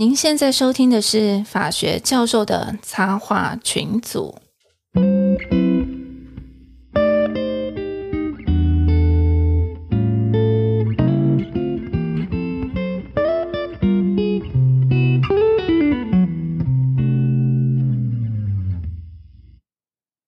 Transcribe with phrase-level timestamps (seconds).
[0.00, 4.38] 您现在收听的是法学教授的插画群组。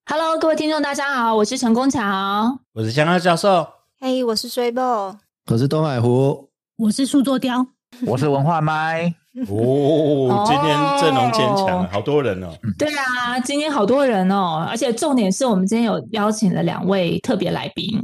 [0.04, 2.58] Hello，各位听众，大家好，我是陈功桥。
[2.72, 3.68] 我是香香教授，
[4.00, 5.16] 嘿，我是水宝，
[5.46, 7.68] 我是东海湖，我是树作雕，
[8.04, 9.14] 我是文化麦，
[9.48, 12.48] 哦，今天阵容坚强，好多人哦。
[12.76, 17.96] 对啊，今天好多人哦，而且重点是我们今天有邀请了两位特别来宾。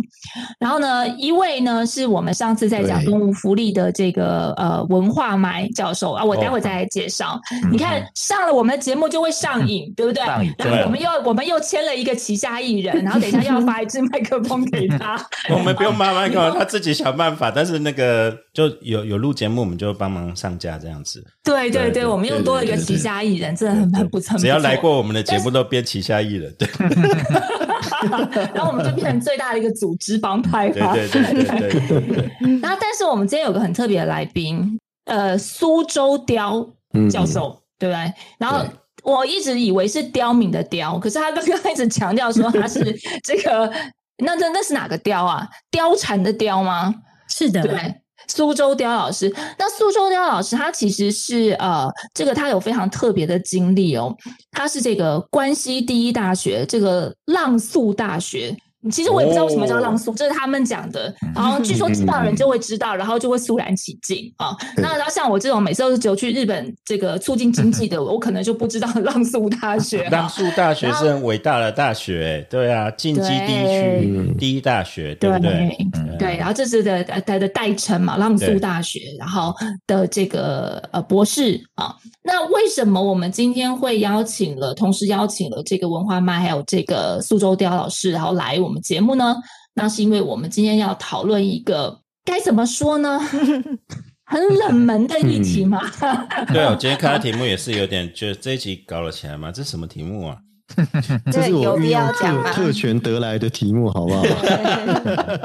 [0.61, 7.41] 然后呢，一位呢是我们上次在讲对动物福利的这个呃文化埋教授啊，我待会再来介绍。
[7.73, 10.23] 你看上了我们的节目就会上瘾，对不对？
[10.59, 15.19] 然后我们又我们又签了一个旗下艺人， 然后等一下又要发一支麦克风给他。
[15.51, 17.51] 我们不用麦克风，他自己想办法。
[17.51, 21.17] 但是那个就有有录节目，我们就帮忙上架这样子。
[21.45, 24.37] 对对对我们又多了一个旗下艺人，真的很很不错。
[24.39, 26.53] 只要来过我们的节目，都编旗下艺人。
[26.59, 26.69] 对
[28.55, 30.92] 然后我们就变成最大的一个组织帮派吧。
[30.95, 32.31] 对对对对。
[32.61, 38.12] 然后，但是我们今天有个很特别的来宾，呃，苏州雕嗯教授，对不对？
[38.39, 38.65] 然后
[39.03, 42.81] 我一直以为是刁民的刁，可是他刚刚一直强调说他是
[43.22, 43.72] 这个，
[44.19, 45.48] 那那那是哪个雕啊？
[45.70, 46.95] 貂蝉的貂吗？
[47.28, 47.95] 是的，对。
[48.28, 54.14] 苏州雕老师，那苏州雕老师他其实是呃，这个他有非常特别的经历哦，
[54.50, 58.56] 他是这个关西第一大学这个浪速大学。
[58.91, 61.12] 其实我也不知道为什么叫浪速，这是他们讲的。
[61.34, 64.56] 然后据说知道的人就会知道，然后就会肃然起敬啊。
[64.77, 70.28] 那然后像我这种每次都是只有去日本这个促进经济的， 我可能就不知道浪速大学浪。
[70.28, 75.77] 速大学是很伟大的大学，对啊，进击地区第一大学，对不对？
[76.19, 79.55] 对，然后这是的呃它的代称嘛，浪速大学，然后
[79.87, 81.95] 的这个呃博士啊。
[82.23, 89.37] 那为什么我们今天会邀请了，同时邀请了这个文化麦还有这个苏州雕老师，然后来我们节目呢？
[89.75, 93.20] 那是因为我们今天要讨论一个该怎么说呢？
[94.28, 95.81] 很冷门的议题嘛。
[96.53, 100.36] 对，我今天看到题目也是有点，觉得这一集搞了起来嘛，这什么题目啊？
[101.31, 104.25] 这是我必要用讲吗特特权得来的题目，好不好？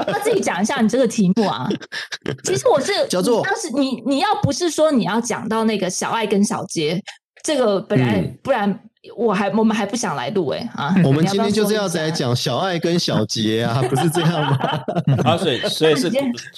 [0.08, 1.68] 那自己讲一下你这个题目啊。
[2.42, 7.00] 其实我是叫做你要是你你要不是说你要讲到那个小爱跟小杰，
[7.44, 8.76] 这个本来、嗯不然
[9.16, 10.94] 我还我们还不想来录哎、啊。
[11.04, 14.58] 我们今天就是要来讲小爱跟小杰啊， 不是这样吗？
[15.24, 16.10] 啊，所以 所以是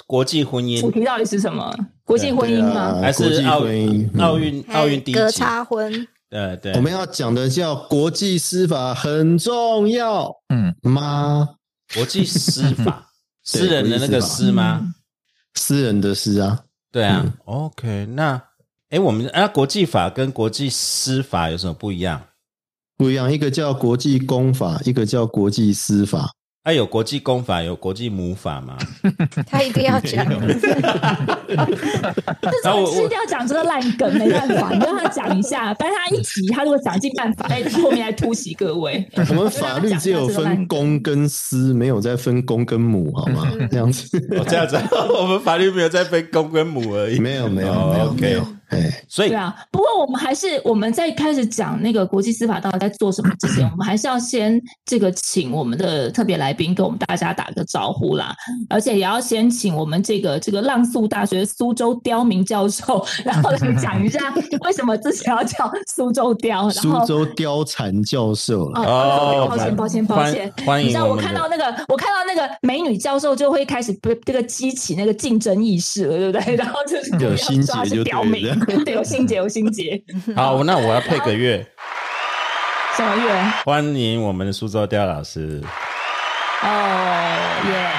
[0.05, 1.73] 国际婚姻主题到底是什么？
[2.03, 2.99] 国际婚姻吗？
[3.01, 5.39] 还是奥婚姻嗯奥运奥运第一隔集？
[5.39, 11.49] 差婚，对对我，们要讲的叫国际司法很重要嗯，吗？
[11.95, 13.07] 国际司法，
[13.43, 14.93] 私人的那个私吗？
[15.55, 16.59] 私人的私啊，
[16.91, 18.39] 对啊，OK，那
[18.89, 22.21] 哎，我们啊，国际法跟国际司法有什么不一样？
[22.97, 26.31] 不一样，一个叫国际公法，一个叫国际司法。
[26.63, 28.75] 啊，有国际公法，有国际母法吗？
[29.45, 30.25] 他一定要讲。
[31.45, 39.07] 这种是一定要讲这个烂梗，没办法，你让他讲一下， 但是他一提，他如果想尽办法，在，后面来突袭各位。
[39.29, 43.47] 我们法律只有分公跟私，没有再分公跟母，好吗？
[43.69, 44.75] 这样子，哦，这样子，
[45.21, 47.19] 我们法律没有在分公跟母而已。
[47.19, 58.35] 没有没有哦没有没有，哎，所以对啊，不过我们还是我们在开始讲那个国际司法到底在做什么之前， 我们还是要先这个请我们的特别来宾跟我们大家打个招呼啦，
[58.69, 67.05] 而且也要先请我们这个这个浪速大学苏州刁民教授，然后来讲一下为什么之前要叫苏州刁，然苏。
[67.05, 68.81] 州貂蝉教授了。
[68.81, 70.51] 哦抱歉，抱歉，抱歉。
[70.65, 76.55] 欢迎你知道我看到那个，我看到那个美女教授就会开始不这个激起那个竞争意识了，对不对？
[76.55, 78.54] 然后就是有心结要抓是就刁民
[78.85, 80.01] 有心结，有心结。
[80.35, 81.65] 好，那我要配个乐，
[82.95, 83.51] 什么乐？
[83.63, 85.61] 欢迎我们的苏州雕老师。
[86.63, 86.67] 哦
[87.69, 87.91] 耶！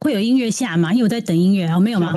[0.00, 0.92] 会有音乐下吗？
[0.92, 2.12] 因为我在等音乐，哦，没有吗？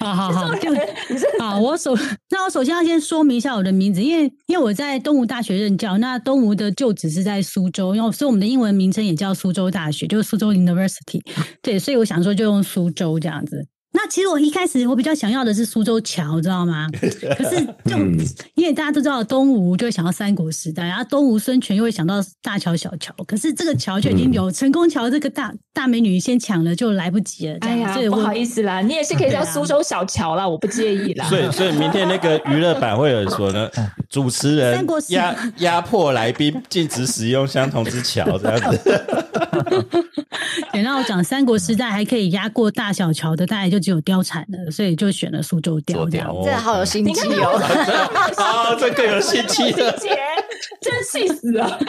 [0.00, 0.70] 好 好好，就
[1.38, 1.58] 好。
[1.58, 1.94] 我首
[2.30, 11.20] 那我首先要先说明一下我的名字，因为因为我在东吴大学任教，那东吴的旧址是在苏州，然后所以我们的英文名称也叫苏州大学，就是苏州 University。
[11.60, 13.66] 对，所以我想说就用苏州这样子。
[13.96, 16.86] 那其实我一开始我比较想要的是苏州桥，知道吗？
[16.92, 18.18] 可是就、嗯
[18.54, 27.56] 因为大家都知道东吴就会想到三国时代，然后东吴孙权又会想到大桥小桥，可是这个桥就已经有成功桥这个大大美女先抢了，就来不及了。
[27.60, 31.26] 哎呀所以，不好意思啦，你也是可以叫对啊苏州小桥啦，我不介意啦。
[31.28, 33.68] 所以，所以明天那个娱乐版会有人说呢，
[34.10, 38.80] 主持人三国时压压迫来宾禁止使用相同之桥，这样子。
[40.72, 46.28] 等到我讲三国时代还可以压过大小乔的，大概就只有貂蝉了，所以就选了苏州貂这样。
[46.44, 47.54] 这好有心机哦！
[48.36, 50.18] 啊，这更有心机了， 姐
[50.80, 51.78] 真气死了。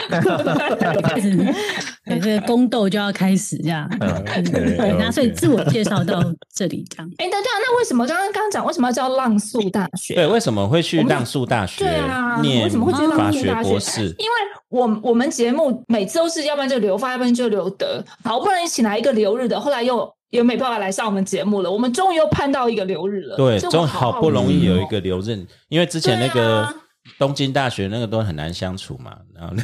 [2.04, 3.88] 对，这个宫斗就要开始这样。
[3.98, 6.22] 对，那所以自我介绍到
[6.54, 7.10] 这里这样。
[7.18, 10.14] 哎，对对啊，那为什么刚刚刚刚讲为什么要叫浪速大学？
[10.14, 11.84] 对，为什么会去浪速大学？
[11.84, 13.68] 对啊，念为什么会去浪法学速大学？
[13.68, 14.02] 博士？
[14.18, 14.32] 因为
[14.70, 21.70] 我我们节目每次都是要不然就留发，要不然就留德，好不容易请来一个留日的，后来又也没办法来上我们节目了。
[21.70, 26.74] 我们终于又盼到一个留日了，对，终于好不容易有一哦个留任，因为之前那对个啊
[27.16, 29.54] 东京大学那个都很难相处嘛，然后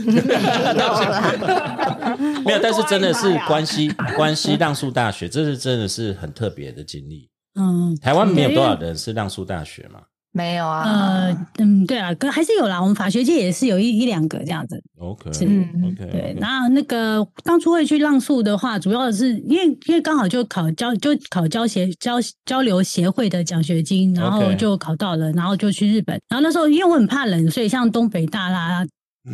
[2.45, 7.29] 没有，但是真的是关系关系浪速大学，这是真的是很特别的经历。
[7.57, 10.01] 嗯，台湾没有多少人是浪速大学嘛
[10.37, 12.81] 没有啊，呃，嗯，对啊，可还是有啦。
[12.81, 14.83] 我们法学界也是有一一两个这样子。
[14.99, 26.21] ？OK 是 OK，对，然后那个当初会去浪速的话，主要是因为因为刚好就考交就考交协交交流协会的奖学金，然后就考到了，然后就去日本。
[26.29, 28.85] 然后那时候因为我很怕冷，所以像东北大啦。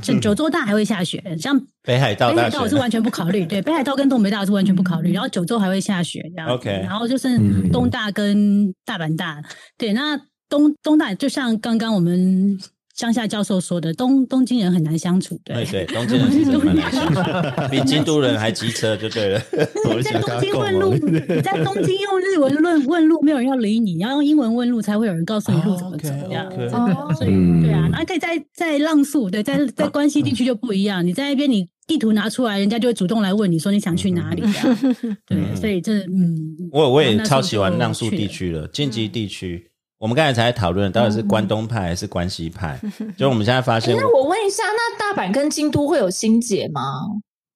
[0.03, 9.43] 像九州大还会下雪，像北海道北海道我是完全不考虑，对，北海道跟东北大是完全不考虑，然后九州还会下雪这样 OK 然后就是嗯东大跟大阪大，
[9.77, 10.17] 对，那
[10.51, 12.59] 东东大就像刚刚我们
[12.95, 17.21] 乡下教授说的，东东京人很难相处，对对，对，东京人其实很难相处，
[17.71, 19.41] 比京都人还机车就对了。
[19.97, 26.11] 你在东京问路，你在东京用日文论问路，没有人要理你，要用英文问路才会有人告诉你路怎么走。
[26.11, 34.43] 这样，哦所以嗯对啊，那可以在在浪速，对，在 在关西地区就不一样，你在那边你地图拿出来，人家就会主动来问你说你想去哪里。
[34.43, 36.37] 这样 对，所以这嗯，
[36.71, 39.70] 我我也超喜欢浪速地区了，晋级地区。
[40.01, 42.81] 我们刚才才讨论到底是关东派还是关西派，
[43.19, 46.81] 就我们现在发现哎，那我问一下，那大阪跟京都会有心结吗？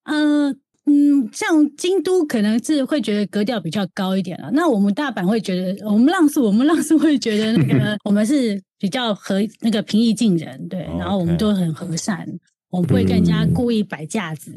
[0.04, 0.54] 呃
[0.84, 4.50] 嗯，像京都可能是会觉得格调比较高一点了。
[4.52, 12.28] 那我们大阪会觉得，我们浪速，我们浪速会觉得那个 我们是比较和那个平易近人，对，哦然后我们都很和善。
[12.74, 14.50] 我们不会跟人家故意摆架子，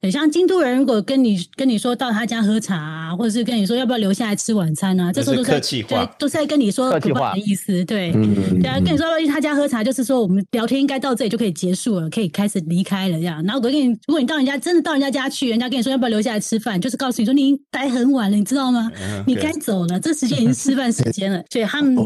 [0.00, 13.42] 对，像京都人如果跟你跟你说到他家喝茶啊，或者是跟你说要不要留下来吃晚餐啊，这时候都是在客气话对，都是在跟你说客气话的意思，对，嗯对啊，跟你说要去他家喝茶，就是说我们聊天应该到这里就可以结束了，可以开始离开了这样。
[13.42, 18.88] 然后我跟你，如果你到人家真的到人家家去，人家跟你说要不要留下来吃饭，就是告诉你说你已经待很晚了，你知道吗？
[19.02, 21.42] 嗯你该走了，这时间已经是吃饭时间了。
[21.50, 21.96] 所以他们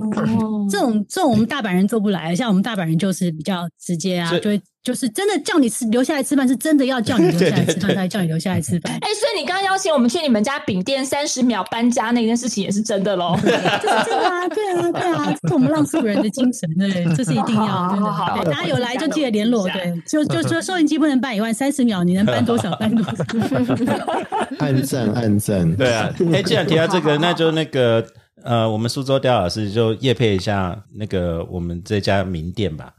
[0.71, 8.91] 这种这种我们大阪人做不来，像我们大阪人就是比较直接啊，是就会就是真的叫你吃留下来吃饭，是真的要叫你留下来吃饭，才叫你留下来吃饭。
[9.03, 13.37] 哎，所以你刚刚邀请我们去你们家饼店三十秒搬家那件事情也是真的喽？
[13.45, 17.67] 这是真的啊，对啊，对啊，这是我们浪速人的精神，对，这是一定要。
[17.67, 23.13] 好对，大家有来就记得联络，对，就就说 收音机不能搬以外，三十秒你能搬多少 搬多少。
[24.59, 28.03] 暗赞暗赞，对啊，哎，既然提到这个，那就那个
[28.43, 32.95] 呃，我们苏州刁老师就夜配一下那个我们这家名店吧。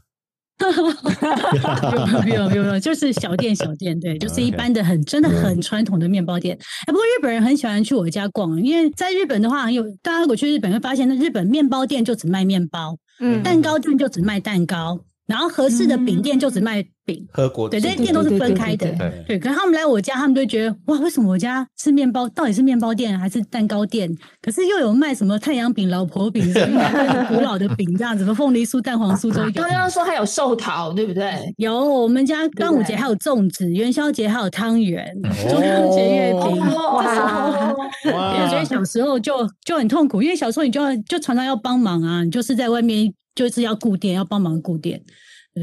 [2.22, 6.56] 不用不用不用，就是小店小店，对，就是一般的很真的很传统的面包店。
[6.86, 17.26] 哎，不过日本人很喜欢去我家逛，因为在日本的话，有大家如果去日本会发现，那日本面包店就只卖面包，嗯蛋糕店就只卖蛋糕，然后合适的饼店就只卖饼。
[17.32, 18.86] 和果对，这些店都是分开的。
[19.26, 22.28] 对可是他们来我家，他们都会觉得哇，为什么我家是面包？
[22.30, 24.10] 到底是面包店还是蛋糕店？
[24.42, 26.80] 可是又有卖什么太阳饼、老婆饼，什 么
[27.28, 29.50] 古老的饼这样子，什么凤梨酥、蛋黄酥都有。
[29.52, 31.54] 刚刚说还有寿桃，对不对？
[31.56, 35.06] 有，我们家端午节还有粽子，元宵节还有汤圆，
[35.48, 36.60] 中秋节月饼。
[36.60, 43.12] 哇对，所以小时候就就很痛苦，因为小时候你就要就常常要帮忙啊，你就是在外面
[43.48, 45.00] 就是要顾店，要帮忙顾店。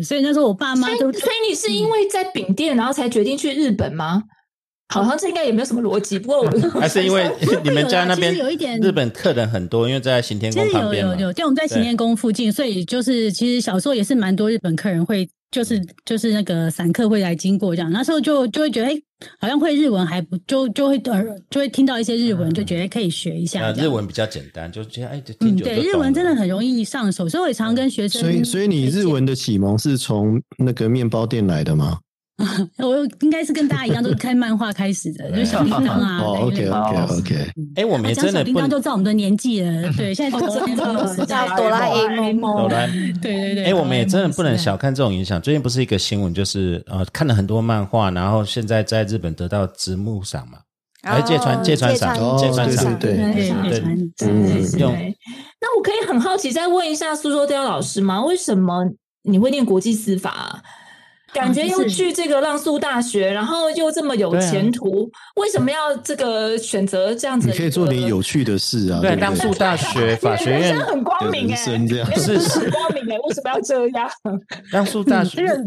[0.03, 4.23] 所以那时候我爸妈都所以，所以你是因为在饼店，然后才决定去日本吗？
[4.89, 7.29] 好像这应该也没有什么逻辑，不过我还是因为
[7.63, 11.13] 你们家那边 有一点日本客人很多，因为在行天宫旁边嘛。
[11.13, 19.01] 有有有，对，我们在行天宫附近，所以就是其实小时候也是蛮多日本客人会，就是就是那个散客会来经过这样，那时候就就会觉得，哎、
[19.39, 23.71] 好像会日文还不就就会呃就会听到一些日文，就觉得可以学一下。
[23.73, 28.21] 日文比较简单，就觉得哎，听嗯，对，日文真的很容易上手，所以我也常跟学生。
[28.21, 31.99] 所以所以你日文的启蒙是从那个面包店来的吗？
[32.77, 36.21] 我应该是跟大家一样，都是看漫画开始的， 就是小叮当啊。
[36.21, 39.91] 哦，OK OK OK，哎，我们也讲小叮真的不能当就知道我们的年纪了。
[39.93, 42.87] 对，现在就哆啦 A 梦哆啦 A 梦哆啦。
[43.21, 43.65] 对对对。
[43.65, 44.77] 哎，我们也真的不能小。
[44.77, 45.41] 看这种影响。
[45.41, 50.59] 最近不是一个新闻，就是呃，看了很多漫画，然后现在在日本得到直木赏嘛，
[51.01, 55.17] 还借川借川赏哦借传赏，对对对对对传嗯用对，
[55.59, 58.23] 那我可以很好奇再问一下苏州雕老师吗？
[58.23, 58.85] 为什么
[59.23, 60.61] 你会念国际司法啊？
[61.33, 67.49] 感觉又去这个浪速大学，然后又这么有前途，为什么要这个选择这样子？
[67.49, 72.37] 你可以做点有趣的事啊，对，不当速大学 法学院人生很光明哎、生这样是
[72.71, 74.09] 光明哎、为什么要这样？
[74.71, 75.63] 浪速大学这个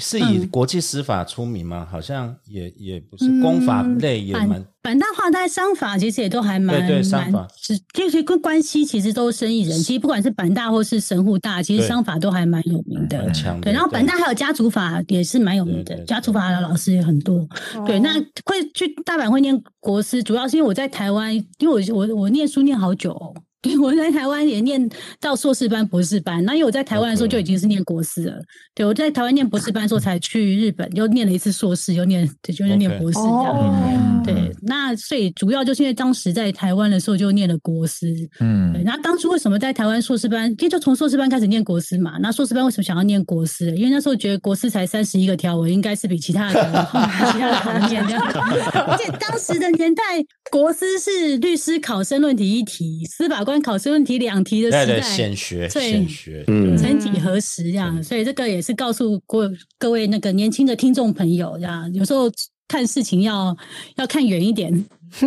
[0.00, 1.86] 是以嗯国际司法出名吗？
[1.90, 9.78] 好像也也不是，公法类也蛮版版大化，在商法其实也都还蛮对对商蛮法是就是跟关系其实都是生意人。
[9.78, 13.32] 其实不管是版大或是神户大，其实商法都还蛮有名的蛮。
[13.32, 13.60] 强。
[13.60, 17.46] 对，然后版大还有家族法也是蛮有名的对对，对家族法的老师也很多。
[17.86, 18.12] 对，那
[18.44, 23.34] 会去大阪会念国师，主要是因为我在台湾，因为我我我念书念好久、哦，
[23.64, 24.86] 对我在台湾也念
[25.18, 26.44] 到硕士班、博士班。
[26.44, 28.38] 那因为我在台湾的时候就已经是念国师了，
[28.74, 33.56] 对我在台湾念博士班的时候才去日本，又念了一次硕士，又念对，就是念博士这样。
[33.56, 42.18] 哦，对，那所以主要就是因为当时在台湾的时候就念了国师，嗯，那当初为什么在台湾硕士班，其实就从硕士班开始念国师嘛？
[42.20, 43.74] 那硕士班为什么想要念国师？
[43.74, 46.60] 因为那时候觉得国师才三十一个条文，应该是比其他的
[47.32, 48.22] 其他的好念这样。
[48.86, 50.02] 而且当时的年代，
[50.50, 56.76] 国师是律师考生论题一题，司法官考试问题两题的时代，显学对显学，嗯。
[56.76, 62.30] 曾几何时这样，所以这个也是告诉各各位那个年轻的听众朋友，这样有时候
[62.68, 63.56] 看事情要
[63.96, 64.84] 要看远一点。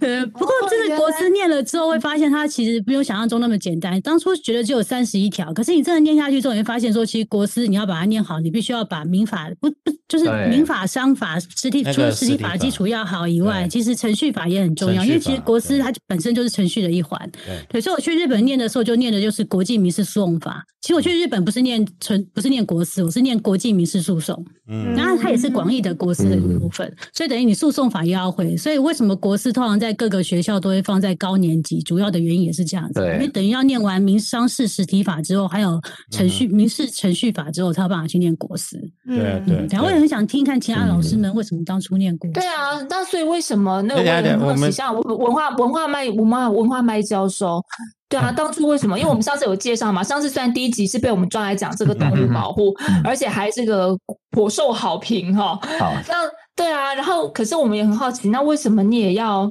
[0.00, 4.00] 呃，不过这个国师念了之后，会发现它其实没有想象中那么简单。
[4.00, 17.18] 当初觉得只有三十一条，可是你真的念下去之后，你会发现说，其实国师你要把它念好，你必须要把民法不不就是民法、商法、实体除了实体法法基础要好以外，其实程序法也很重要，因为其实国师它本身就是程序的一环。
[17.46, 20.64] 对对，所以我去日本念的时候，就念的就是国际民事诉讼法。
[20.80, 24.44] 其实我去日本不是念纯，不是念国师，我是念国际民事诉讼。
[24.68, 28.56] 嗯然后它也是广义的国师的一部分，所以等于你诉讼法也要会。
[28.56, 31.80] 所以为什么国师通常在各个学校都会放在高年级？
[31.82, 38.76] 主要的原因也是这样子，对因为等于要念完民商事实体法之后，还有程序、民事程序法之后，才有办法去念国师。
[39.06, 42.34] 对对嗯，然后我也很想听一看其他老师们为什么当初念国师。
[42.34, 44.00] 对啊，那所以为什么那个
[44.46, 47.62] 我们，像文文化文化麦文化文化麦教授，
[48.08, 48.98] 对啊，当初为什么？
[48.98, 52.74] 因为我们上次有介绍嘛，上次虽然第一集是被我们抓来讲这个动物保护，
[53.04, 53.96] 而且还这个
[54.30, 55.58] 颇受好评哈。
[55.78, 56.14] 好，那
[56.54, 59.50] 对啊，然后可是我们也很好奇，那为什么你也要？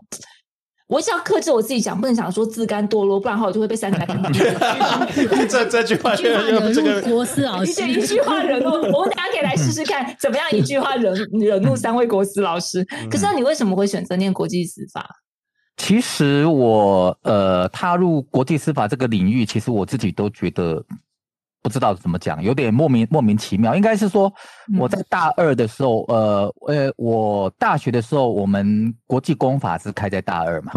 [0.88, 4.22] 我一直要克制我自己讲，不能讲说自甘堕落，不然的话我就会被三台屏
[5.48, 12.84] 这这句话一句话惹这个怒国师老师，一句一句话惹怒，我们大家可以来试试看，怎么样一句话惹惹怒三位国师老师。
[13.10, 15.10] 可是那你为什么会选择念国际司法？
[15.78, 20.84] 其实我呃踏入国际司法这个领域，其实我自己都觉得
[21.62, 23.76] 不知道怎么讲，有点莫名莫名其妙。
[23.76, 24.32] 应该是说
[24.80, 30.74] 我在大二的时候，呃呃，我大学的时候，我们国际公法是开在大二嘛，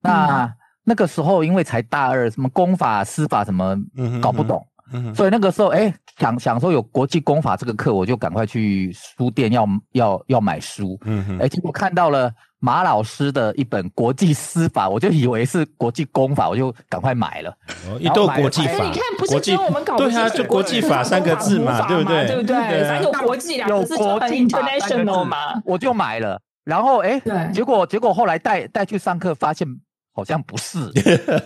[0.00, 0.54] 那、
[0.84, 3.76] 那个时候因为才大二，什么公法、司法什么
[4.22, 4.66] 搞不懂。
[4.92, 10.96] 嗯所以那个时候，哎，想想说有国际公法这个课，我就赶快去书店要要要买书。
[11.04, 17.50] 嗯哼哎，结果看到了马老师的一本国际司法，我就以为是国际公法，我就赶快买了。
[17.88, 22.26] 哦一斗国际法哎，你看，不是国际只有我们搞不对啊，就国际法三个字嘛，对不对？
[22.26, 22.56] 对不对？
[22.84, 25.62] 反正有国际两有个字 international 字嘛。
[25.64, 26.40] 我就买了。
[26.64, 27.20] 然后哎，
[27.52, 29.66] 结果结果后来带带去上课，发现
[30.12, 30.78] 好像不是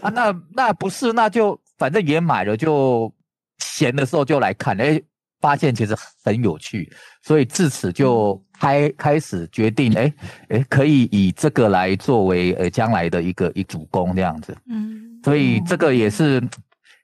[0.00, 3.12] 啊，那那不是，那就反正也买了，就
[3.58, 4.98] 闲的时候就来看，哎，
[5.40, 6.90] 发现其实很有趣，
[7.22, 10.12] 所以自此就开开始决定，哎
[10.48, 14.56] 哎，可以以这个来作为呃将来的一个一主攻这样子。
[14.68, 16.42] 嗯，所以这个也是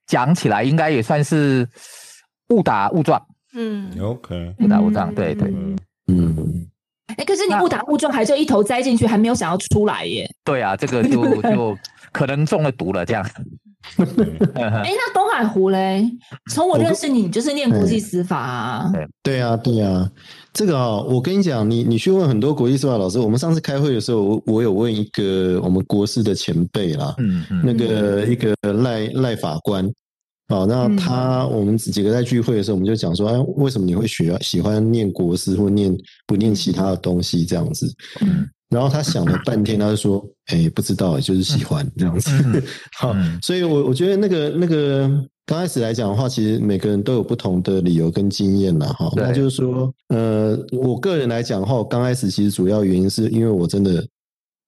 [0.07, 1.66] 讲起来应该也算是
[2.50, 3.21] 误打误撞，
[3.55, 5.49] 嗯，OK，误打误撞，对对。
[5.49, 5.76] 嗯。
[6.09, 6.69] 嗯，
[7.16, 10.25] 哎，可是你误打误撞，还就一头栽进去，还没有想要出来耶。
[10.45, 11.76] 对啊，这个就就
[12.12, 13.28] 可能中了毒了这样。
[14.55, 16.05] 哎，那东海湖嘞？
[16.52, 18.93] 从我认识你，你就是念国际司法啊。
[19.23, 20.11] 对啊，对啊，
[20.52, 29.90] 这个啊、我跟你讲，你你去问很多国际司法老师，我们上次开会的时候，我我有问一个我们国师的前辈啦，嗯嗯那个一个赖赖法官。
[30.49, 35.93] 哦，那嗯他、我们几个在聚会的时候，我们就讲说，哎，为什么你会学喜欢念国师或念
[36.25, 37.93] 不念其他的东西这样子？
[38.21, 42.31] 嗯然后他想了半天，他就说，哎，不知道，就是喜欢这样子。
[42.45, 42.63] 嗯
[42.99, 45.09] 好，嗯所以我我觉得那个那个
[45.47, 48.89] 刚开始来讲的话，其实每个人都有不同的理由跟经验啦。
[48.89, 49.11] 哈。
[49.15, 54.05] 那就是说，呃，我个人来讲的话，我刚开始其实主要原因是因为我真的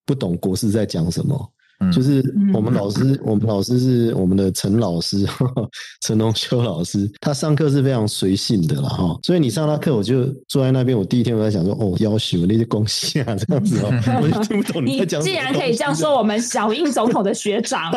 [0.07, 1.53] 不懂国师在讲什么。
[1.81, 2.21] 嗯就是
[2.53, 5.25] 我们老师，我们老师是我们的陈老师，
[6.05, 9.17] 陈龙修老师，他上课是非常随性的啦哈。
[9.23, 17.93] 所以你上他课，我就坐在那边，我第一天我在想说，哦，要学那些恭喜啊这样子哦，我就听不懂你在讲什么既然可以这样说，我们小英总统的学长，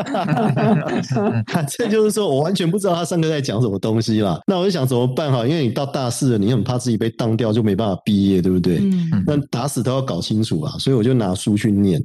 [1.47, 4.39] 反正就是说我完全不知道他上课在讲什么东西啦。
[4.45, 5.45] 那我就想怎么办哈？
[5.47, 8.77] 因为你到大四了，你很怕自己被当掉，就没办法毕业，对不对？
[8.77, 11.99] 嗯那打死都要搞清楚啊，所以我就拿书去念。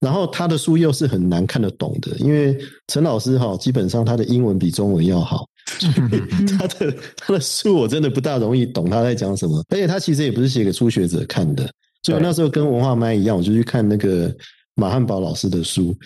[0.00, 2.56] 然后他的书又是很难看得懂的，因为
[2.88, 5.48] 陈老师哈，基本上他的英文比中文要好，
[5.78, 9.64] 所 以他的他的书我真的不大容易懂他在讲什么。
[9.70, 11.64] 而且他其实也不是写给初学者看的，
[12.02, 14.32] 所以我那时候跟文化麦一样，我就去看那个
[14.74, 15.96] 马汉堡老师的书。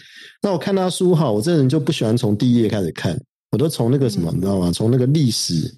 [0.41, 3.21] 那我看他书哈，我这人就不喜欢从第一页开始看，
[3.51, 4.71] 我都从那个什么，你知道吗？
[4.73, 5.75] 从那个历史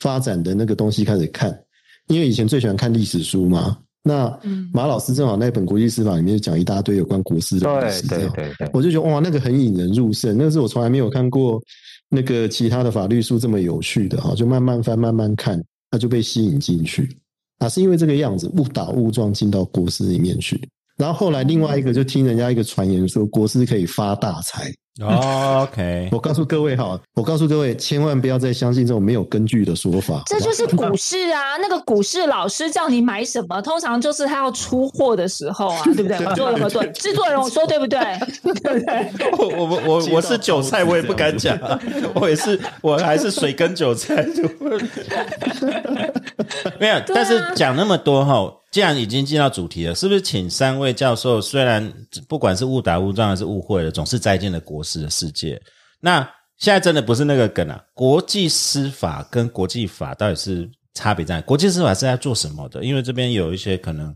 [0.00, 1.58] 发展的那个东西开始看，
[2.08, 3.78] 因为以前最喜欢看历史书嘛。
[4.04, 4.70] 那嗯。
[4.72, 11.60] 马老师正好那本国际司法里面就讲一大堆有关国师的故对事，这样对对对，我就觉得哇，那个很引人入胜，那个是我从来没有看过
[12.08, 17.08] 那个其他的法律书这么有趣的哈，就慢慢翻慢慢看，他就被吸引进去。
[17.58, 20.60] 啊，是因为这个样子误打误撞进到国师里面去，
[20.98, 24.70] 然后后来另外一个就听人家一个传言说国师可以发大财，
[25.02, 31.56] 哦 OK，我告诉各位哈，我告诉各位千万不要再相信这种没有根据的说法，这就是股市啊。
[31.60, 36.16] 那个股市老师叫你买什么，通常就是他要出货的时候啊，对不对？
[36.24, 36.92] 我说有没有对？
[36.92, 37.98] 制作人，我说对不对？
[38.42, 39.30] 对不对？
[39.36, 41.58] 我我我我我是韭菜，我也不敢讲，
[42.14, 44.24] 我也是，我还是水跟韭菜。
[46.78, 51.40] 没有，但是讲那么多哈，既然已经进到主题了，是不是请三位教授？
[51.40, 51.92] 虽然
[52.28, 55.60] 不管是误打误撞还是误会了，总是栽进了国师的世界。
[55.98, 56.20] 那
[56.58, 57.82] 现在真的不是那个梗啊！
[57.94, 61.40] 国际司法跟国际法到底是差别在哪？
[61.40, 62.84] 国际司法是在做什么的？
[62.84, 64.14] 因为这边有一些可能，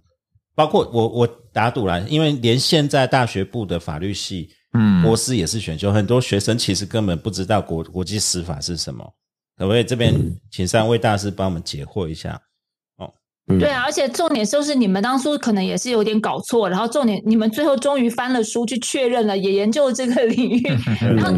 [0.54, 4.48] 包括我我打赌啦，因为连现在大学部的法律系。
[4.74, 9.02] 嗯，博士也是选修，很多学生其实根本不知道国国际司法是什么，
[9.56, 10.14] 可不可以这边
[10.50, 12.38] 请三位大师帮我们解惑一下？
[13.48, 20.62] 嗯对啊，而且重点就是你们当初可能也是有点搞错，然后重点你们最后终于翻了书去确认了，也研究了这个领域。
[21.00, 21.32] 然后，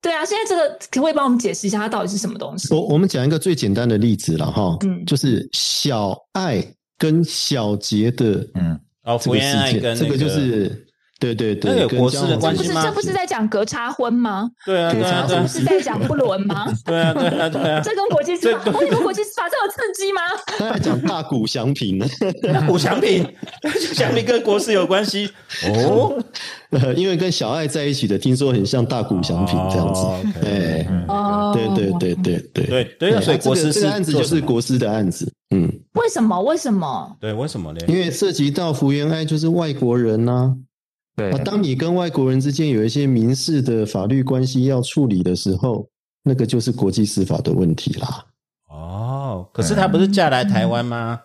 [0.00, 2.72] 对啊，现在这个可不可以帮我们解释一下它到底是什么东西？
[2.74, 6.64] 我我们讲一个最简单的例子了哈，嗯就是小爱
[6.96, 10.86] 跟小杰的嗯哦，福原爱跟、那这个就是
[11.20, 14.50] 对对对，那国师的关系吗这不是在讲隔差婚吗？
[14.64, 16.66] 对啊，对啊，对啊这不，是在讲不伦吗？
[16.86, 17.80] 对啊，对啊，对啊。
[17.84, 20.20] 这跟国际司法，这我以为国际司法这有刺激吗？
[20.58, 22.06] 他在讲大股祥平呢，
[22.42, 23.22] 那古祥平，
[23.92, 25.30] 祥平跟国师有关系
[25.86, 26.18] 哦，
[26.72, 30.00] 呃，因为跟小爱在一起的，听说很像大股祥平这样子，
[30.42, 36.40] 哎，哦对对对对对对对哎所以国师是这个案子就是国师的案子，嗯，为什么？
[36.42, 37.14] 为什么？
[37.20, 37.80] 对，为什么呢？
[37.88, 40.54] 因为涉及到福原爱就是外国人呐、
[41.20, 45.88] 对啊，，当你跟外国人之间有一些民事的法律关系要处理的时候，
[46.22, 48.26] 那个就是国际司法的问题啦。
[48.68, 51.20] 哦，可是他不是嫁来台湾吗？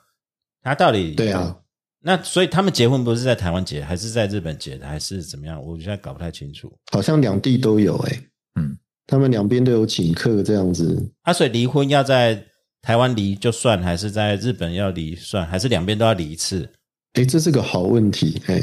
[0.62, 1.55] 他到底对啊，
[2.01, 5.63] 那所以他们结婚不是在台湾结，还是在日本结的，还是怎么样？
[5.63, 6.71] 我现在搞不太清楚。
[6.91, 8.21] 好像两地都有哎、
[8.60, 11.12] 嗯，他们两边都有请客这样子。
[11.21, 12.43] 啊，所以离婚要在
[12.81, 16.67] 台湾离就算，还是在日本要离算，还是两边都要离一次？
[17.13, 18.62] 哎，这是个好问题哎。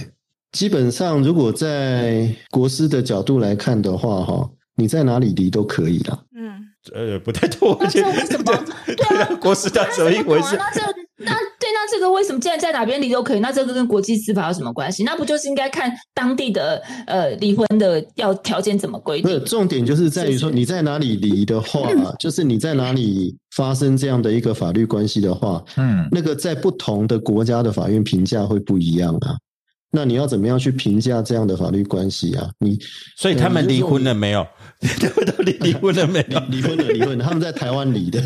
[0.53, 6.19] 基本上，如果在国师的角度来看的话，哈，你在哪里离都可以啦。
[6.37, 6.61] 嗯，
[6.95, 8.65] 呃，不太对，我那觉得这为什么？
[8.87, 10.57] 对啊，国师到底怎么一回事？
[10.57, 10.81] 那这
[11.17, 13.41] 那对，那这个为什么既然在哪边离都可以？
[13.41, 15.05] 那这个跟国际司法有什么关系？
[15.05, 19.47] 那不就是应该看当地的呃离婚的要条件怎么规不是定？
[19.47, 21.89] 重点，就是在于说你在哪里离的话，
[22.19, 29.35] 就是你在哪里发生这样的一个法律关系的话，嗯那个在不同的国家的法院评价会不一样啊。
[29.95, 32.51] 那你要怎么样去评价这样的法律关系啊？
[32.59, 32.79] 你
[33.15, 34.47] 所以他们离婚了没有？
[34.81, 36.41] 他们到底 离婚了没有？
[36.49, 38.19] 离婚了，离婚了，他们在台湾离的。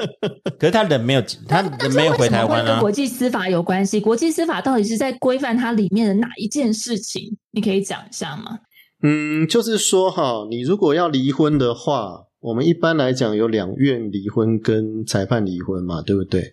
[0.60, 2.72] 可是他人没有，他人没有回为什么会台湾啊。
[2.72, 3.98] 跟国际司法有关系？
[3.98, 7.36] 国际司法到底是在规范它里面的哪一件事情？
[7.50, 8.58] 你可以讲一下吗？
[9.02, 16.52] 嗯，就是说哈，你如果要离婚的话，我们一般来讲有两院离婚跟裁判离婚嘛，对不对？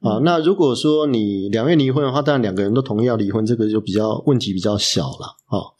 [0.00, 5.76] 啊，那如果说你两月离婚的话，当然两个人都同意要离婚，这个就比较问题比较小了啊。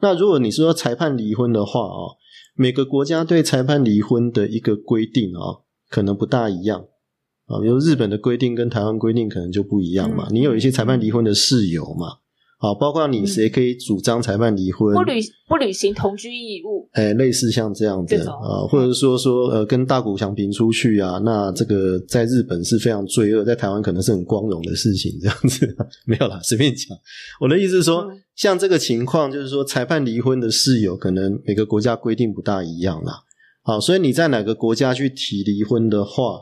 [0.00, 2.14] 那如果你说裁判离婚的话啊，
[2.54, 6.84] 每个国家对裁判离婚的一个规定啊，可能不大一样
[7.46, 7.58] 啊。
[7.60, 10.28] 比如日本的规定跟台湾规定可能就不一样嘛。
[10.28, 12.18] 嗯你有一些裁判离婚的事由嘛，
[12.64, 25.76] 好，包括你谁可以主张裁判离婚，不履不履行同居义务，哎，类似像这样子啊，或者说说呃，跟大谷翔平出去啊，那这个在日本是非常罪恶，在台湾可能是很光荣的事情，这样子
[26.08, 26.96] 没有啦，随便讲。
[27.38, 33.12] 我的意思是说，嗯像这个情况，就是说裁判离婚的事由，可能每个国家规定不大一样啦。
[33.62, 36.40] 好，所以你在哪个国家去提离婚的话，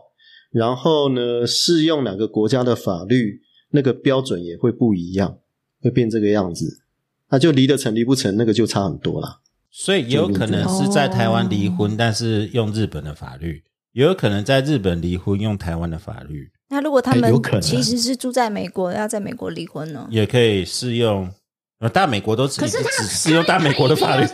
[0.52, 3.40] 然后呢，适用哪个国家的法律，
[3.72, 5.38] 那个标准也会不一样，
[5.83, 6.81] 会变这个样子。
[7.29, 9.40] 那就离得成离不成，那个就差很多啦。
[9.71, 20.07] 所以也有可能是在台湾离婚，但是用日本的法律；也有可能在日本离婚用台湾的法律，那如果他们其实是住在美国，要在美国离婚呢？
[20.11, 21.31] 也可以适用。
[21.79, 24.25] 呃，大美国都只可是他只适用大美国的法律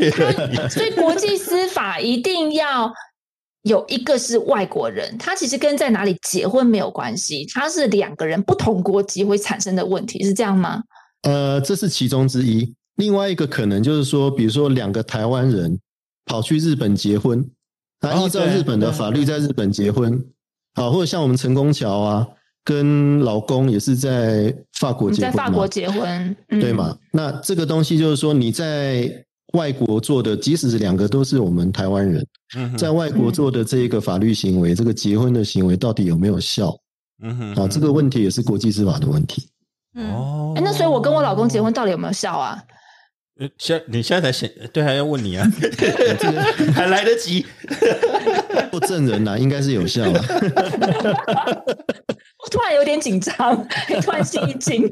[0.69, 2.93] 所以国际司法一定要
[3.63, 10.83] 有一个是外国人，他其实跟在哪里结婚没有关系，他是两个人不同国籍会产生的问题，是这样吗？
[11.23, 12.75] 呃，这是其中之一。
[12.97, 15.79] 另外一个可能就是说，比如说两个台湾人
[16.25, 17.49] 跑去日本结婚，
[18.01, 20.13] 那哦依照日本的法律在日本结婚，
[20.75, 22.27] 啊，或者像我们陈功桥啊，
[22.65, 26.97] 跟老公也是在法国结婚嘛，在法国结婚，嗯对嘛？
[27.13, 29.09] 那这个东西就是说你在
[29.55, 32.27] 外国做的，即使是两个都是我们台湾人，
[32.57, 36.77] 嗯在外国做的这一个法律行为，这个结婚的行为到底有没有效
[37.23, 37.69] 嗯哼啊？
[37.69, 39.49] 这个问题也是国际司法的问题。
[39.95, 42.63] 嗯，哦哎，那所以我跟我老公结婚到底有没有效啊？
[43.41, 45.47] 呃现你现在才想，对，还要问你啊，
[46.75, 47.47] 还来得及。
[48.73, 50.21] 做证人呐、应该是有效的。
[52.45, 53.67] 我突然有点紧张，
[54.03, 54.83] 突然心一惊。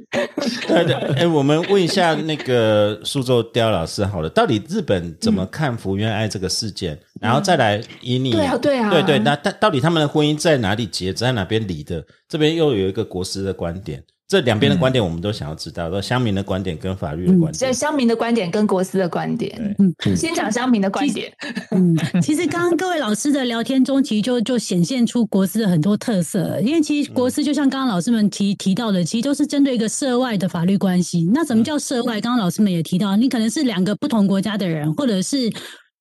[0.69, 6.97] 对对，哎，我们问一下那个苏州刁老师好了，到底日本怎么看福原爱这个事件？
[7.21, 12.05] 然后再来以你对啊对啊对对，那但到底他们的婚姻在哪里结，在哪边离的？
[12.29, 17.53] 这边又有一个国师的观点，这两边的观点我们都想要知道，都乡民的观点跟法律的观点。
[17.53, 19.77] 这乡民的观点跟国司的观点，
[20.17, 21.33] 先讲乡民的观点。
[21.71, 26.61] 嗯， 其实刚刚各位老师的聊天中，其实就就显现出国师的很多特色。
[26.61, 31.31] 因为其实国师就像刚刚老师们提提到的，其实都是针对一个涉外的法律关系。
[31.33, 32.21] 那什么叫涉外？
[32.21, 35.53] 刚刚老师们也提到，你可能是两个不同国家的人，或者是。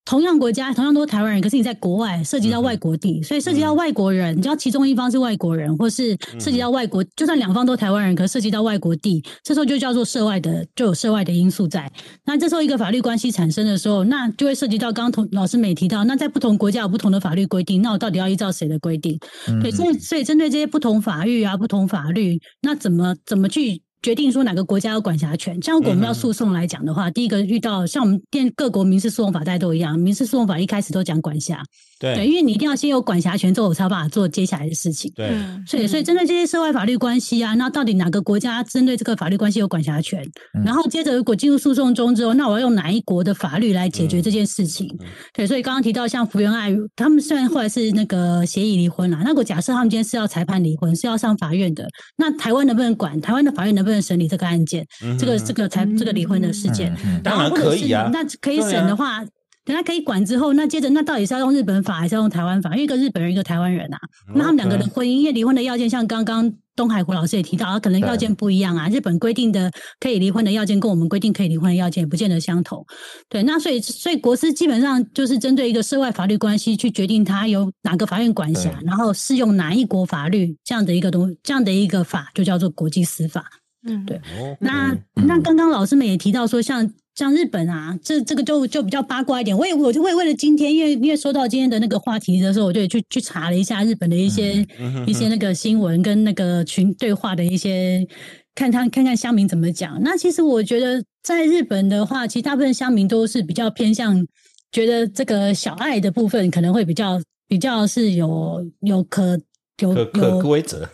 [0.06, 11.90] 同样国家，同样都是台湾人，可是你在国外涉及到外国地，所以涉及到外国人，你知道其中一方是外国人，或是涉及到外国，就算两方都台湾人，可是涉及到外国地，这时候就叫做涉外的，就有涉外的因素在。
[12.24, 19.18] 那这时候一个法律关系产生的时候，那就会涉及到刚刚同老师们也提到，那在不同国家有不同的法律规定，那我到底要依照谁的规定？
[19.60, 23.82] 对，所以所以针对这些不同法律啊、不同法律，那怎么怎么去？
[24.06, 31.60] 决定说哪个国家有管辖权，像如果我们要诉讼来讲的话，第一个遇到像我们电各国民事诉讼法大家都一样，民事诉讼法一开始都讲管辖，
[31.98, 35.12] 对，对因为你一定要先有管辖权之后，我才有办法做接下来的事情。
[35.16, 40.24] 对，嗯所以，所以针对这些涉外法律关系啊，那到底哪个国家针对这个法律关系有管辖权？
[40.64, 44.88] 然后接着，如果进入诉讼中之后，那我要用哪一国的法律来解决这件事情？
[45.34, 53.20] 对，所以刚刚提到像福原爱，他们虽然后来是那个协议离婚啦，那如果假设他们今天是要裁判离婚，是要上法院的，那台湾能不能管？
[53.20, 54.86] 台湾的法院能不能审理这个案件？
[55.18, 56.94] 这个这个才这个离婚的事件？
[57.04, 58.10] 嗯当然可以啊。
[58.12, 59.24] 那可以审的话，
[59.64, 62.70] 等他可以管之后，那接着那到底是要用日本法还是要用台湾法？
[62.70, 63.98] 因为一个日本人，一个台湾人啊，
[64.34, 68.88] 那他们两个的婚姻，因为离婚的要件，像刚刚东海湖老师也提到，啊可能要件不一样啊。
[68.88, 72.86] 日本规定的可以离婚的要件，跟我们规定可以离婚的要件也不见得相同。
[73.28, 83.44] 对，那所以所以国司基本上就是针对一个涉外法律关系去决定它由哪个法院管辖，然后适用哪一国法律这样的一个东这样的一个法，就叫做国际司法。
[83.86, 84.16] 嗯，对。
[84.16, 84.56] 哦。
[84.60, 89.56] 那那刚刚老师们也提到说像，像日本啊，这这个就就比较八卦一点。
[89.56, 94.66] 我也我就会为了今天，因为因为说到今天的那个话题的时候，我就去去查了一下日本的一些、
[95.06, 98.06] 一些那个新闻跟那个群对话的一些，
[98.54, 100.00] 看他看看乡民怎么讲。
[100.02, 104.26] 那其实我觉得在日本的话，其实大部分乡民都是比较偏向
[104.72, 109.38] 觉得这个小爱的部分可能会比较比较是有有可
[109.80, 110.88] 有可规则，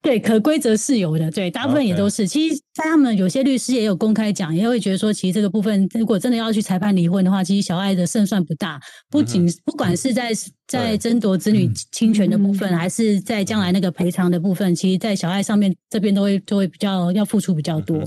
[0.00, 2.26] 对，可规则是有的，对，大部分也都是。
[2.26, 8.80] 其实，在他们有些律师也有公开讲，也会觉得说，其实这个部分如果真的要去裁判离婚的话，其实小爱的胜算不大。
[9.10, 10.32] 不仅、不管是在
[10.68, 17.98] 在对争夺子女侵权的部分，还是在将来那个赔偿的部分，其实，在小爱上面这边都会都会比较要付出比较多。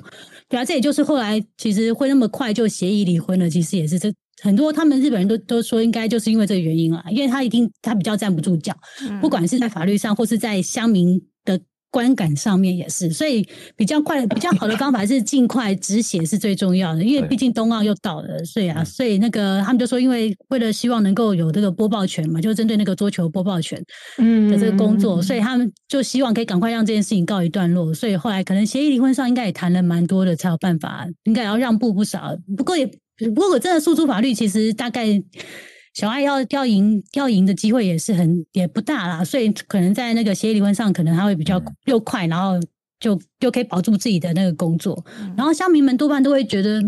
[0.48, 8.74] 对啊，这也就是后来其实会那么快就协议离婚了，其实也是这很多他们日本人都都说，应该就是因为这个原因啦，因为他一定他比较站不住脚，
[9.20, 11.60] 不管是在法律上或是在乡民的
[11.92, 23.84] 观感上面也是，所以比较快、 比较好的方法是尽快止血是最重要的，因为毕竟冬奥又到了，所以啊，所以那个他们就说，因为为了希望能够有这个播报权嘛，就针对那个桌球播报权
[24.18, 32.36] 嗯的这个工作，所以他们就希望可以赶快让这件事情告一段落，所以后来可能协议离婚上应该也谈了蛮多的，才有办法，应该也要让步不少。
[32.56, 32.86] 不过也
[33.18, 35.22] 不过我真的诉诸法律，其实大概。
[35.94, 42.60] 小爱要要赢要赢的机会也是很也不大啦，所以可能在那个协议离婚上，可能他会比较又快，然后
[43.00, 45.04] 就又可以保住自己的那个工作。
[45.36, 46.82] 然后乡民们多半都会觉得，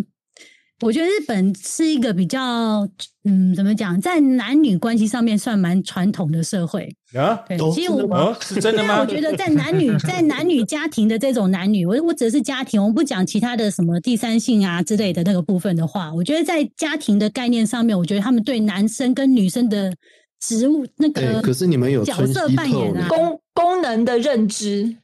[0.82, 2.88] 我觉得日本是一个比较
[3.24, 6.94] 嗯，怎么讲，在男女关系上面算蛮传统的社会。
[7.14, 7.40] 啊，
[7.74, 9.00] 其实我是真的吗？
[9.00, 19.94] 我觉得在男女在男女家庭的这种男女，我我指的是家庭，我们不讲其他的什么第三性啊之类的那个部分的话，我觉得在家庭的概念上面，我觉得他们对男生跟女生的
[20.42, 24.98] 职务那哎个，可是你们有角色扮演啊，功功能的认知，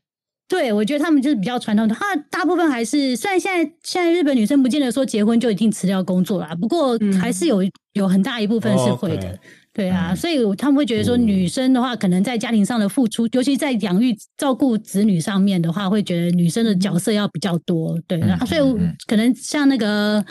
[0.49, 7.59] 对我觉得他们就是比较传统的，他大部分还是虽然现在现在日本女生不见得说结婚就一定辞掉工作啦，不过嗯还是有
[7.93, 9.39] 有很大一部分是哦会的。
[9.71, 17.97] 对啊，所以他们会觉得说，女生的话，可能在家庭上的付出，尤其在养育、照顾子女上面的话，会觉得女生的角色要比较多。
[18.05, 18.61] 对，然后所以
[19.07, 20.25] 可能像那个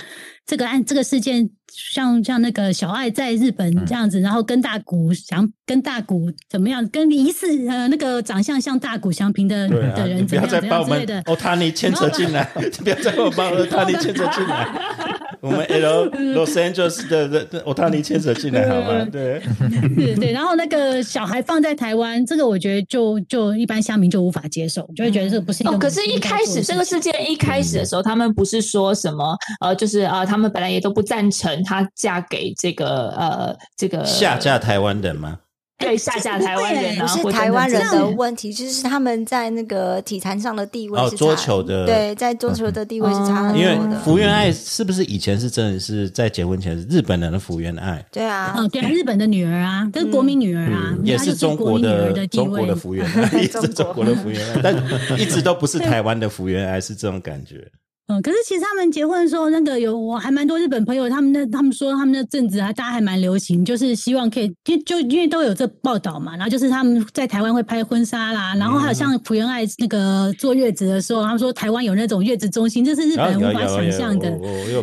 [0.48, 11.22] 这个案这个事件，像像那个小爱在日本这样子，然后跟大谷想跟大谷怎么样，跟疑似呃那个长相像大谷祥平的啊，的你不人怎么样怎 要再把我们样之类的。
[11.30, 12.42] 哦，他你牵扯进来，
[12.82, 14.66] 不要再把我把欧塔尼牵扯进来。
[15.40, 19.06] 我们 L Los Angeles 的的的欧塔尼牵扯进来好吗？
[19.12, 19.40] 对，
[19.94, 35.40] 对对，然后那个小孩放在台湾，这个我觉得就就一般乡民就无法接受，就会觉得这不是一个哦，可是，一开始这个事件一开始的时候，他们不是说什么呃，就是呃，他们本来也都不赞成她嫁给这个呃这个下嫁台湾人吗？
[35.80, 44.00] 对下嫁台湾人啊，不是台湾人的问题，就是他们在那个体坛上的地位哦是差桌球的对，在桌球的地位是差很因为多的。
[44.00, 52.74] 福原爱是不是以前是真的是在结婚前是日本人的福原爱，对啊，哦，对啊，日本的女儿啊，这是国民女儿啊，嗯也是中国的中国的。
[52.74, 54.74] 福原爱， 也是中国的福原爱，但
[55.16, 57.64] 一直都不是台湾的福原爱，是这种感觉。
[58.08, 74.30] 嗯，可是其实他们结婚的时候，那个有我还蛮多日本朋友，他们那他们说他们那阵子还大家还蛮流行，就是希望可以，就就因为都有这报道嘛，然后就是他们在台湾会拍婚纱啦，然后还有像朴元爱那个坐月子的时候，他们说台湾有那种月子中心，这是日本人无法想象的。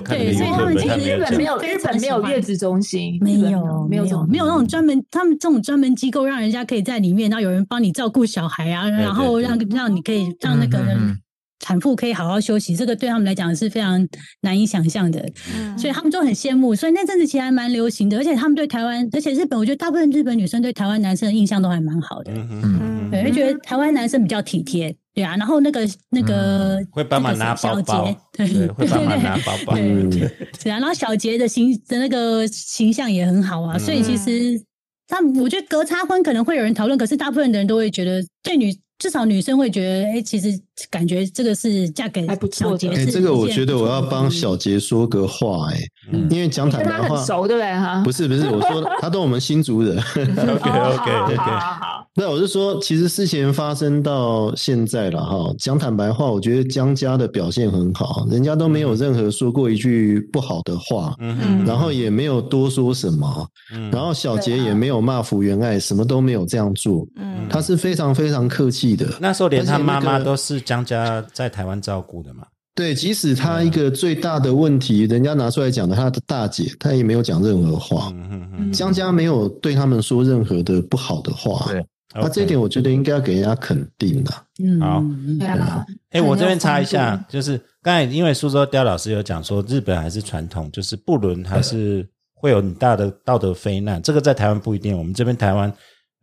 [0.08, 11.18] 对所以他们其实日本没有讲日本没有月子中心，没有，没有这种没有那种专门，他们这种专门机构，让人家可以在里面，然后有人帮你照顾小孩啊，然后让让你可以让那个嗯嗯嗯
[11.66, 14.08] 产妇可以好好休息，这个对他们来讲是非常
[14.42, 15.20] 难以想象的，
[15.56, 15.76] 嗯。
[15.80, 16.76] 所以他们就很羡慕。
[16.76, 22.62] 所以那阵子其实还蛮流行的，而且他们对台湾，而且日本，我觉得大部分日本女生对台湾男生的印象都还蛮好的，嗯哼。
[22.64, 30.12] 嗯对，会觉得台湾男生比较体贴，对啊，然后那个那个会帮忙拿包包，对对，会帮忙拿包包，对嗯，
[30.60, 34.60] 是啊，然后小杰的形的那个形象也很好啊，所以其实
[35.08, 40.48] 他们我觉得隔差婚可能会有人讨论，可是大部分的人都会觉得，对女至少女生会觉得，哎、其实
[40.90, 45.80] 感觉这个是嫁给小杰欸这个我觉得我要帮小杰说个话、哎、
[46.12, 46.28] 嗯。
[46.30, 47.74] 因为讲坦白话，熟，对不对？
[47.74, 48.02] 哈？
[48.04, 49.98] 不是不是，我说他都我们新族人。
[49.98, 61.38] OK 哦 OK OK，好好，那我是说，其实事情发生到现在了哈，讲坦白话，我觉得江家的表现很好，人家都没有任何说过一句不好的话，嗯。
[61.38, 63.90] 哼，然后也没有多说什么，嗯。
[63.92, 67.48] 然后小杰也没有骂福原爱，什么都没有这样做，嗯。
[67.50, 69.08] 他是非常非常客气的。
[69.20, 72.44] 那时候连他妈妈都是江家在台湾照顾的嘛，
[72.76, 78.12] 对，即使他一个最大的问题，人家拿出来讲的，他的大姐，他也没有讲任何话。
[78.14, 84.32] 嗯哼哼，江家没有对他们说任何的不好的话，对那这一点我觉得应该要给人家肯定的。
[84.62, 85.00] 嗯，好。
[85.00, 95.74] 嗯对啊，哎、我这边查一下，就是刚才因为苏州刁老师有讲说，日本还是传统，就是不伦还是会有很大的道德非难，这个在台湾不一定，我们这边台湾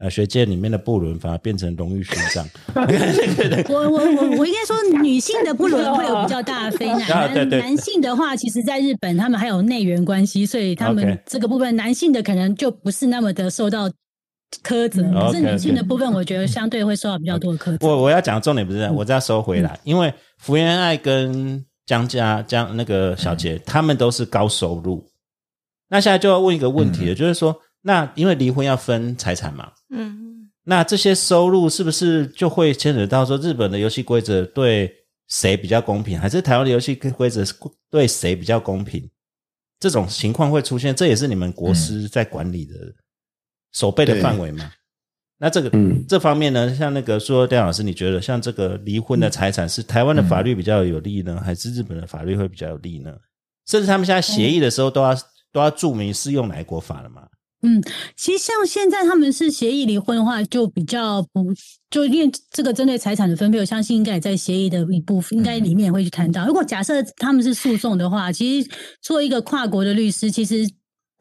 [0.02, 2.44] 呃学界里面的不伦反而变成荣誉勋章。
[3.70, 13.88] 我我我我应该说，女性的不伦会有比较大的非 难，啊对对男男性的话，其实在日本他们还有内缘关系，所以他们这个部分男性的可能就不是那么的受到
[14.62, 17.86] 苛责，嗯可是女性的部分，我觉得相对会受到比较多的苛责。
[17.86, 25.06] 我我要讲的重点不是这样，我再收回来，因为福原爱跟江家江那个小杰，他们都是高收入。
[25.88, 34.92] 那现在就要问一个问题了，就是说，那因为离婚要分财产嘛，嗯那这些收入是不是就会牵扯到说日本的游戏规则对
[35.28, 37.52] 谁比较公平，还是台湾的游戏规则是
[37.90, 39.10] 对谁比较公平？
[39.80, 42.74] 这种情况会出现，这也是你们国师在管理的
[43.72, 44.70] 守备的范围嘛？
[45.38, 53.12] 那这个、嗯这方面呢，像那个说戴老师，你觉得像这个离婚的财产是台湾的法律比较有利呢，还是日本的法律会比较有利呢？
[53.66, 55.12] 甚至他们现在协议的时候都要、
[55.50, 57.26] 都要注明适用哪一国法了嘛？
[58.16, 61.52] 其实像现在他们是协议离婚的话，就比较不
[61.90, 66.46] 就因为这个针对财产的分配，我相信应该也在协议的一部分，应该里面也会去谈到。
[66.46, 68.70] 如果假设他们是诉讼的话，其实
[69.00, 70.68] 做一个跨国的律师，其实。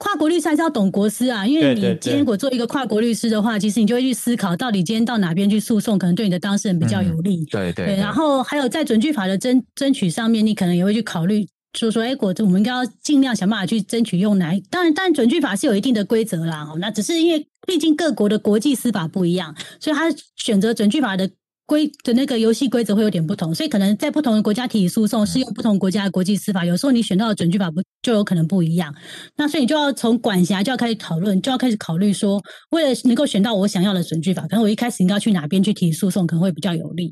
[0.04, 7.46] 跨国律师还是要懂国师啊，因为你今天如果做一个跨国律师的话，其实你就会去思考，到底今天到哪边去诉讼，可能对你的当事人比较有利。
[7.46, 14.52] 对对对，然后还有在准据法的争争取上面，你可能也会去考虑，说说，哎，我我们应该要尽量想办法去争取用哪？
[14.70, 21.30] 当然，当然，准据法是有一定的规则啦，哦，那只是因为毕竟各国的国际司法不一样，所以他选择准据法的。
[21.72, 26.66] 规的那个游戏规则会有点不同，所以可能在不同的国家提起诉讼，适用不同国家的国际司法。
[26.66, 28.94] 有时候你选到的准据法不就有可能不一样。
[29.38, 37.10] 那所以你就要从管辖就要开始讨论，就要开始考虑说，为了能够选到我想要的准据法，可能我一开始应该要去哪边去提诉讼，可能会比较有利。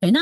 [0.00, 0.20] 对，那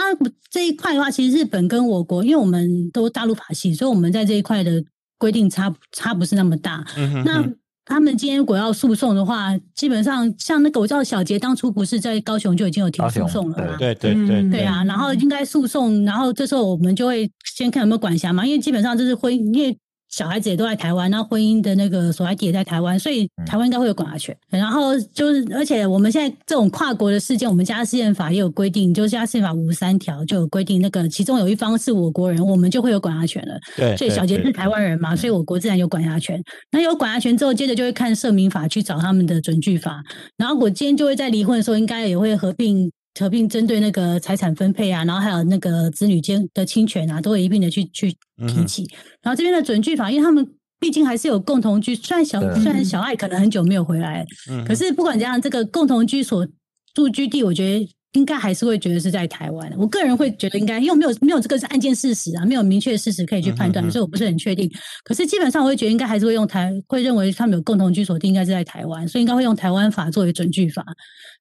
[0.50, 4.84] 这一块的话，其实日本跟我国，因为我们都大陆法系，所以我们在这一块的
[5.16, 6.84] 规定差差不是那么大。
[6.98, 7.42] 嗯哼那
[7.88, 13.76] 他们今天如果要诉讼的话，基本上像那个我知道小杰当初不是在高雄就已经有提诉讼了嘛？
[13.78, 19.76] 对对对嗯对啊，然后应该诉讼，然后这时候我们就会先看有没有管辖嘛，因为基本上这是婚，因为
[20.08, 24.36] 小孩子也都在台湾，那婚姻的那个所在地也在台湾，所以台湾应该会有管辖权。
[24.48, 33.58] 然后就是，而且我们现在这种跨国的事件，我们家事件法也有规定，就是家事件法五十三条就有规定，那个其中有一方是我国人，我们就会有管辖权了。
[33.76, 36.42] 对，所以小杰是台湾人嘛，所以我国自然有管辖权。
[36.70, 40.02] 那有管辖权之后，接着就会看社民法去找他们的准据法。
[40.36, 48.16] 然后我今天就会在离婚的时候，应该也会合并合并针对那个财产分配啊，然后还有那个子女间的侵权啊，都会一并的去去
[48.46, 48.88] 提起。
[49.22, 50.46] 然后这边的准据法，因为他们。
[50.80, 56.46] 毕竟还是有共同居，虽然小对虽然小爱可能很久没有回来，嗯可是不管怎样，这个共同居所
[56.94, 59.68] 住居地，我觉得应该还是会觉得是在台湾。
[59.76, 64.70] 我个人会觉得应该，因为没有没有这个是案件事实啊，没有明确事实可以去判断，所以我不是很确定。
[65.02, 70.84] 可是基本上我会觉得应该还是会用台，会认为他们有共同居所地应该是在台湾，所以应该会用台湾法作为准据法。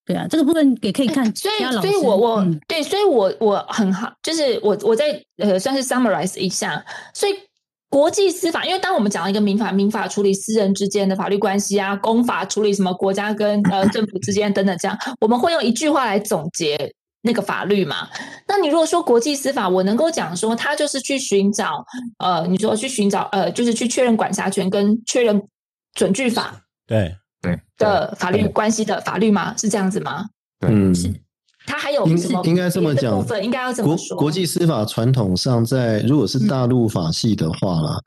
[0.08, 1.96] 对啊，这个部分也可以看所以所以。
[1.98, 7.34] 我我、嗯对，所以我我很好，就是我我在呃算是 summarize 一下，所以。
[7.89, 16.78] 国际司法，因为当我们讲了一个民法，民法处理私人之间的法律关系啊，公法处理什么国家跟呃政府之间等等，这样我们会用一句话来总结
[17.22, 18.10] 那个法律嘛。
[18.46, 21.86] 那你如果说国际司法，我能够讲说，它就是去寻找
[22.20, 25.41] 呃，你说去寻找呃，就是去确认管辖权跟确认
[25.93, 27.15] 准据法对对
[27.78, 29.56] 的法律关系的法律吗？
[29.58, 30.26] 是这样子吗？
[30.68, 30.94] 嗯，
[31.68, 33.44] 它还有应应该这么讲部分？
[33.44, 34.18] 应该要怎么说？
[34.18, 38.00] 国际司法传统上在，如果是大陆法系的话啦，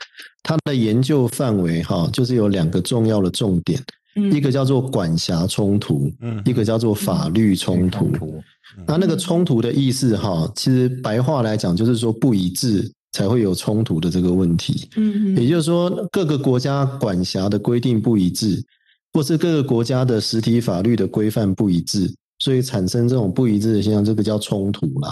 [0.42, 3.80] 它的研究范围哈，就是有两个重要的重点，
[4.16, 4.32] 嗯。
[4.32, 6.42] 一个叫做管辖冲突，嗯。
[6.44, 8.10] 一个叫做法律冲突。
[8.10, 8.42] 突
[8.86, 14.88] 那那个冲突的意思哈，其实白话来讲就是说不一致才会有冲突的这个问题。
[14.96, 15.36] 嗯。
[15.36, 18.64] 也就是说，各个国家管辖的规定不一致，
[19.12, 25.10] 或是各个国家的实体法律的规范不一致，所以产生这种不一致的现象，这个叫冲突啦。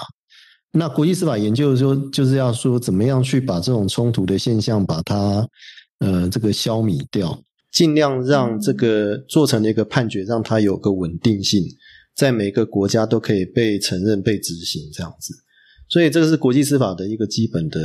[0.73, 5.49] 那国际司法研究说，就是要说怎么样去把这种冲突的现象把它
[6.01, 11.65] 呃这个消弭掉，尽量让这个做成的一个判决，让它有个稳定性，
[12.15, 15.35] 在每个国家都可以被承认、被执行这样子。
[15.89, 17.81] 所以这个是国际司法的一个基本的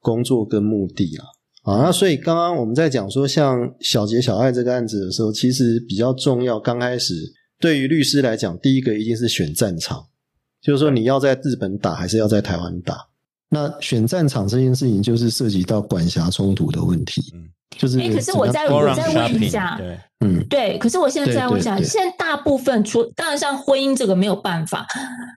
[0.00, 1.26] 工作跟目的啦。
[1.64, 6.60] 啊，那所以刚刚我们在讲说，像小杰、小爱这个案子的时候，其实比较重要。
[6.60, 7.14] 刚开始
[7.58, 10.04] 对于律师来讲，第一个一定是选战场，
[10.60, 13.08] 就是说你要在日本打还是要在台湾打。
[13.48, 17.22] 那选战场这件事情，就是涉及到管辖冲突的问题。
[17.78, 24.86] 就是哎可是我再我再问一下对，嗯对，可是我现在再问一下，现在大部分除当然像婚姻这个没有办法，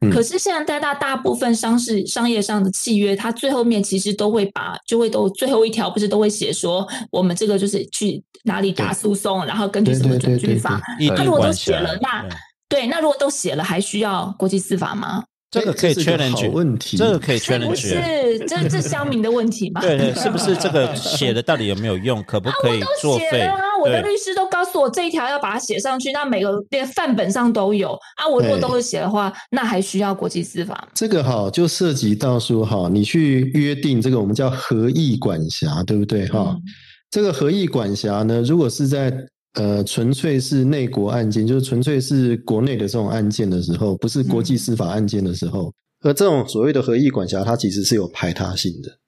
[0.01, 10.81] 嗯可是现在大大大部分商事商业上的契约，它最后面其实都会把就会都最后一条不是都会写说我们这个就是去哪里打诉讼，然后根据什么准据法。
[10.99, 12.21] 异地那如果都写了，那
[12.69, 15.23] 对对，那如果都写了，还需要国际司法吗？
[15.49, 17.75] 这个可以这是个 challenge 好问题这个可以这不 challenge。
[17.75, 19.81] 是这这乡民的问题吗？
[19.81, 22.21] 对对，是不是这个写的到底有没有用？
[22.23, 23.57] 可不可以作废啊！？
[23.81, 28.27] 我的律师都告诉我这一条要把它写上去，那每个连范本上都有啊。
[28.27, 30.87] 我如果都是写的话，那还需要国际司法吗？
[30.93, 36.53] 这个哈，就涉及到说哈，你去约定这个我们叫合意管辖，对不对哈？
[36.55, 36.61] 嗯
[37.09, 39.09] 这个合意管辖呢，如果是在
[39.57, 48.99] 呃纯粹是内国案件，就是纯粹是国内的这种案件的时候，不是国际司法案件的时候，而这种所谓的合意管辖，它其实是有排他性的。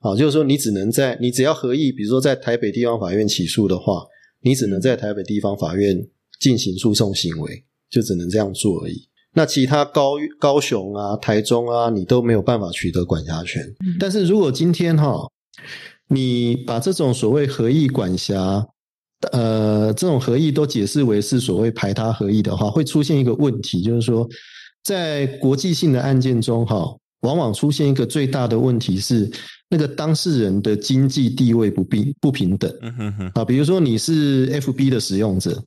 [0.00, 4.04] 好，就是说你只能在你只要合意，比如说在台北地方法院起诉的话，
[4.42, 6.06] 你只能在台北地方法院
[6.38, 9.08] 进行诉讼行为，就只能这样做而已。
[9.32, 13.66] 那其他高高雄啊、台中啊，你都没有办法取得管辖权。
[13.98, 15.26] 但是如果今天哈，
[16.08, 18.66] 你把这种所谓合议管辖，
[19.32, 24.28] 呃，这种合意都解释为是所谓排他合意的话，会出现一个问题，就是说，
[24.82, 29.30] 在国际性的案件中，哈，往往出现一个最大的问题是，
[29.70, 32.70] 那个当事人的经济地位不平不平等。
[32.82, 35.62] 嗯哼哼，啊，比如说你是 FB 的使用者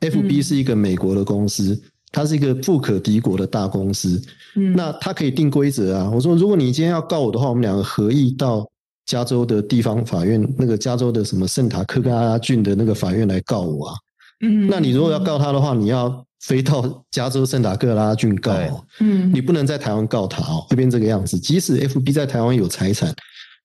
[0.00, 1.76] ，FB 是一个美国的公司，
[2.12, 4.22] 它是一个富可敌国的大公司，
[4.54, 6.08] 嗯那它可以定规则啊。
[6.14, 8.69] 我说，如果你今天要告我的话，我们两个合意到
[9.10, 13.96] 加州的地方法院，那个加州的什么圣塔克拉拉郡的那个法院来告我啊。
[14.42, 21.36] 嗯那你如果要告他的话，你要飞到加州圣塔克拉拉郡告哦，嗯你不能在台湾告他哦，会变这个样子。
[21.40, 23.12] 即使 FB 在台湾有财产，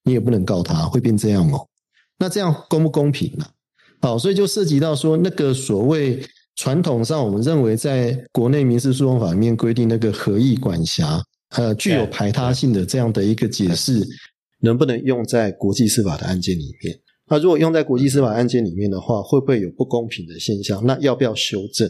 [0.02, 1.64] 你也不能告他，会变这样哦。
[2.18, 3.46] 那这样公不公平呢、
[4.00, 6.20] 好，所以就涉及到说，那个所谓
[6.56, 14.06] 传统上我们认为在国内民事诉讼法里面规定那个合意管辖，呃，具有排他性的这样的一个解释，
[14.66, 16.98] 能不能用在国际司法的案件里面？
[17.28, 20.84] 那如果用在国际司法案件里面的话，会不会有不公平的现象？
[20.84, 21.88] 那要不要修正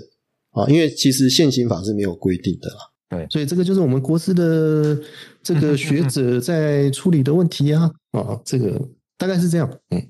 [0.53, 0.67] 啊？
[0.69, 2.77] 因为其实现行法是没有规定的啦。
[3.09, 4.99] 对所以这个就是我们国师的
[5.43, 8.81] 这个学者在处理的问题啊啊，这个
[9.19, 10.03] 大概是这样，嗯。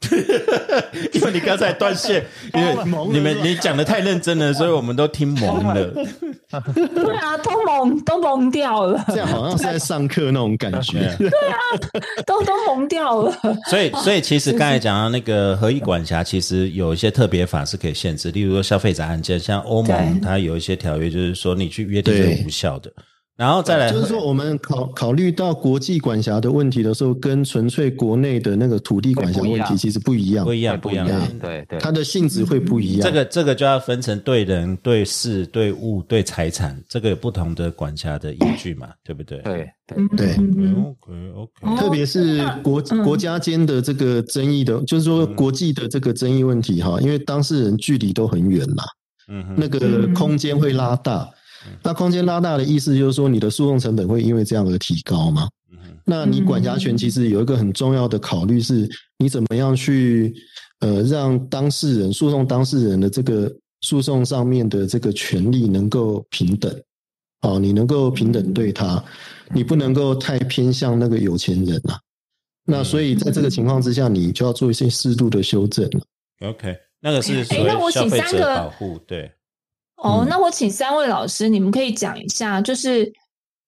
[1.12, 2.24] 因为你刚才断线，
[2.54, 2.76] 因为
[3.10, 5.90] 你们你讲的太认真了， 所以我们都听蒙了。
[6.94, 11.14] 对啊，都蒙都蒙掉了，这样好像是在上课那种感觉。
[11.18, 11.58] 对啊
[12.24, 13.36] 都都蒙掉了。
[13.68, 22.90] 所以，所以其实刚才讲到那个合议管辖，其实有一些特别法是可以限制，例如说消费者案件，像欧盟它有一些条约，就是说你去约定对是无效的。
[23.38, 30.44] 然后再来，就是说，我们考考虑到国际管辖的问题的时候，跟纯粹国内的那个土地管辖问题其实不一样。
[30.44, 31.06] 不，一样，不一样。
[31.40, 33.00] 对对，它的性质会不一样。
[33.00, 39.38] 这个这个就要分成对人、对事、对物、对财产，这个有不同的管辖的依据嘛，对不对？
[39.42, 40.06] 对对。
[40.16, 43.04] 对，嗯 OK OK，特别是国嗯。
[43.04, 48.82] 国家间的这个争议的，就是说国际的这个争议问题哈，因为当事人距离都很远嘛，
[49.28, 51.30] 嗯，那个空间会拉大。
[51.82, 55.48] 那空间拉大的意思就是说，你的诉讼成本会因为这样而提高嘛？
[55.70, 55.78] 嗯
[56.10, 58.88] 那你管辖权其实有一个很重要的考虑是，
[59.18, 60.34] 你怎么样去
[60.80, 66.74] 呃让当事人诉讼当事人的这个诉讼上面的这个权利能够平等，
[67.42, 69.04] 哦，你能够平等对他，
[69.54, 72.00] 你不能够太偏向那个有钱人啊。
[72.64, 76.00] 那所以在这个情况之下，你就要做一些适度的修正了。
[76.40, 79.30] OK，那个是那我谓消费者请三个保护，对。
[80.02, 83.04] 哦，嗯那我请三位老师，你们可以讲一下，就是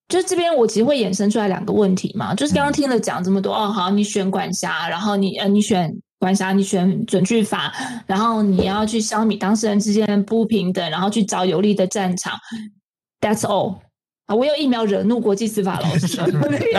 [0.07, 7.73] 就是这边我其实会衍生出来两个问题嘛，就是刚刚听了讲这么多，哦，好，你选管辖，然后你呃你选管辖，你选准据法，
[8.05, 12.33] 然后你要去消弭当事人之间不平等，然后去找有利的战场
[13.19, 13.77] ，That's all。
[14.27, 16.21] 啊，我有疫苗 惹怒国际司法老师。
[16.21, 16.27] 啊，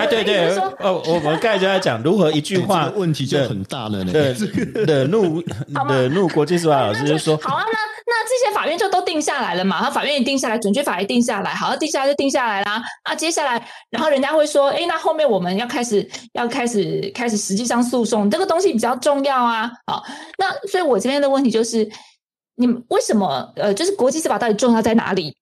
[0.08, 4.12] 对对，就是说哦，我们刚才就在讲如何一句话这个问题就很大了呢。
[4.12, 4.32] 的
[4.86, 5.42] 惹怒
[5.88, 7.72] 惹怒国际司法老师，就说，好啊，那
[8.14, 9.82] 那这些法院就都定下来了嘛？
[9.82, 12.82] 他法院也定下来，准确法也定下来，好，定下来就定下来啦。
[13.04, 19.70] 啊，接下来，然后人家会说，哎，那后面我们要开始要开始开始实际上诉讼，这个东西比较重要啊。
[19.86, 20.04] 好，
[20.36, 21.90] 那所以我这边的问题就是，
[22.56, 25.34] 你们为什么呃，就是国际司法到底重要在哪里？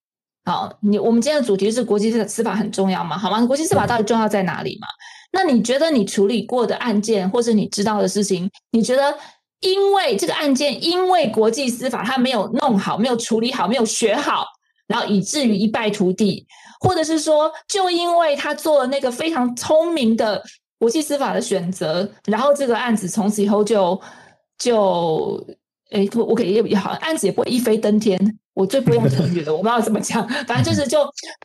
[0.44, 3.18] 好，你我们今天的主题是国际司法很重要嘛？
[3.18, 3.44] 好吗？
[3.44, 4.86] 国际司法到底重要在哪里嘛？
[5.32, 9.14] 那你觉得你处理过的案件，或者你知道的事情，你觉得
[9.60, 14.46] 因为这个案件，因为国际司法它没有弄好、没有处理好、没有学好，
[14.86, 16.46] 然后以至于一败涂地，
[16.80, 20.42] 或者是说，就因为他做了那个非常聪明的
[20.78, 24.00] 国际司法的选择，然后这个案子从此以后就
[24.58, 25.46] 就，
[25.90, 28.18] 诶，我我可以也好，案子也不会一飞登天。
[28.52, 30.98] 我最不用成语了，我不知道怎么讲， 反正就是就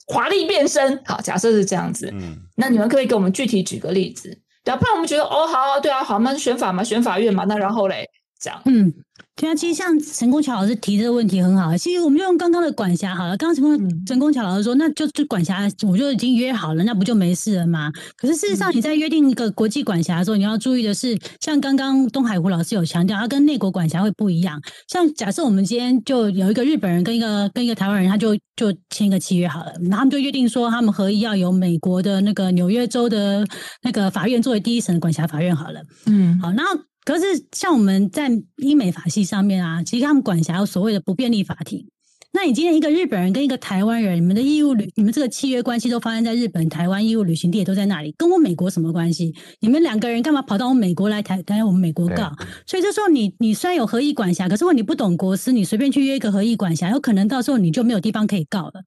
[0.08, 1.02] 华丽变身。
[1.06, 4.38] 好，假设是这样子，嗯，那你们可不可以给我们具体举个例子？
[4.66, 8.10] 对啊，不然我们觉得哦，好，对啊，好，那选法嘛，选法院嘛，那然后嘞，
[8.40, 8.92] 这样，嗯，
[9.38, 13.36] 对啊，其实像陈功桥老师提这个问题很好，其实我们就用刚刚的管辖好了。
[13.36, 17.92] 刚刚陈功陈功桥老师说，那就就管辖，我就已经约好了，那不就没事了吗？
[18.16, 24.62] 可是事实上，你在约定一个国际管辖的时候，你要注意的是，像刚刚东海湖老师有强调，它跟内国管辖会不一样。
[24.88, 33.46] 像假设我们今天就有一个日本人跟一个跟一个台湾人，他就就签一个契约好了，然后他们就约定说，他们合意要由美国的那个纽约州的
[33.82, 35.82] 那个法院作为第一审的管辖法院好了。
[36.06, 36.64] 嗯好，那
[37.06, 41.88] 可是像我们在英美法系上面啊，其实他们管辖有所谓的不便利法庭。
[42.34, 49.34] 那你今天一个日本人跟一个台湾人，你们的义务旅，你们这个契约关系都发生在日本、台湾义务旅行地也都在那里，跟我美国什么关系？
[49.62, 52.34] 你们两个人干嘛跑到我美国来台来我们美国告？
[52.68, 58.84] 所以这时候你你虽然有合意管辖，可是如果你不懂国司，你随便去约一个合意管辖，有可能到时候你就没有地方可以告了。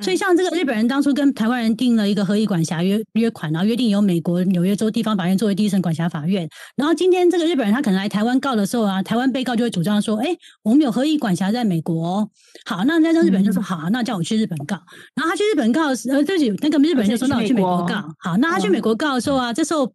[0.00, 6.48] 所以，像这个日本人当初跟台湾人定了一个合议管辖约约款，然后约定由美国纽约州地方法院作为第一审管辖法院。
[6.76, 10.28] 然后今天这个日本人他可能来台湾告的时候啊，台湾被告就会主张说：“哎，
[10.62, 12.28] 我们有合议管辖在美国。”
[12.64, 14.76] 好，那那日本人就说：“好，那叫我去日本告。”
[15.14, 19.92] 然后他去日本告，呃，对不起，那个日本人就说：“那我去美国告。”好，那他去美国告的时候啊，这时候。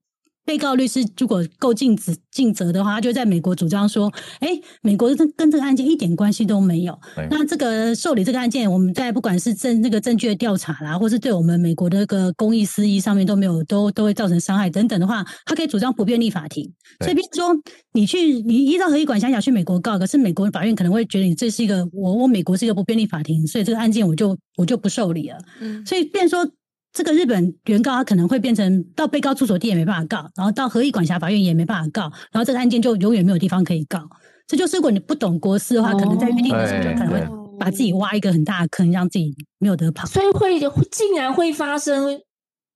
[0.47, 4.47] 被告律师如果够尽职尽责的话，他就在美国主张说：“哎，
[4.81, 6.97] 美国跟跟这个案件一点关系都没有。
[7.29, 16.63] 那这个受理这个案件，我们在不管是证那个证据的调查啦，或是对我们美国的那个公益私益上面都没有都都会造成伤害等等的话，他可以主张不便利法庭。
[17.01, 17.53] 所以，比如说
[17.91, 25.37] 你去你依照合议管辖想去美国告，可是美国法院可能会觉得你这是一个我我美国是一个不便利法庭，所以这个案件我就我就不受理了。
[25.59, 26.49] 嗯，所以变说。
[26.97, 34.09] 这个日本原告他可能会变成到被告住所地也没办法告，然后到合议管辖法院也没办法告，然后这个案件就永远没有地方可以告。
[34.47, 37.23] 这就是如果你不懂国事的话，可能在约定的时候就可能会
[37.59, 40.07] 把自己挖一个很大的坑，让自己没有得跑。
[40.07, 42.19] 所以会竟然会发生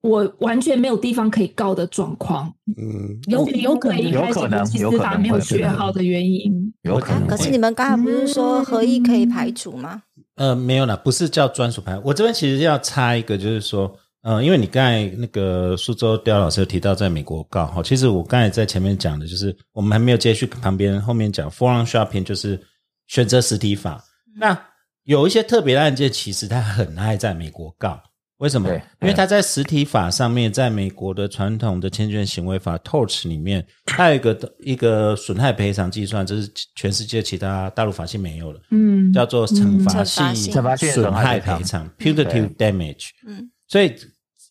[0.04, 2.54] 我完全没有地方可以告的状况。
[2.78, 6.72] 嗯，有有可能，有可能，有可能没有学好的原因。
[6.84, 7.26] 有可能。
[7.26, 10.04] 可是你们刚才不是说合议可以排除吗？
[10.36, 11.98] 呃，没有啦，不是叫专属排。
[12.06, 13.96] 我这边其实要插一个，就是说。
[14.24, 22.60] 嗯，因为你刚才那个苏州刁老师有提到在美国告哈，其实我刚才在前面讲的就是我们还没有接续旁边后面讲 forum shopping 就是
[23.08, 24.04] 选择实体法。
[24.36, 24.58] 那
[25.04, 28.00] 有一些特别的案件，其实他很爱在美国告，
[28.38, 28.70] 为什么？
[29.02, 43.96] 因为他在实体法上面，在美国的传统的侵权行为法 torch 里面，它有一个一个损害赔偿计算，这是全世界其他大陆法系没有的，嗯，叫做惩罚性损害赔偿 punitive damage，嗯，所以。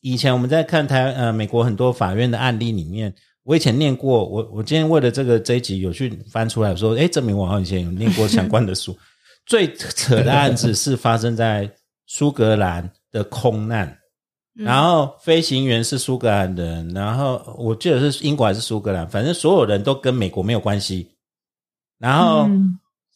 [0.03, 8.97] 以前我们在看台呃美国很多法院的案例里面，我以前念过，我我今天为了这个这一集有去翻出来说，哎，证明我好像以前有念过相关的书。
[9.45, 11.71] 最扯的案子是发生在
[12.07, 13.95] 苏格兰的空难，
[14.55, 21.14] 然后飞行员是苏格兰人，然后我记得是英国还是苏格兰，反正所有人都跟美国没有关系。
[21.99, 22.49] 然后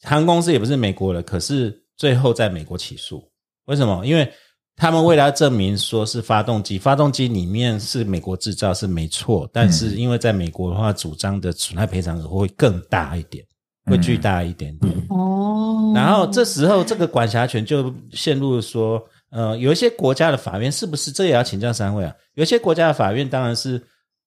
[0.03, 3.27] 航空公司也不是美国的，可是最后在美国起诉，
[3.65, 4.05] 为什么？
[4.05, 4.31] 因为
[4.77, 13.45] 他们为了证明说是发动机，发动机里面是美国制造是没错，但是因为在美国的话，主张的损害赔偿额会更大一点，
[13.85, 14.93] 会巨大一点点。
[15.09, 19.01] 哦，然后这时候这个管辖权就陷入说，
[19.31, 22.13] 呃，有一些国家的法院是不是这也要请教三位啊？
[22.33, 23.81] 有些国家的法院当然是，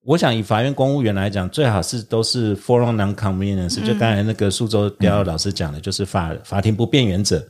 [0.06, 7.46] 我想以法院公务员来讲，最好是都是 forum non-convenience，就刚才那个苏州刁老师讲的，就是法法庭不变原则。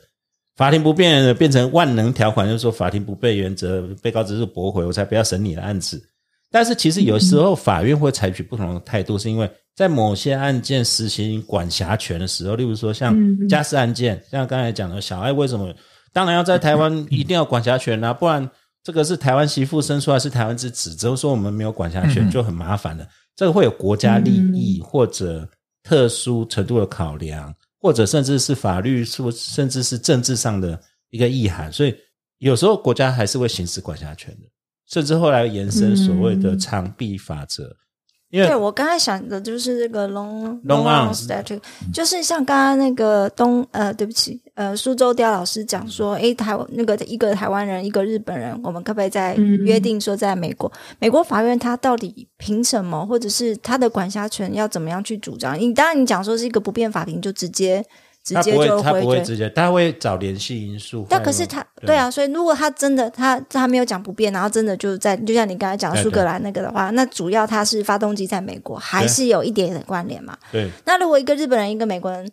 [0.59, 6.03] 法庭不变变成万能条款，就是说法庭不被原则，被告只是驳回，我才不要审你的案子。
[6.51, 13.15] 但是其实有时候法院会采取不同的态度，是因为在某些案件实行管辖权的时候，例如说像
[13.47, 15.73] 家事案件，像刚才讲的小爱为什么
[16.11, 18.13] 当然要在台湾一定要管辖权啊？
[18.13, 18.49] 不然
[18.83, 23.07] 这个是台湾媳妇生出来是台湾之子，只是说我们没有管辖权就很麻烦了。
[23.33, 25.47] 这个会有国家利益或者
[25.83, 27.55] 特殊程度的考量。
[27.79, 31.95] 或者甚至是法律，说甚至是政治上的一个意涵，所以
[32.37, 34.47] 有时候国家还是会行使管辖权的，
[34.87, 37.75] 甚至后来延伸所谓的长臂法则。
[38.31, 41.59] 因为对我刚才想的就是这个 long long arm statute，
[41.91, 55.57] 就是像刚刚那个东呃，对不起，呃，苏州刁老师讲说，诶，台湾那个一个台湾人，一个日本人，我们可不可以在约定说，在美国，美国法院他到底凭什么，或者是他的管辖权要怎么样去主张？
[55.57, 57.85] 你当然你讲说是一个不变法庭，就直接。
[58.21, 61.07] 直接就他不会直接，他会找联系因素。
[61.09, 70.37] 但可是他对啊，所以如果他真的他他没有讲不变，然后真的就在就像你刚才讲苏格兰那个的话，那主要他是发动机在美国，还是有一点点关联嘛？
[70.51, 70.69] 对。
[70.85, 72.29] 那如果一个日本人一个美国人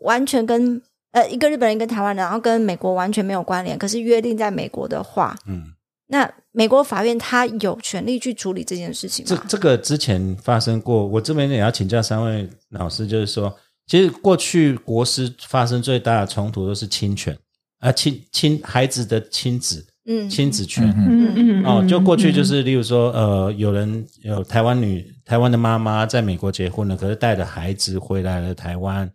[0.00, 0.82] 完全跟
[1.18, 5.72] 呃一个日本人跟台湾人，然后跟美国完全没有关联，可是约定在美国的话，嗯，
[6.06, 9.28] 那美国法院他有权利去处理这件事情吗？
[9.28, 13.52] 这这个之前发生过，我这边也要请教三位老师，就是说。
[13.90, 17.34] 其实过去国师发生最大的冲突都是侵权
[17.78, 29.10] 啊，亲亲孩子的亲子，嗯，亲子权，嗯嗯哦，就过去就是，例如说，呃，有人有台湾女台湾的妈妈在美国结婚了，可是带着孩子回来了台湾，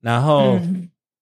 [0.00, 0.60] 然后。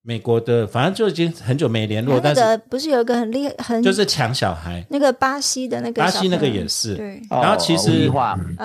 [0.04, 2.18] 美国的，反正就已经很久没联络。
[2.18, 4.84] 但是不是有一个很厉害、很就是抢小孩？
[4.90, 6.96] 那个巴西的那个巴西那个也是。
[6.96, 8.10] 对，然后其实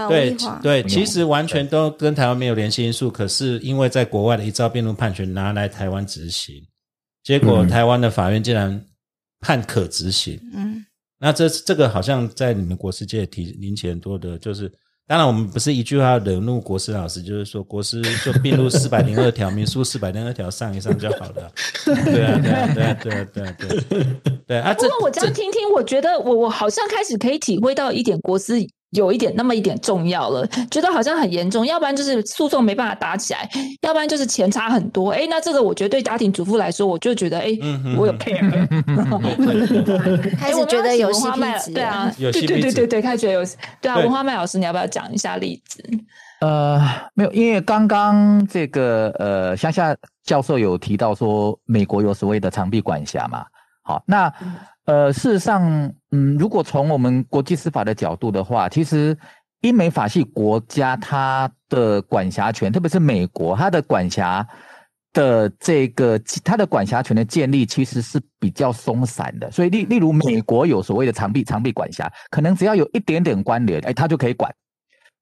[0.10, 3.12] 对对，其实完全都跟台湾没有联系因素。
[3.12, 6.56] 可是因为在国外的一招辩论判决拿来台湾执行，
[7.24, 8.84] 结果台湾的法院竟然
[9.40, 10.40] 判可执行。
[10.56, 10.84] 嗯，
[11.20, 14.72] 那这这个好像在你们国世界提引起很多的，就是
[15.08, 21.50] 当然我们不是一句话惹怒国师老师，就是说国师就并入四百零二条民诉四百零二条上一上就好了。
[21.86, 24.06] 对啊，对啊，对啊，对啊，对啊，对
[24.46, 24.74] 对啊。
[24.74, 28.56] 不过我这样听听，我觉得我我好像开始可以体会到一点国师。
[28.92, 33.50] 有一点那么一点重要了，觉得好像很严重，要不然就是诉讼没办法打起来，
[33.82, 35.12] 要不然就是钱差很多。
[35.12, 37.48] 哎，那这个我觉得对家庭主妇来说，我就觉得哎，
[37.98, 38.40] 我有 care，
[40.38, 43.44] 开始觉得有花麦，对啊，对对对对对，开始觉得有，
[43.82, 45.84] 对啊，文化麦老师，你要不要讲一下例子？
[46.40, 46.82] 呃，
[47.14, 53.46] 没有，因为刚刚这个呃，乡下教授有提到说，美国有所谓的长臂管辖嘛，
[53.84, 54.34] 好，那。
[54.88, 59.18] 呃，事实上，嗯，如果从我们国际司法的角度的话，其实
[59.62, 64.48] 英美法系国家它的管辖权，特别是美国，它的管辖
[65.12, 69.52] 的这个它的管辖权的建立其实是比较松散的。
[69.52, 74.54] 所以，例例如美国有所谓的长臂长臂管辖，可能只要有一点点关联，哎，它就可以管。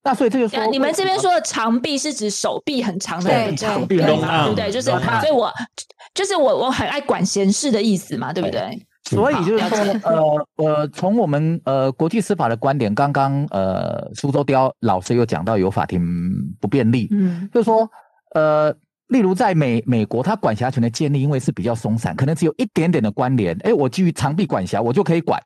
[0.04, 4.72] 那所以这就说，你们这边说的长臂是指手臂很长的长臂，对不对？
[4.72, 5.52] 就是，所以我
[6.14, 8.86] 就是我我很爱管闲事的意思嘛，对不对？
[9.06, 16.02] 所以就是说，呃呃，从我们呃国际司法的观点，刚刚呃苏州雕老师又讲到有法庭
[16.60, 17.90] 不便利，嗯，就是说，
[18.34, 18.72] 呃，
[19.08, 25.42] 例如在美美国，它管辖权的建立，因为是比较松散，可能只有一点点的关联，哎，我基于长臂管辖，我就可以管，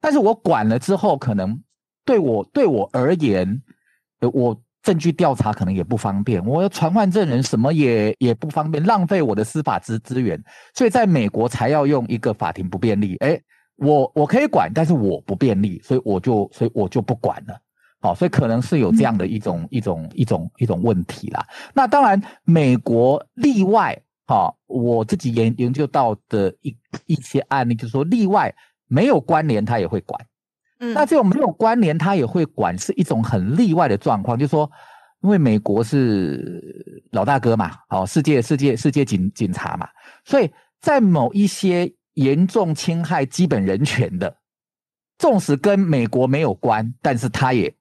[0.00, 1.62] 但是我管了之后，可能
[2.04, 3.62] 对我对我而言，
[4.20, 4.60] 呃，我。
[4.86, 10.40] 证据调查可能也不方便，我要传唤证人什么也也不方便，浪费我的司法资资源，
[10.74, 13.16] 所以在美国才要用一个法庭不便利。
[13.16, 13.36] 哎，
[13.78, 17.58] 我我可以管，但是我不便利，所以我就所以我就不管了。
[18.00, 21.44] 好，所以可能是有这样的一种一种一种一种问题啦。
[21.74, 26.76] 那当然，美国例外，哈，我自己研研究到的一
[27.06, 28.54] 一些案例，就是说例外
[28.86, 30.24] 没有关联，他也会管。
[30.78, 34.38] 那这种没有关联，他也会管，是一种很例外的状况。
[34.38, 34.70] 就是说，
[35.22, 39.88] 因为美国是老大哥嘛，哦，世界世界世界警警察嘛，
[40.24, 40.50] 所以
[40.80, 44.36] 在某一些严重侵害基本人权的，
[45.18, 47.74] 纵使跟美国没有关，但是他也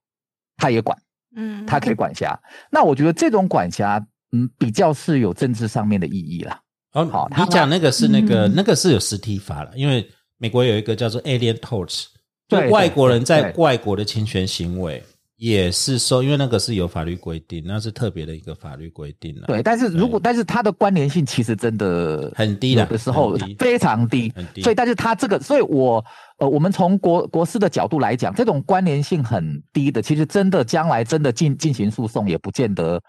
[0.55, 0.97] 他也管，
[1.35, 2.39] 嗯，他可以管辖。
[2.71, 6.61] 那我觉得这种管辖，嗯，比较是有政治上面的意义啦。
[6.93, 12.05] 哦，好，你讲那个是那个那个是有实体法了，因为美国有一个叫做 Alien Torts。
[12.47, 15.01] 对外国人在外国的侵权行为
[15.37, 19.47] 也是受，因为那个是有法律规定，那是特别的一个法律规定了。
[19.47, 26.03] 对，但是如果但是它的关联性其实真的很低的时候非常低，低所以但是它这个，所以我
[26.37, 33.01] 呃，我们从国国师的角度来讲，这种关联性很低的，其实真的将来真的进进行诉讼也不见得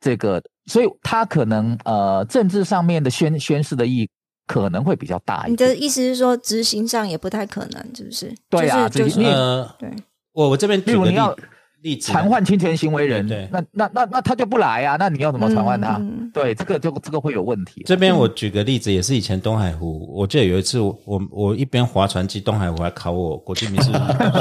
[0.00, 4.10] 这个，所以它可能呃政治上面的宣宣示的意义。
[4.46, 5.44] 可能会比较大。
[5.48, 8.34] 你的意思是说，执行上也不太可能，是不是？
[8.50, 9.90] 对啊，就是呃，对。
[10.32, 11.34] 我我这边，例如你要
[11.82, 14.96] 例子传唤侵权行为人，对，那那那那他就不来啊？
[14.98, 16.00] 那你要怎么传唤他？
[16.32, 17.82] 对，这个就这个会有问题。
[17.86, 20.96] 这边我举个例子，也是以前东海湖，我记得有一次，我
[21.30, 23.92] 我一边划船机，东海湖还考我国际民事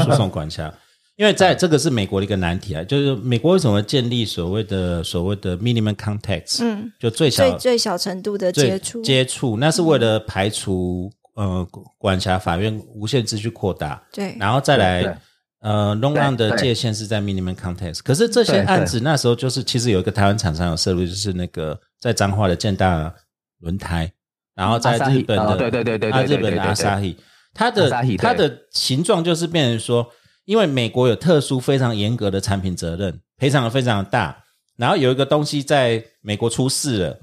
[0.04, 0.74] 诉讼管辖。
[1.16, 9.00] 因为在这个是美国的一个难题啊，就是美国为什么建立所谓的所谓的 minimum context，嗯，就最小最最小程度的接触。
[9.04, 11.64] 接触，那是为了排除呃
[12.00, 15.16] 管辖法院无限制去扩大，对，然后再来
[15.60, 23.14] 呃 long run 的界限是在 minimum context，可是这些案子那时候就是其实有一个台湾厂商有涉入，就是那个在彰化的建大
[23.60, 24.12] 轮胎，
[24.56, 27.16] 然后在日本的对对对对啊日本的阿萨希，
[27.54, 30.04] 它的它的形状就是变成说。
[30.46, 34.44] 因为美国有特殊非常严格的产品责任，赔偿非常大。
[34.76, 37.20] 然后有一个东西在美国出事了，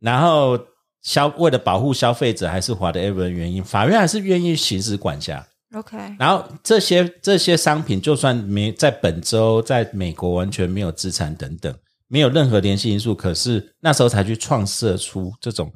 [0.00, 0.58] 然后
[1.02, 5.46] 消为了保护消费者还是华的 ever 原因，法院还是愿意行使管辖。
[5.72, 5.96] OK。
[6.18, 11.72] 然后这些这些商品就算没在本周在美国完全没有资产等等，
[12.08, 15.72] 没有任何联系因素，可是那时候才去创设出这种，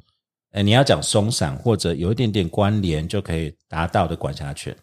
[0.51, 4.75] 哎，你要讲松散或者有一点点关联就可以达到的管辖权。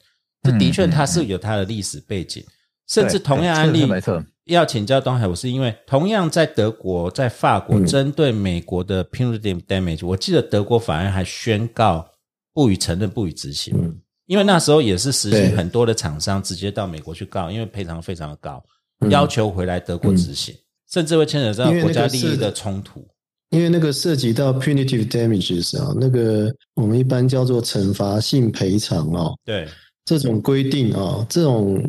[0.46, 2.44] 这的确，它是有它的历史背景，
[2.86, 4.24] 甚至同样案例，没错。
[4.44, 12.08] 要请教东海，我是因为同样在德国、在法国，针对美国的 punitive damage，我记得德国法院还宣告
[12.54, 13.74] 不予承认、不予执行，
[14.26, 18.62] 因为那时候也是实行很多的厂商直接到美国去告，因为赔偿非常的高，
[19.10, 20.54] 要求回来德国执行，
[20.92, 23.04] 甚至会牵扯到国家利益的冲突。
[23.50, 29.36] 因为那个涉及到 punitive damages 啊，那个我们一般叫做惩罚性赔偿哦。
[29.44, 29.66] 对。
[30.06, 31.84] 这种规定啊，这种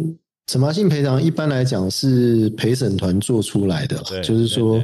[0.47, 4.83] 惩罚性赔偿一般来讲是陪审团做出来的，就是说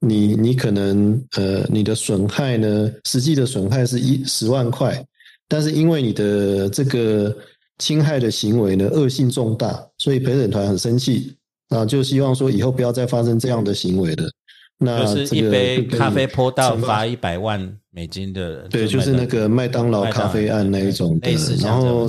[0.00, 5.04] 你你可能呃你的损害呢，实际的损害是一十万块，
[5.46, 7.36] 但是因为你的这个
[7.78, 11.36] 侵害的行为呢恶性重大，所以陪审团很生气
[11.68, 14.30] 啊，就希望说以后不要再发生这样的行为了。
[14.78, 21.32] 那就是一杯咖啡泼到罚一百万美金的，对，就是那个麦当劳咖啡案那一种的。
[21.60, 22.06] 然后，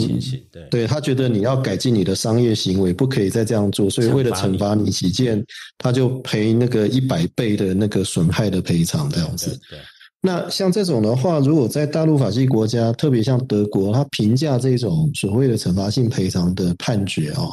[0.52, 5.44] 对，对他觉得你要改进你的商业行为，不可以再这样做，所以为了惩罚你起见，
[5.80, 9.60] 他就赔那个一百倍的那个损害的赔偿这样子。
[9.70, 9.80] 对，
[10.22, 17.50] 那像这种的话，如果在大陆法系国家，特别像德国，他评价这种所谓的惩罚性赔偿的判决哦，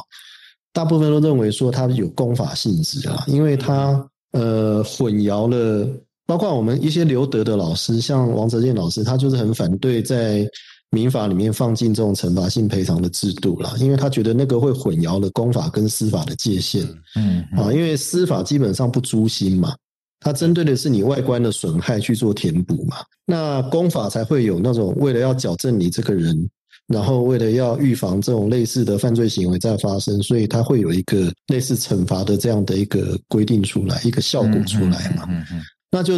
[0.71, 4.07] 大部分都认为说它有公法性质啊，因为它。
[4.31, 5.89] 呃，混淆了，
[6.29, 10.47] 包括我们一些留德的老师，像王泽健老师，他就是很反对在
[10.91, 16.87] 民法里面放进这种惩罚性赔偿的制度啦，因为他觉得那个会混淆了公法跟司法的界限。
[17.15, 19.75] 嗯，啊，因为司法基本上不诛心嘛，
[20.19, 26.47] 它针对的是你外观的损害去做填补嘛，那公法才会有那种为了要矫正你这个人。
[26.85, 35.25] 然后，为了要预防这种类似的犯罪行为再发生，所以它会有一个类似惩罚的这样的一个规定出来，一个效果出来嘛。
[35.29, 35.61] 嗯嗯。
[35.91, 36.13] 那就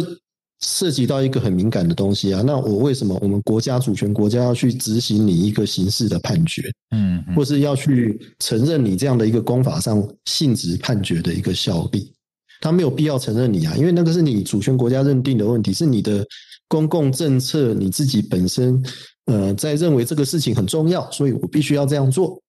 [0.60, 2.42] 涉及到一个很敏感的东西啊。
[2.44, 6.62] 那我为什么我们国家主权国家要去执行你一个刑事的判决？
[6.90, 7.22] 嗯。
[7.34, 12.12] 或是要去承认你这样的一个公法上性质判决的一个效力？
[12.60, 16.24] 他没有必要承认你啊，因为那个是你主权国家认定的问题，是你的
[16.68, 18.82] 公共政策，你自己本身。
[19.26, 22.42] 呃，在认为这个事情很重要，所以我必须要这样做。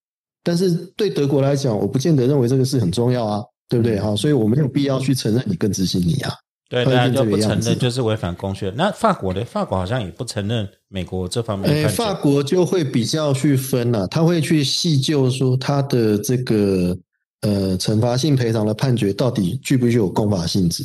[0.44, 4.00] 但是对德国来讲，我不见得认为这个事很重要啊，对不对？
[4.00, 6.34] 哈，所以我没有必要去承认你跟执行你啊。
[6.70, 8.72] 对，大家就不承认就是违反公序。
[8.76, 11.70] 那法国的法国好像也不承认美国这方面。
[11.70, 16.98] 哎，法国就会比较去分了，他会去细究说他的这个
[17.42, 20.84] 呃惩罚性赔偿的判决到底具不具有公法性质。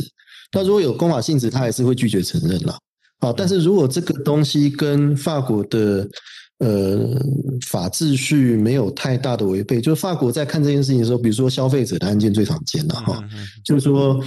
[0.53, 2.76] 那如果有公法性质，他还是会拒绝承认了。
[3.20, 6.09] 好，但是如果这个东西跟法国的
[6.59, 6.99] 呃
[7.66, 13.22] 法秩序没有太大的违背，就是法国在看这件事情的时候，比如说消费者的案件最常见的哈，
[13.64, 14.22] 就是说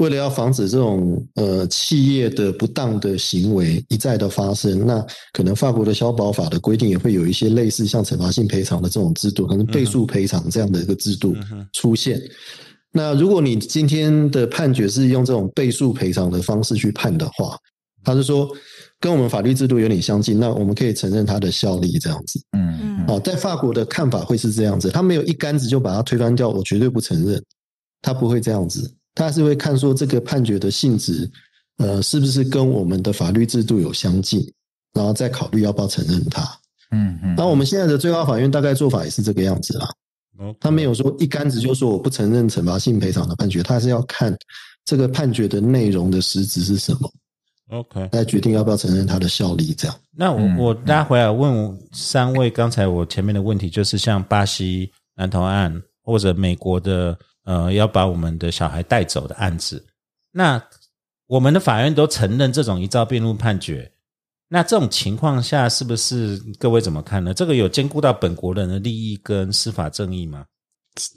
[0.00, 11.36] 为了要防止这种呃企业的不当的行为一再的发生，那可能法国的消保法的规定也会有一些类似像惩罚性赔偿的这种制度，可能倍数赔偿这样的一个制度
[11.74, 12.18] 出现。
[12.90, 17.54] 那如果你今天的判决是用这种倍数赔偿的方式去判的话，
[18.02, 18.50] 他是说，
[18.98, 22.40] 跟我们法律制度有点相近，那我们可以承认它的效力这样子。
[22.56, 23.04] 嗯嗯。
[23.06, 27.42] 哦，在法国的看法会是这样子，他没有一竿子就把它推翻掉，我绝对不承认，
[28.00, 31.30] 他不会这样子，他还是会看说这个判决的性质，
[31.78, 34.40] 呃，是不是跟我们的法律制度有相近，
[34.92, 36.42] 然后再考虑要不要承认它。
[36.90, 37.34] 嗯嗯。
[37.36, 39.88] 那我们现在的最高法院大概做法也是这个样子啦。
[40.58, 44.34] 他没有说一竿子就说我不承认惩罚性赔偿的判决，他还是要看
[44.86, 47.12] 这个判决的内容的实质是什么。
[47.68, 49.94] OK，来决定要不要承认它的效力，这样。
[50.16, 59.84] 那我我拉回来问三位，刚才我前面的问题就是像巴西南投案，或者美国的呃要把我们的小孩带走的案子，
[60.32, 60.62] 那
[61.26, 63.92] 我们的法院都承认这种一照辩论判决，
[64.48, 67.32] 那这种情况下是不是各位怎么看呢？
[67.32, 70.44] 这个有兼顾到本国人的利益跟司法正义吗？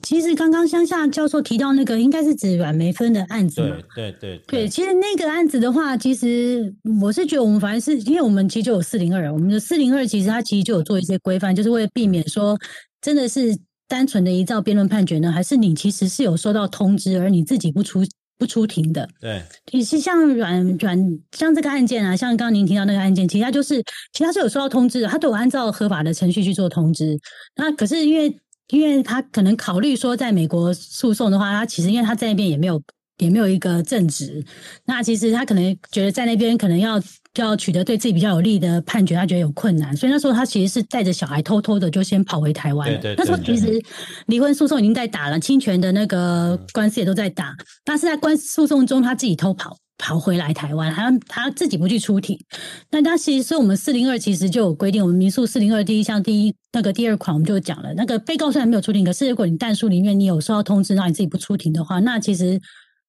[0.04, 3.76] 其实刚刚乡下教授提到那个，应该是指阮梅芬的案子嘛？
[3.96, 4.42] 对对对。
[4.48, 12.58] 对，其实那个案子的话，其实我是觉得我们反正是因为我们其实就有四零二，我们的四零二其实它其实就有做一些规范，就是为了避免说
[13.02, 13.58] 真的是
[13.94, 18.02] 单纯的依照辩论判决呢，还是你其实是有收到通知，而你自己不出
[18.40, 19.08] 不出庭的。
[19.22, 19.40] 对。
[19.68, 23.76] 其实像阮阮像这个案件啊，像刚刚您提到那个案件，其实它就是
[24.12, 27.20] 其实它是有收到通知的，他都有按照合法的程序去做通知。
[27.56, 28.36] 那可是因为。
[28.70, 32.82] 因为他可能考虑说，在美国诉讼的话，他其实因为他在那边也没有
[33.18, 34.44] 也没有一个正职，
[34.86, 37.02] 那其实他可能觉得在那边可能要
[37.36, 43.00] 要取得对自己比较有利的判决，他觉得有困难，所以那时候他其实是带着小孩偷偷的就先跑回台湾了。
[43.18, 43.82] 那时候其实
[44.28, 49.78] 离婚诉讼已经在打了，侵权的那个官司也都在打，但是在官司诉讼中他自己偷跑。
[50.00, 52.38] 跑回来台湾，他他自己不去出庭。
[52.90, 62.60] 那他其实是我们四零二其实就有规定，我们民诉四零二第一项第一那个第二款，我们就讲了，那个被告虽然没有出庭，可是如果你但书里面你有收到通知让你自己不出庭的话，那其实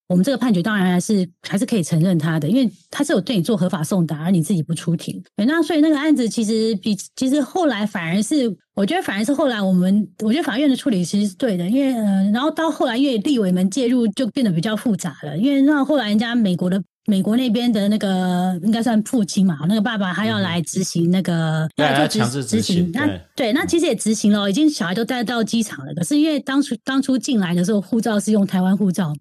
[0.09, 5.23] 我们这个判决当然还是还是可以承认他的，因为他是有对你做合法送达，而你自己不出庭。
[5.37, 16.83] 那所以那个案子其实比其实后来反而是，我觉得反而是后来我们我觉得法院的处理其实是对的，因为呃，然后到后来因为立委们介入就变得比较复杂了，因为那后来人家美国的。
[17.07, 22.91] 美国那边的那个应该算父亲嘛，那个爸爸他要来执行那个，要就执执行。
[22.95, 25.93] 那对，那其实也执行了，已经小孩都带到机场了。
[25.93, 29.13] 可是因为当初当初进来的时候，护照是用台湾护照，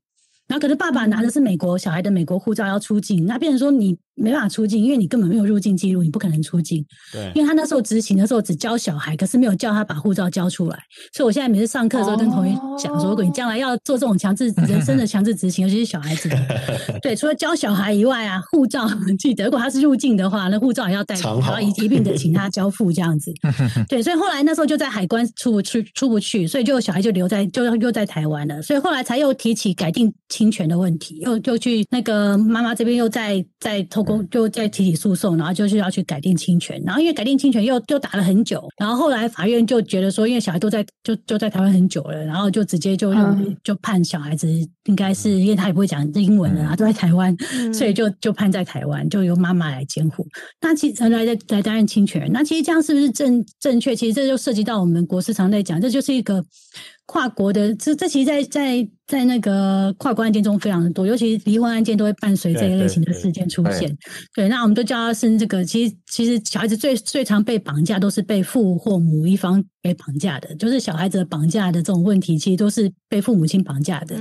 [0.48, 6.86] 然后可是爸爸拿的是美国小孩的美国护照要出境，那变成说你没办法出境，因为你根本没有入境记录，你不可能出境。
[7.12, 10.78] 对，因为他那时候执行的时候只教小孩，可是没有叫他把护照交出来。
[11.14, 16.30] 所以我现在每次上课的时候跟同学讲说，如果你将来要做这种强制人生的强制执行，尤其是小孩子，
[17.02, 18.88] 对，除了教小孩以外啊，护照
[19.18, 23.32] 记得，如果他是入境的话，那护照也要带，然后一一并的请他交付这样子。
[23.90, 28.62] 对，所以后来那时候就在海关出不去，出不去，所以就小孩就留在，就又在台湾了。
[28.62, 33.82] 所以后来才又提起改定侵权的问题，又又去那个妈妈这边又在在
[34.30, 36.82] 就在提起诉讼，然后就是要去改定侵权。
[36.86, 43.14] 然后因为改定侵权又又打了很久，然后后来法院就觉得说，因为小孩都在就就在台湾很久了，然后就直接就
[43.64, 44.48] 就判小孩子
[44.86, 47.36] 应该是因为他也不会讲英文的啊，都在台湾，
[47.74, 50.28] 所以就就判在台湾，就由妈妈来监护。
[50.62, 53.96] 那其实来来来担任侵权，那其实这样是不是正正确？
[53.96, 56.44] 其实这就涉及到我们国市常在讲，这就是一个。
[57.14, 63.96] 跨国的这这其实，在在在那个跨国案件中非常的多，尤其离婚案件都会伴随这一类型的事件出现。
[64.34, 74.16] 对，那我们都叫它是这个，其实其实小孩子最最常被绑架，都是被父或母一方给绑架的，就是小孩子绑架的这种问题，其实都是被父母亲绑架的。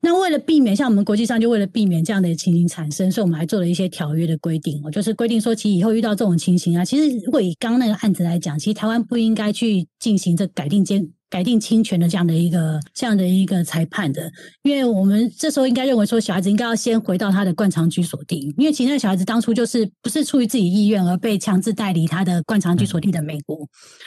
[0.00, 4.80] 那为了避免像我们国际上就为了避免这样的情形产生，所以我们还做了一些条约的规定。
[4.82, 11.08] 我就是规定说，其实以后遇到这种情形啊，其实如果以刚那个案子来讲，其实台湾不应该去进行这改定监。
[11.30, 14.30] 改定侵权的这样的一个这样的一个裁判的，
[14.62, 23.58] 因为我们这时候应该认为说，小孩子应该要先回到他的惯常居所地，因为其实那小孩子当初就是不是出于自己意愿而被强制带离他的惯常居所地的美国，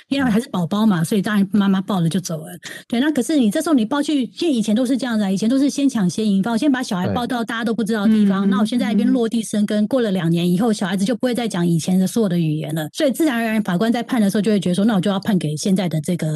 [0.08, 2.46] 因为还是宝宝嘛，所以当然妈妈抱了就走了。
[2.88, 16.28] 对，那可是你这时候你抱去，因为以前都是这样子，以前都是先抢先赢，我先把小孩抱到大家都不知道的地方，那我现在一边落地生根，过了两年以后，小孩子就不会再讲以前的所有的语言了，所以自然而然法官在判的时候就会觉得说，那我就要判给现在的这个。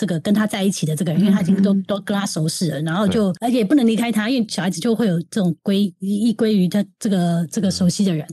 [0.00, 8.26] 这个跟他在一起的这个人，因为他已经都都跟他熟识了，然后就而且也不能离开他，因为小孩子就会有这种归依归于他这个这个熟悉的人。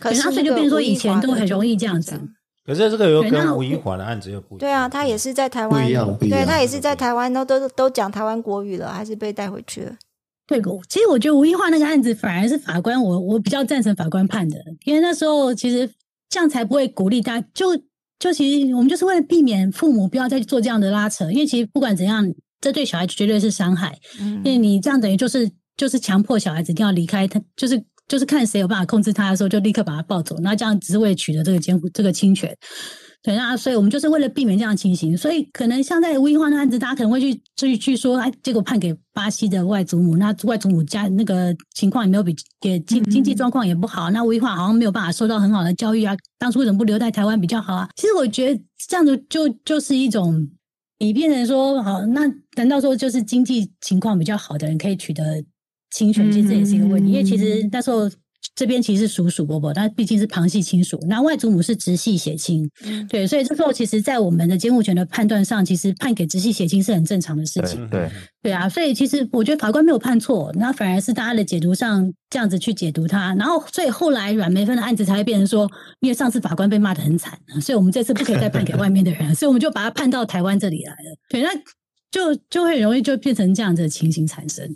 [0.00, 2.20] 可是所以就变成说以前都很容易这样子。
[2.66, 4.58] 可是这个又跟吴英华的案子又不一样。
[4.58, 6.40] 对啊，他也是在台湾，不一样，一样。
[6.40, 9.92] 对他也是在台湾，都都都讲台湾国语了，还是被带回去了。
[10.48, 15.88] 对，其实我觉得吴英华那个案子反而是法官，我我比较赞成法官判的，因为那时候其实
[16.28, 17.80] 这样才不会鼓励大家就。
[18.22, 22.24] 就其实我们就是为了避免父母不要再做这样的拉扯，因为其实不管怎样，
[22.60, 23.98] 这对小孩绝对是伤害。
[24.16, 30.36] 因为你这样等于就是就是强迫小孩子一定要离开他，就是就是看谁有办法控制他的时候，就立刻把他抱走。
[30.38, 32.56] 那这样只是为了取得这个监护这个侵权。
[33.22, 47.88] 对那，所以我们就是为了避免这样情形，所以可能像在吴一化的案子，大家可能会去去去说，哎，结果判给巴西的外祖母，那外祖母家那个情况也没有比，也经经济状况也不好，那吴一化好像没有办法受到很好的教育啊，当初为什么不留在台湾比较好啊？
[47.94, 50.48] 其实我觉得这样子就就是一种，
[50.98, 52.22] 你变成说，好，那
[52.56, 55.44] 难道说就是经济情况比较好的人可以取得
[55.92, 56.28] 侵权？
[56.32, 58.10] 其实这也是一个问题，因为其实那时候。
[58.54, 60.98] 这边其实是属属伯伯，但毕竟是旁系亲属。
[61.08, 62.68] 那外祖母是直系血亲，
[63.08, 67.88] 对，所以这时候其实，在我们的监护权的判断上，其实判给直系血亲是很正常的事情。
[67.88, 68.10] 对，
[68.42, 73.34] 对啊，所以其实我觉得法官没有判错，那反而是大家的解读上这样子去解读它。
[73.34, 81.16] 然后，所以后来阮梅芬的案子才会变成说，因为上次法官被骂的很惨，所以我们这次不可以再判给外面的人，所以我们就把他判到台湾这里来了。
[81.30, 81.48] 对，那
[82.10, 84.68] 就就会容易就变成这样子的情形产生。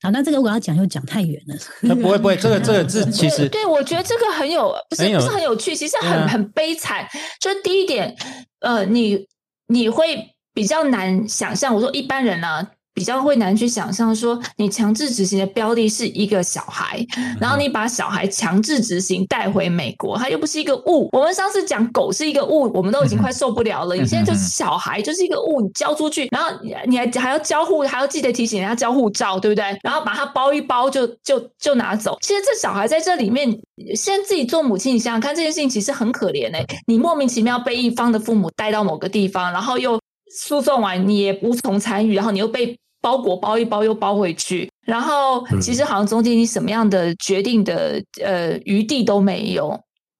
[0.00, 1.56] 好，那这个我要讲又讲太远了。
[1.80, 7.06] 那不会不会，这个这个是其实对我觉得这个很有，不是不是很有趣，其实很很悲惨。
[7.40, 8.16] 就是第一点，
[8.60, 9.26] 呃，你
[9.66, 11.74] 你会比较难想象。
[11.74, 12.68] 我说一般人呢。
[12.98, 17.06] 比较会难去想象，说你强制执行的标的是一个小孩，
[17.40, 21.08] 然后你把小孩强制执行带回美国，他又不是一个物。
[21.12, 23.94] 我们上次讲狗是一个物，我们都已经快受不了了。
[23.94, 26.50] 你现在就是小孩，就是一个物，你交出去，然后
[26.86, 29.64] 你还还要交护，还要记得提醒人家交护照，对不对？
[29.84, 32.18] 然后把它包一包就就就拿走。
[32.20, 33.48] 其实这小孩在这里面，
[33.94, 36.66] 现在自己做母亲，你想想看，这件事情其实很可怜哎。
[36.88, 40.00] 你莫名其妙被一方的父母带到某个地方，然后又
[40.34, 42.76] 诉讼完你也无从参与，然后你又被。
[43.00, 49.68] 包裹包一包又包回去，然后其实好像中间你什么样的决定的呃余地都没有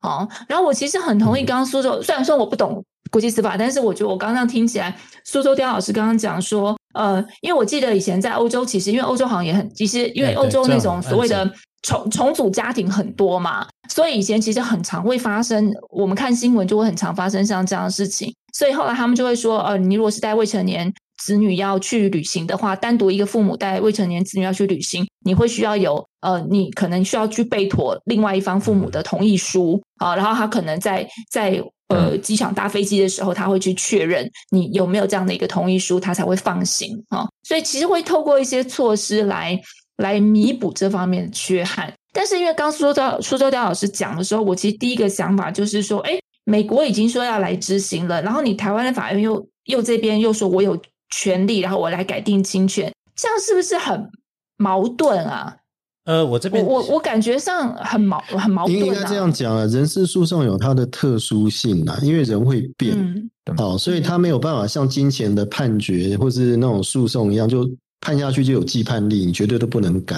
[0.03, 0.29] 哦。
[0.49, 11.51] 然后我其实很同意刚刚苏州，虽然说我不懂国际司法，但是我觉得我刚刚听起来，苏州刁老师刚刚讲说，呃，因为我记得以前在欧洲，其实因为欧洲好像也很，其实因为欧洲那种所谓的
[11.83, 20.93] 重重组家庭很多嘛，所以以前其实很常会发生，我们看新闻就会很常发生像这样的事情，所以后来他们就会说，呃，你如果是带未成年。
[21.19, 37.27] 子女要去旅行的话，单独一个父母带未成年子女要去旅行，你会需要有呃，你可能需要去备妥另外一方父母的同意书啊，然后他可能在在呃机场搭飞机的时候，他会去确认你有没有这样的一个同意书，他才会放行啊。
[37.43, 39.61] 所以其实会透过一些措施来
[39.97, 41.93] 来弥补这方面的缺憾。
[42.12, 50.81] 但是因为刚苏州苏州刁老师讲的时候，我其实第一个想法就是说，哎，美国已经说要来执行了，然后你台湾的法院又又这边又说我有
[51.11, 54.11] 权利，然后我来改定侵权，这样是不是很
[54.57, 55.57] 矛盾啊？
[56.05, 58.79] 呃，我这边我我感觉上很矛很矛盾。
[58.79, 67.69] 应该这样讲啊，人事诉讼有它的特殊性啊，因为人会变，好，所以他没有办法像金钱的判决或是那种诉讼一样，就
[68.01, 70.17] 判下去就有既判力，你绝对都不能改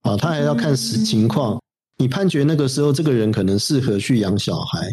[0.00, 0.16] 啊。
[0.16, 1.60] 他还要看实情况，
[1.98, 4.88] 你判决那个时候这个人可能适合去养小孩，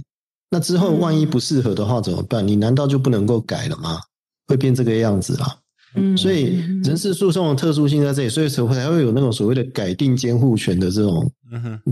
[0.50, 2.46] 那之后万一不适合的话怎么办？
[2.46, 4.02] 你难道就不能够改了吗？
[4.48, 5.58] 会变这个样子啦。
[5.96, 11.32] 嗯，所以人事诉讼的特殊性在这里，所以才会才会有那种所谓的改定监护权的这种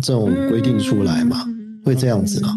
[0.02, 1.46] 这种规定出来嘛，
[1.86, 2.54] 会这样子啊。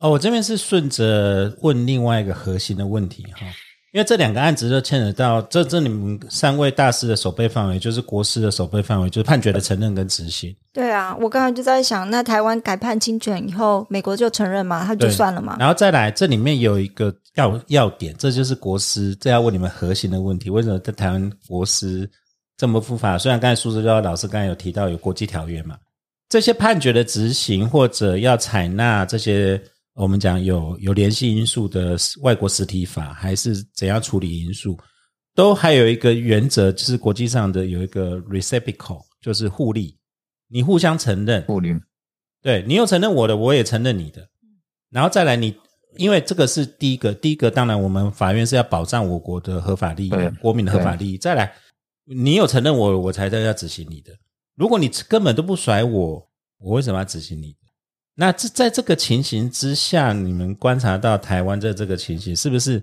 [0.00, 3.46] 哦，我这边是顺着问另外一个核心的问题哈。
[3.92, 10.54] 因为这两个案子都牵扯到这这你们三位大师的守备范围，就是国师的守备范围，就是判决的承认跟执行。
[10.72, 14.82] 对啊，我刚才就在想，那台湾改判侵权以后，美国就承认嘛？
[14.82, 15.58] 他就算了嘛？
[15.58, 22.10] 然后再来，这里面有一个要要点，这就是国师，这要问你们核心的问题：为什么在台湾国师
[22.56, 23.18] 这么复法？
[23.18, 25.76] 虽然刚才苏志娇老师刚才有提到有国际条约嘛，
[26.30, 29.62] 这些判决的执行或者要采纳这些。
[29.94, 34.78] 我们讲有有联系因素的外国实体法，还是怎样处理因素，
[35.34, 39.98] 都还有一个原则，就是国际上的有一个 reciprocal，就是互利，
[40.48, 41.74] 你互相承认，互利，
[42.40, 44.26] 对你有承认我的，我也承认你的，
[44.90, 45.54] 然后再来你，
[45.98, 51.54] 因为这个是第一个，第一个当然我们法院是要保障我国的合法利益，国民的合法利益，再来
[52.06, 54.12] 你有承认我，我才在要执行你的，
[54.56, 57.54] 如果你根本都不甩我，我为什么要执行你？
[58.22, 62.80] 那这在这个情形之下，你们观察到台湾的这个情形，是不是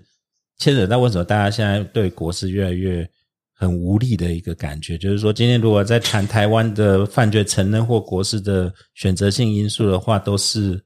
[0.58, 3.08] 牵扯到为什么大家现在对国事越来越
[3.54, 4.98] 很无力的一个感觉？
[4.98, 10.78] 就是说，今天如果在谈台湾的犯罪承认或国事的选择性因素的话，都是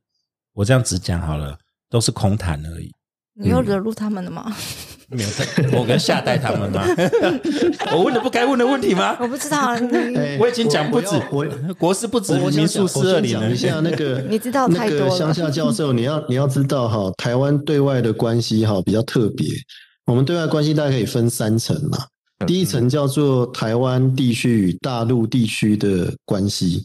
[0.52, 1.58] 我这样子讲好了，
[1.90, 2.88] 都是空谈而已。
[3.32, 4.56] 你又惹怒他们了吗？
[5.14, 6.84] 没有，我跟夏代他们吗？
[7.94, 9.16] 我问了不该问的问题吗？
[9.20, 9.70] 我不知道，
[10.38, 11.46] 我已经讲不止，我
[11.78, 13.50] 国师不止民宿四二零了。
[13.50, 19.48] 一下那个， 你知道太多乡下教授，你要你要知道哈，台湾对外的关系哈比较特别。
[20.06, 21.98] 我们对外关系大概可以分三层嘛。
[22.46, 26.84] 第一层叫做台湾地区与大陆地区的关系。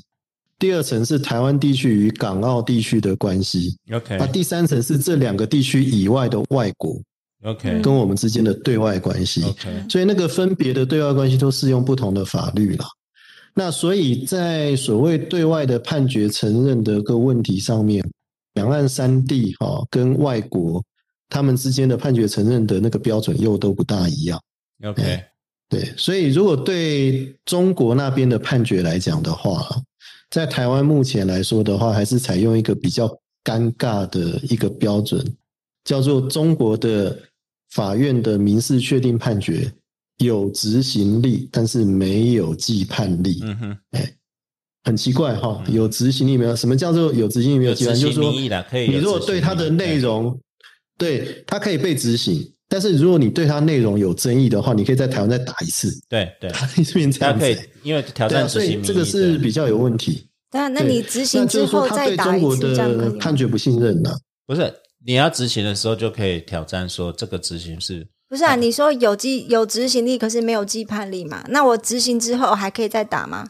[0.57, 4.17] 第二层是台湾地区与港澳地区的关系，OK。
[4.19, 7.01] 那第三层是这两个地区以外的外国
[7.43, 9.85] ，OK，跟我们之间的对外关系，OK。
[9.89, 12.85] 所以那个分别的对外关系都适用不同的法律了。
[13.53, 18.03] 那所以在所谓对外的判决承认的个问题上面，
[18.53, 20.83] 两岸三地哈跟外国
[21.29, 24.41] 他们之间的判决承认的那个标准又都不大一样
[24.83, 25.23] ，OK。
[25.67, 29.67] 对，所以如果对中国那边的判决来讲的话。
[30.31, 33.07] 在台湾目前来说的话，还是采用一个比较
[33.43, 35.25] 尴尬的一个标准，
[35.83, 37.17] 叫做中国的
[37.71, 39.71] 法院的民事确定判决
[40.17, 43.39] 有执行力，但是没有既判力。
[43.43, 44.13] 嗯哼，哎，
[44.83, 46.55] 很奇怪哈，有执行力没有？
[46.55, 47.95] 什么叫做有执行力没有既判？
[47.95, 50.39] 就是说，你如果对它的内容，
[50.97, 55.89] 对它可以被执行，但是如果你对它内容有争议的话，你可以在台湾再打一次。
[56.09, 60.25] 对对，它这边这样子，因为挑战执行，这个是比较有问题。
[60.51, 64.11] 那那你执行之后再打一次，这样判决不信任呢？
[64.47, 64.73] 不是，
[65.05, 68.07] 你要执行的时候就可以挑战说这个执行是？
[68.27, 68.55] 不是啊？
[68.55, 71.43] 你说有记有执行力，可是没有记判力嘛？
[71.49, 73.47] 那我执行之后还可以再打吗？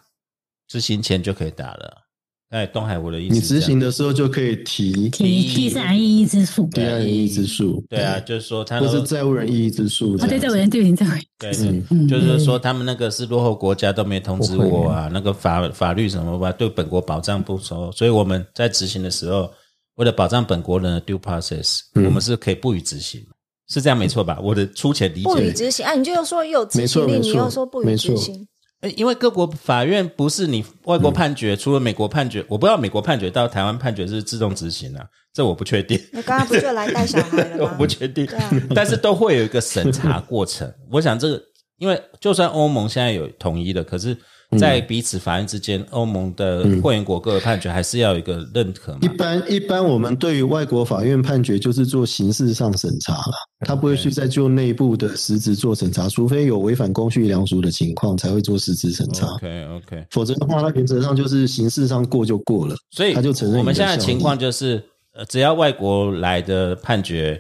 [0.68, 2.04] 执行前就可以打了。
[2.50, 19.52] 哎，东海我的意思，你执行的时候就可以提提第三异议之诉，第三异议之诉，对啊，就是说他不是债务人异议之诉，啊，对债务人对债务人，对，就是说他们那个是落后国家都没通知我啊，那个法法律什么吧，对本国保障不熟，所以我们在执行的时候，
[20.00, 23.22] 为了保障本国人的 due process，我们是可以不予执行，
[23.68, 24.40] 是这样没错吧？
[24.42, 28.48] 我的粗浅理解，不予执行啊，你就又说有执行力，你又说不予执行。
[28.80, 36.00] 哎，因为各国法院不是你外国判决，除了美国判决，我不知道美国判决到台湾判决是自动执行啊，这我不确定。
[36.14, 37.72] 你刚刚不就来带小孩了吗？
[37.74, 38.26] 我不确定，
[38.74, 40.74] 但是都会有一个审查过程。
[40.90, 41.44] 我想这个，
[41.78, 44.16] 因为就算欧盟现在有统一的，可是。
[44.58, 48.98] 在彼此法院之间，欧盟的会员国各个判决还是要有一个认可。
[49.00, 59.28] 一般一般，我们对于外国法院判决就是做形式上审查了，他不会去再就内部的实质做审查，除非有违反公序良俗的情况才会做实质审查。
[59.36, 63.60] OK OK，否则的话，他原则上就是形式上过就过了，所以他就承认。
[63.60, 64.84] 我们现在情况就是，
[65.14, 67.40] 呃，只要外国来的判决，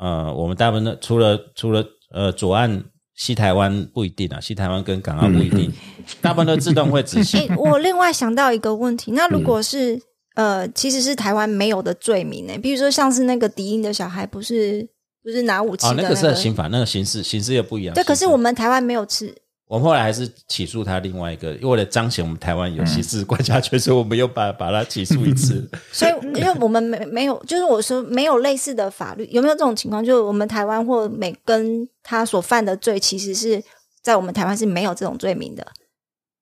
[0.00, 2.82] 呃，我们大部分的除了除了呃左岸。
[3.18, 5.72] 西台湾不一定啊，西台湾跟港澳不一定，
[6.20, 7.52] 大部分都自动会执行。
[7.56, 10.00] 我另外想到一个问题，那如果是
[10.36, 12.56] 呃，其实是台湾没有的罪名呢？
[12.58, 14.88] 比如说像是那个敌营的小孩，不是
[15.24, 17.92] 不是拿武器的那个刑法，那个形式形式又不一样。
[17.92, 19.34] 对，可是我们台湾没有吃。
[19.68, 25.68] 我们后来还是起诉他另外一个，为了彰显我们台湾有刑事管辖权，所以我们又把把他起诉一次。
[25.92, 30.04] 所以，因为我们没没有，就是我说没有类似的法律，有没有这种情况？
[30.04, 33.62] 就是我们台湾或美跟他所犯的罪，其实是
[34.02, 35.66] 在我们台湾是没有这种罪名的，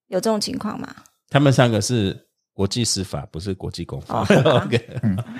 [0.07, 0.95] 有这种情况吗？
[1.29, 2.26] 他们三个是。
[2.57, 4.23] 国际司法不是国际公法。
[4.65, 4.81] OK，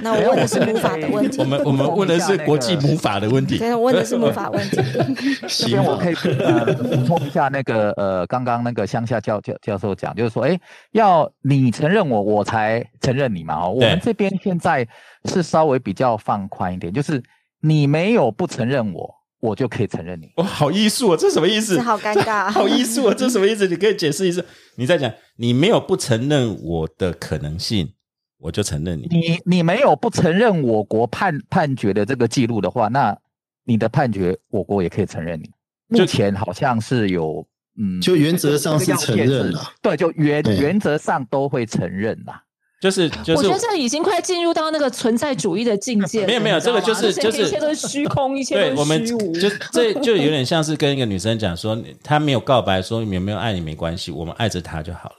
[0.03, 1.39] 那我问的是母法的问题。
[1.41, 3.57] 我们我们问的是国际母法的问题。
[3.57, 4.77] 对，问的是母法问题。
[5.49, 10.61] 这边我可以呃补充一下，那个呃，刚刚那个乡下教教教授讲，就是说，哎，
[10.93, 13.65] 要你承认我，我才承认你嘛。
[13.65, 14.87] 哦，我们这边现在
[15.25, 17.23] 是稍微比较放宽一点，就是
[17.63, 19.16] 你没有不承认我。
[19.41, 20.33] 我就可以承认你。
[20.37, 21.17] 哇，好艺术啊！
[21.17, 21.81] 这什么意思？
[21.81, 23.15] 好尴尬，好艺术啊！
[23.17, 23.69] 这什么意思？
[23.69, 24.43] 你可以解释一下。
[24.77, 27.93] 你在讲，你没有不承认我的可能性，
[28.39, 29.07] 我就承认你。
[29.11, 33.17] 你你没有不承认我国判判决的这个记录的话，那
[33.65, 35.51] 你的判决我国也可以承认你。
[35.89, 37.47] 目前好像是有，
[37.79, 39.73] 嗯，就原则上是承认了。
[39.83, 42.43] 对，就原原则上都会承认啦。
[42.81, 46.25] 就是就是，我觉得这已经快进入到那个存在主义的境界。
[46.29, 49.33] 没有没有，这个就是就是一切都是虚空，一切都是虚无。
[49.33, 55.17] 就这就有点像是跟一个女生讲说，她没有告白，说有没有爱你没关系，我们爱着她就好了。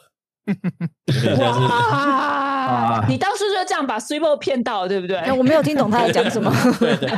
[1.40, 3.06] 哇！
[3.10, 5.18] 你当初就这样把 s u p e 骗到，对不对？
[5.32, 6.50] 我没有听懂他在讲什么。
[6.80, 7.10] 对对。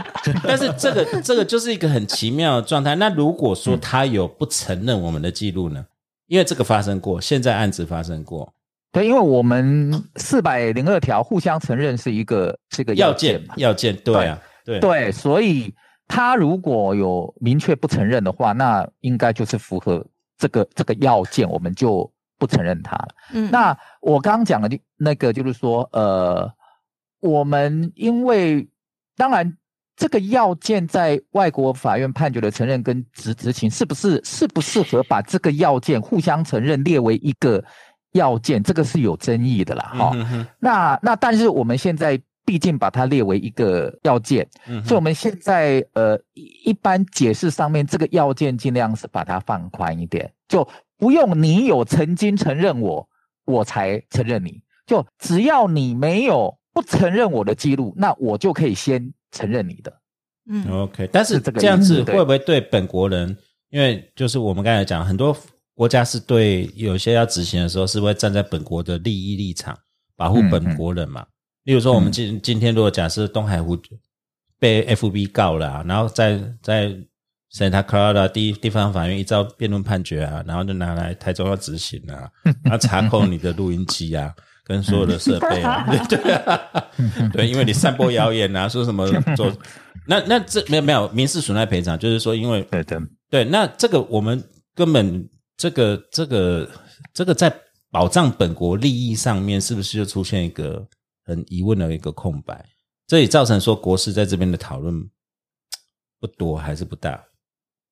[0.43, 2.95] 但是这个这个就是一个很奇妙的状态。
[2.95, 5.85] 那如果说他有不承认我们的记录呢？
[6.27, 8.51] 因为这个发生过，现在案子发生过。
[8.91, 15.71] 对，因为我们四百零二条互相承认是一个是个要件嘛，要件对啊，对对，所以
[16.07, 20.03] 他如果有明确不承认的话，那应该就是符合
[20.39, 23.07] 这个这个要件，我们就不承认他了。
[23.31, 24.67] 嗯，那我刚刚讲的
[24.97, 26.51] 那个就是说，呃，
[27.19, 28.67] 我们因为
[29.15, 29.55] 当然
[29.95, 37.63] 这个要件在外国法院判决的承认跟执执行，是不是适不适合把这个要件互相承认列为一个？
[38.13, 40.47] 要件这个是有争议的啦，哈。
[40.59, 53.07] 那那但是我们现在毕竟把它列为一个要件，嗯所以我们现在呃一般解释上面这个要件尽量是把它放宽一点，就不用你有曾经承认我，
[53.45, 59.93] 我才承认你，就只要你没有不承认我的记录，那我就可以先承认你的。
[60.49, 61.07] 嗯，OK。
[61.11, 63.37] 但是这样子会不会对本国人？
[63.69, 65.37] 因为就是我们刚才讲很多。
[65.79, 69.73] 国家是对有些要执行的时候，是会站在本国的利益立场，
[70.17, 71.25] 保护本国人嘛？
[71.63, 73.77] 例如说，我们今今天如果假设东海湖
[74.59, 76.93] 被 FB 告了，然后在在
[77.53, 82.29] Santa Clara 地地方法院依照辩论判决啊，然后就拿来台中要执行啊，
[82.61, 86.61] 然后查扣你的录音机啊，跟所有的设备啊， 对啊，
[87.31, 89.49] 对，因为你散播谣言啊，说什么做
[90.05, 92.99] 那那这没有没有民事损害赔偿，就是说因为对对
[93.31, 94.43] 对，那这个我们
[94.75, 95.25] 根本。
[95.59, 96.71] 这个这个
[97.13, 97.53] 这个在
[97.91, 100.87] 保障本国利益上面，是不是就出现一个
[101.25, 102.65] 很疑问的一个空白？
[103.05, 104.95] 这也造成说国事在这边的讨论
[106.17, 107.21] 不多还是不大？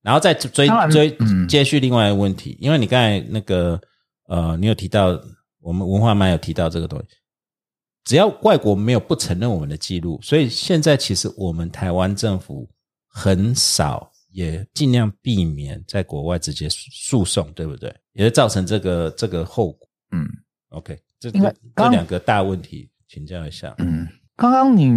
[0.02, 1.18] 然后再追追
[1.50, 3.78] 接续另外一个问题，因为你刚才那个
[4.30, 5.20] 呃，你有提到
[5.60, 7.08] 我们文化班有提到这个东西，
[8.06, 12.70] 只要外国没有不承认我们的记录，所以现在其实我们台湾政府
[13.10, 14.10] 很少。
[14.38, 17.92] 也尽量避免在国外直接诉讼，对不对？
[18.14, 19.90] 也会造成这个这个后果。
[20.12, 20.28] 嗯
[20.70, 23.74] ，OK，这这两个大问题，请教一下。
[23.80, 24.94] 嗯，刚刚你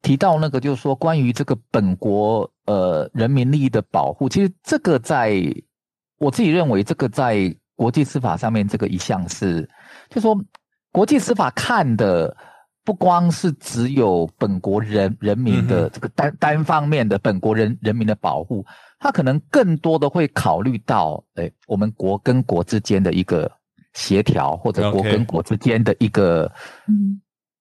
[0.00, 5.34] 提到那个，就是说关于这个本国呃人民利益的保护，其实这个在
[6.16, 9.68] 我自己认为，这个在国际司法上面，这个一项是，
[10.08, 10.34] 就说
[10.90, 12.34] 国际司法看的。
[12.84, 18.66] 不光是只有本国人人民的这个单单方面的本国人人民的保护，
[18.98, 23.50] 他可能更多的会考虑到，哎，我们国跟国之间的一个
[23.92, 26.50] 协调，或者国跟国之间的一个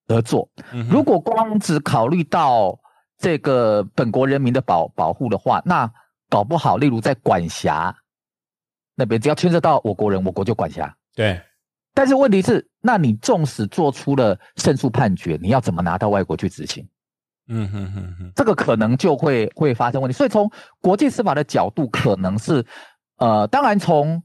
[0.07, 0.49] 合作。
[0.89, 2.80] 如果光只考虑到
[3.17, 5.91] 这个本国人民的保保护的话，那
[6.30, 7.95] 搞不好，例如在管辖
[8.95, 10.97] 那边，只要牵涉到我国人，我国就管辖。
[11.13, 11.39] 对。
[11.93, 16.87] 但是问题是，那你纵使做出了胜诉判决，你要怎么拿到外国去执行？
[17.47, 20.15] 嗯哼哼哼，这个可能就会会发生问题。
[20.15, 22.65] 所以从国际司法的角度，可能是
[23.17, 24.23] 呃，当然从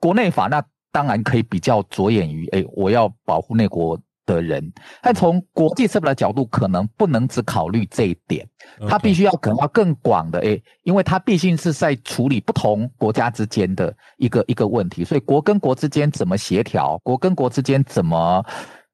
[0.00, 3.96] 国内法，那当然可以比较着眼于，哎，我要保护内国
[4.26, 4.72] 的人，
[5.02, 8.46] 但从国际司法的角度，可能不能只考虑这一点，
[8.88, 18.44] 他必须要可能要更广的，诶，因为他毕竟是在处理不同国家之间的一个一个问题，所以国跟国之间怎么协调，国跟国之间怎么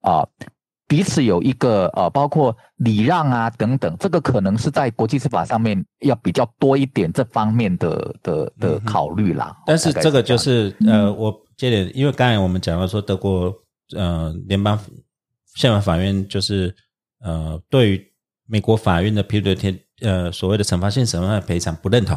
[0.01, 0.27] 啊
[0.89, 9.57] 彼此有一个呃，包括礼让啊等等，这个可能是在国际司法上面要比较多一点这方面的的的考虑啦。
[9.65, 13.55] 但是这个就是呃，我接点，因为刚才我们讲到说德国
[13.97, 14.77] 呃联邦。
[15.61, 16.75] 宪法法院就是
[17.23, 18.13] 呃，对于
[18.47, 22.17] 美国法院的批的天呃所谓的惩罚性审判赔偿不认同，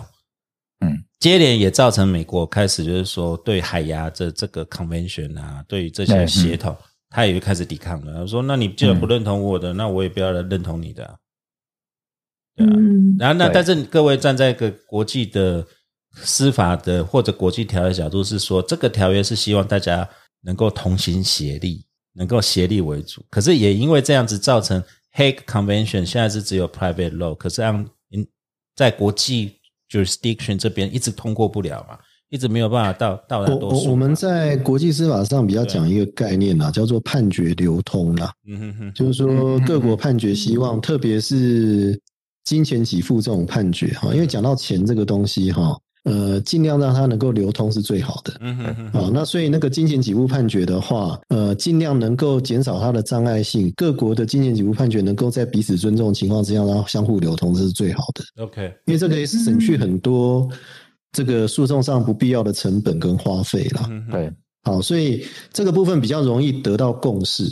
[0.79, 6.73] 嗯，接连也造成美国开始就是说对海牙这这个 convention 啊，对于这些协同，
[7.09, 8.25] 他也就开始抵抗了。
[8.25, 11.19] 说那你既然不认同我的，那我也不要来认同你的，
[12.55, 12.73] 对啊。
[13.19, 15.67] 然后那但是各位站在一个国际的
[16.13, 20.09] 司法的或者国际条约角度是说，这个条约是希望大家
[20.43, 21.85] 能够同心协力。
[22.15, 24.83] 能够协力为主，可是也因为这样子造成
[25.15, 27.85] Hague Convention 现在是只有 private law，可是让
[28.75, 29.55] 在国际
[29.89, 31.97] jurisdiction 这边一直通过不了嘛，
[32.29, 33.85] 一直没有办法到到达多数。
[33.85, 38.31] 我我们在国际司法上比较讲一个概念啊，叫做判决流通啦。
[38.47, 41.99] 嗯哼哼，就是说各国判决希望，特别是
[42.43, 45.77] 金钱给付这种判决哈，因为讲到钱这个东西哈。
[46.03, 48.33] 呃，尽量让它能够流通是最好的。
[48.41, 48.91] 嗯哼哼。
[48.91, 53.71] 好，那所以那个金钱给付判决的话，呃，尽量能够减少它的障碍性。
[53.77, 58.43] 各国的金钱给付判决能够在彼此尊重的情况之下，然后相互流通，这是最好的。
[58.43, 60.49] OK，因为这可以省去很多
[61.13, 63.89] 这个诉讼上不必要的成本跟花费了。
[64.11, 64.29] 对，
[64.63, 67.45] 好，所以这个部分比较容易得到共识。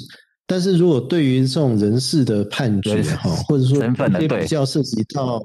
[0.45, 5.41] 但是如果对于这种人事的判决哈，或者说一些比较涉及到。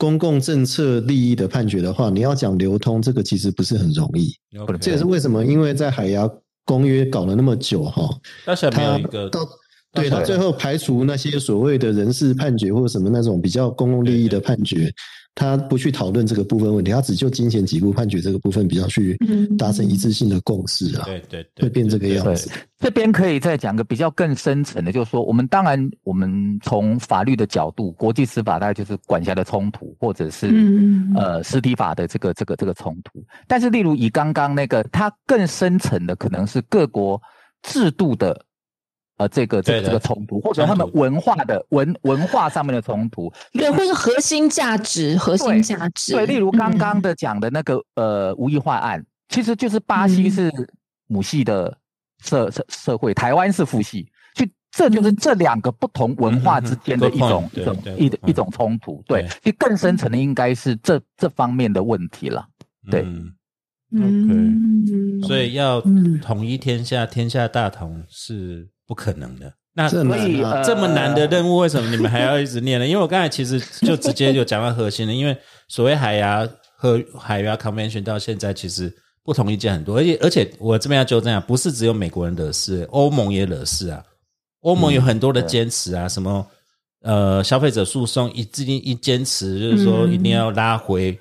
[0.00, 4.34] 公共政策利益的判决的话，你要讲流通，这个其实不是很容易。
[4.80, 6.26] 这也是为什么，因为在海牙
[6.64, 8.08] 公约搞了那么久哈，
[8.70, 8.98] 他
[9.28, 9.46] 到
[9.92, 14.92] 对他最后排除那些所谓的人事判决或者什么那种比较公共利益的判决。
[15.32, 19.16] 他不去讨论这个部分问题，他只就金钱给付判决这个部分比较去
[19.56, 21.04] 达成一致性的共识啊。
[21.06, 22.50] 对对，会变这个样子。
[22.80, 30.48] 这边可以再讲个比较更深层的，就是说，我们当然我们从法律的角度，国际司法大概就是管辖的冲突，或者是
[31.14, 33.24] 呃实体法的这个这个这个冲突。
[33.46, 37.22] 但是，例如以刚刚那个，它更深层的可能是各国
[37.62, 38.44] 制度的。
[39.20, 50.50] 呃，这个这个这个冲突，或者他们文化的文文化上面的冲突，对，或者核心价值、核心价值，对，例如刚刚的讲的那个呃无意化案，其实就是巴西是
[51.06, 51.76] 母系的
[52.22, 62.48] 社社社会，台湾是父系，就这就是这两个不同文化之间的一种一种一一种冲突，对，其实更深层的应该是这这方面的问题了，
[62.90, 63.02] 对
[63.94, 65.82] ，OK，所以要
[66.22, 68.70] 统一天下，天下大同是。
[68.90, 72.84] 不可能的，那所以这么难的任务，为什么你们还要一直念呢？
[72.90, 75.36] 因为我刚才其实就直接就讲到核心了，因为
[75.68, 76.44] 所谓海牙
[76.76, 78.92] 和海牙 convention 到现在其实
[79.22, 84.02] 不同意见很多，而且而且我这边要纠正啊，不是只有美国人惹事，欧盟也惹事啊，
[84.62, 86.44] 欧盟有很多的坚持啊，什么
[87.02, 91.16] 呃消费者诉讼一至今一坚持就是说一定要拉回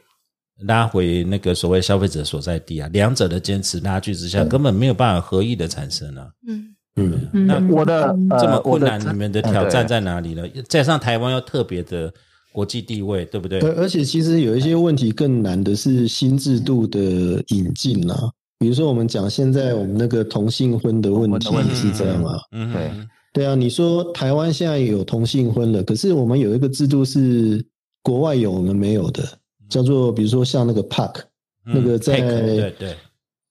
[0.65, 6.75] 拉回那个所谓消费者所在地啊，两者的坚持拉锯之下，根本没有办法合意的产生啊，嗯。
[6.99, 10.43] 嗯，那我的这么困难你们的挑战在哪里呢？
[10.67, 12.13] 加上台湾又特别的
[12.51, 13.59] 国际地位，对不对？
[13.61, 16.99] 而而且其实有一些问题更难的是新制度的
[17.49, 22.91] 引进啊，比如说我们讲现在我们那个同性婚的问题是这样啊，嗯，对，
[23.33, 27.63] 对啊，你说台湾现在有同性婚了，可是我们有一个制度是
[28.01, 29.23] 国外有我们没有的，
[29.69, 31.21] 叫做比如说像那个 Park
[31.63, 32.95] 那个在对对。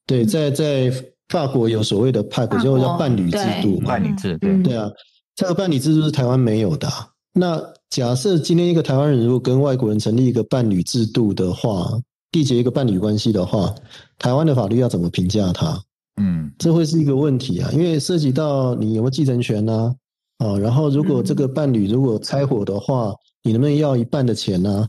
[0.06, 0.92] 对，在在。
[1.28, 4.90] 法国有所谓的 c 就叫伴侣制度嘛，伴侣制对对啊，
[5.36, 6.88] 这个伴侣制度是台湾没有的。
[7.34, 11.86] 那假设今天一个台湾人如果跟外国人成立一个伴侣制度的话，
[12.32, 13.74] 缔结一个伴侣关系的话，
[14.18, 15.80] 台湾的法律要怎么评价他？
[16.20, 19.94] 嗯，这会是一个问题啊，因为涉及到你有没有继承权呢？
[20.38, 24.88] 啊，然后如果这个伴侣如果拆伙的话，你能不能要一半的钱呢？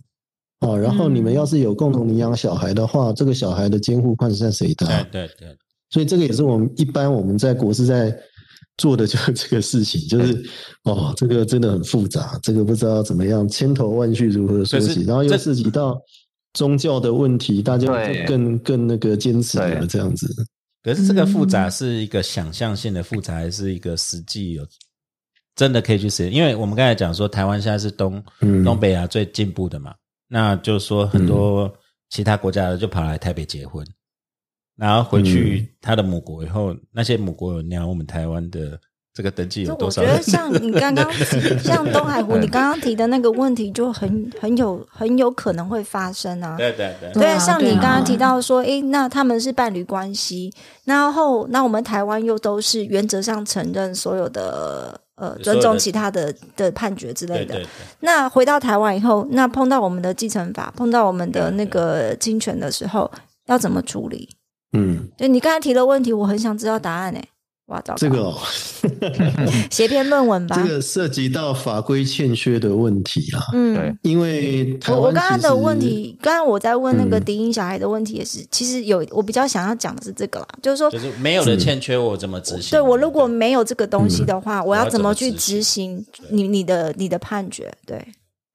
[0.59, 4.87] 啊，然后你们要是有共同领养小孩的话，这个小孩的监护权是在谁的？
[5.11, 5.57] 对对对。
[5.89, 8.15] 所以这个也是我们一般我们在国是在
[8.77, 10.43] 做的，就是 这个事情，就是
[10.83, 15.99] 哦，这个真的很复杂，这个不知道怎么样千头万绪如何说起，然后又涉及到
[16.53, 20.27] 宗教的问题，大家就更更那个坚持了这样子。
[20.81, 24.65] 可是这个复杂是一个想象性的复杂，还是一个实际有
[25.55, 26.33] 真的可以去实现？
[26.33, 28.23] 因为我们刚才讲说，台湾现在是东
[28.63, 29.93] 东北亚最进步的嘛，
[30.29, 31.69] 那就是说很多
[32.09, 33.85] 其他国家的就跑来台北结婚。
[34.79, 38.79] 然后回去他的母国以后，那些母国有鸟我们台湾的
[39.13, 40.13] 这个登记有多少我少？
[40.13, 41.11] 觉得像你刚刚
[41.59, 46.55] 像东海湖，你刚刚提的那个问题，就很很有很有可能会发生啊。
[46.55, 50.53] 对对对，对，像你刚刚提到说，诶，那他们是伴侣关系，
[50.85, 57.55] 然后那我们台湾又都是原则上承认所有的呃尊重其他的的判决之类的。
[57.55, 57.67] 对对对，
[57.99, 63.11] 那回到台湾以后，那碰到我们的继承法，碰到我们的那个侵权的时候，
[63.47, 64.29] 要怎么处理？
[64.73, 67.29] 嗯，对你刚才提的问题，我很想知道答案诶。
[67.69, 68.35] 哇，糟糕这个哦，
[69.69, 70.55] 写篇论文吧。
[70.55, 73.45] 这个涉及到法规欠缺的问题啊。
[73.53, 82.71] 嗯，对因为我我刚刚的问题，刚刚我在问那个低音小孩的问题也是，其实有我比较想要讲的是这个啦，就是说，就是没有的欠缺，我怎么执行？
[82.71, 87.71] 对我如果没有这个东西的话，我要我要怎么去执执行你你的你的判决？
[87.85, 88.03] 对，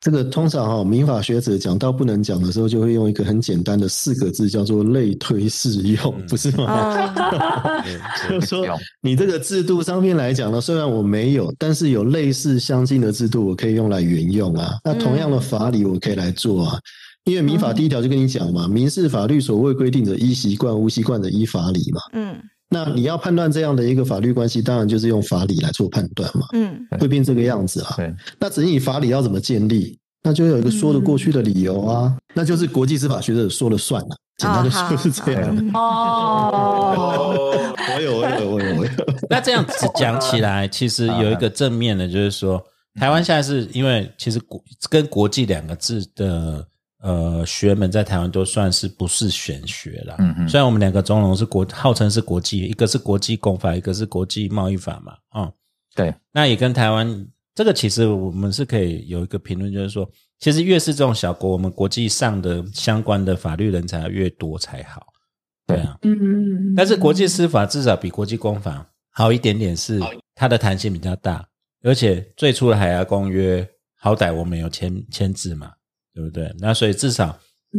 [0.04, 6.92] 这个通常哈、民法学者讲到不能讲的时候，就会用一个很简单的四个字，叫做类推适用，嗯不是吗？
[6.92, 7.82] 哦，
[8.28, 8.66] 就是说，
[9.00, 14.74] 你这个制度上面来讲呢，虽然我没有，但是有类似相近的制度，我可以用来援用啊。
[14.84, 16.78] 那同样的法理，我可以来做啊。
[17.24, 22.02] 因为民法第一条就跟你讲嘛，民事法律所谓规定的依习惯，无习惯的依法理嘛。
[22.12, 22.36] 嗯
[22.70, 27.94] 那你要判断这样的一个法律关系，当然就是用法理来做判断嘛，嗯会变这个样子啊。
[27.96, 34.16] 对，那至于你法理要怎么建立，那就有一个说得过去的理由啊，那就是国际司法学者说了算了。
[34.38, 35.56] 简单的说是这样。
[35.56, 38.90] 嗯哦，我有，我有，我有，我有。
[39.30, 42.60] 那这样子讲起来，其实有一个正面的，就是说，
[42.98, 44.60] 台湾现在是因为其实国
[44.90, 46.66] 跟国际两个字的
[47.04, 50.16] 呃学门在台湾都算是不是玄学啦。
[50.18, 55.52] 嗯嗯虽然我们两个中龙是国号称是国际，一个是国际公法，一个是国际贸易法嘛，啊、
[55.94, 60.10] 对，那也跟台湾这个其实我们是可以有一个评论，就是说，
[60.40, 65.06] 其实越是这种小国，我们国际上的相关的法律人才越多才好。
[65.66, 65.76] 对。
[65.76, 70.00] 啊，嗯，但是国际司法至少比国际公法好一点点，是
[70.34, 71.46] 它的弹性比较大，
[71.82, 73.66] 而且最初的海牙公约
[73.96, 75.70] 好歹我们有签签字嘛，
[76.14, 76.54] 对不对？
[76.58, 77.36] 那所以至少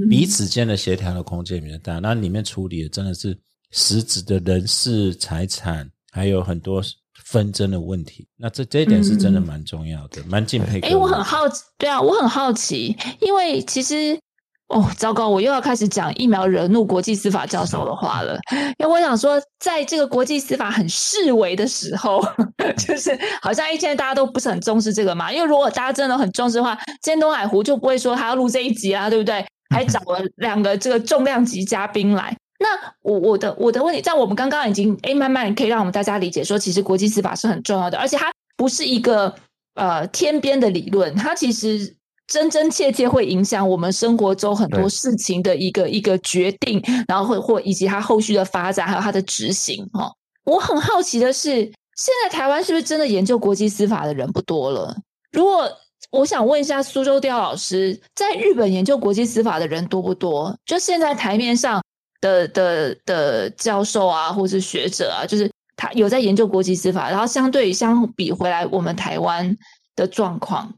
[0.09, 3.37] 彼此间的协调的空间比较大，那里面处理的真的是
[3.71, 6.83] 实质的人事、财产，还有很多
[7.23, 8.27] 纷争的问题。
[8.35, 10.79] 那这这一点是真的蛮重要的，蛮敬佩。
[10.81, 14.19] 哎，我很好奇，对啊，我很好奇，因为其实。
[14.67, 15.29] 哦，糟糕！
[15.29, 18.35] 我又要开始讲疫苗惹怒国际司法教授的话了，
[18.79, 22.19] 因为我想说，在这个国际司法很视为的时候，
[22.75, 25.31] 就是好像一天大家都不是很重视这个嘛。
[25.31, 29.45] 因为如果大家真的很重视的话，今天东海湖就不会说他要录这一集啊，对不对？
[29.69, 32.35] 还找了两个这个重量级嘉宾来。
[32.57, 32.67] 那
[33.03, 39.35] 我我的我的问题，在我们刚刚已经哎，慢慢可以让我们大家理解说，其实国际司法是很重要的，而且它不是一个
[39.75, 41.95] 呃天边的理论，它其实。
[42.27, 50.11] 真真切切会影响我们生活中很多事情的一个一个决定，然后或或以及它后续的发展，还有它的执行哦。
[50.43, 54.95] 我很好奇的是，现在台湾是不是真的研究国际司法的人不多了？
[55.31, 55.69] 如果
[56.11, 60.55] 我想问一下苏州雕老师，在日本研究国际司法的人多不多？
[60.65, 61.81] 就现在台面上
[62.21, 69.57] 的的的教授啊，或是学者啊，就是他有在研究国际司法，然后相对相比回来我们台湾
[69.95, 70.73] 的状况。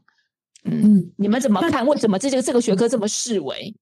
[0.64, 1.86] 嗯，嗯你们怎么看？
[1.86, 3.74] 为什么这个这个学科这么视为？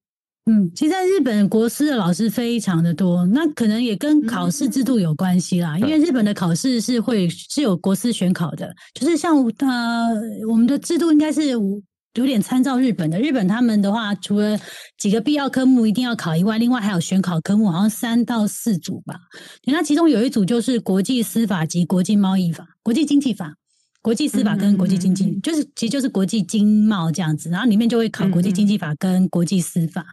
[0.48, 5.76] 嗯，其实在日本国师的老师非常的多，那可能也跟考试制度有关系啦。
[5.76, 10.14] 因为日本的考试是会是有国师选考的，就是像呃
[10.48, 13.18] 我们的制度应该是有点参照日本的。
[13.18, 14.56] 日本他们的话，除了
[14.98, 19.16] 几个必要科目一定要考以外，另外还有选考科目，好像三到四组吧。
[19.64, 23.56] 那其中有一组就是国际司法及国际贸易法、国际经济法。
[24.06, 30.06] 国际司法跟国际经济，嗯就是其实就是国际经贸这样子，然后里面就会考国际经济法跟国际司法。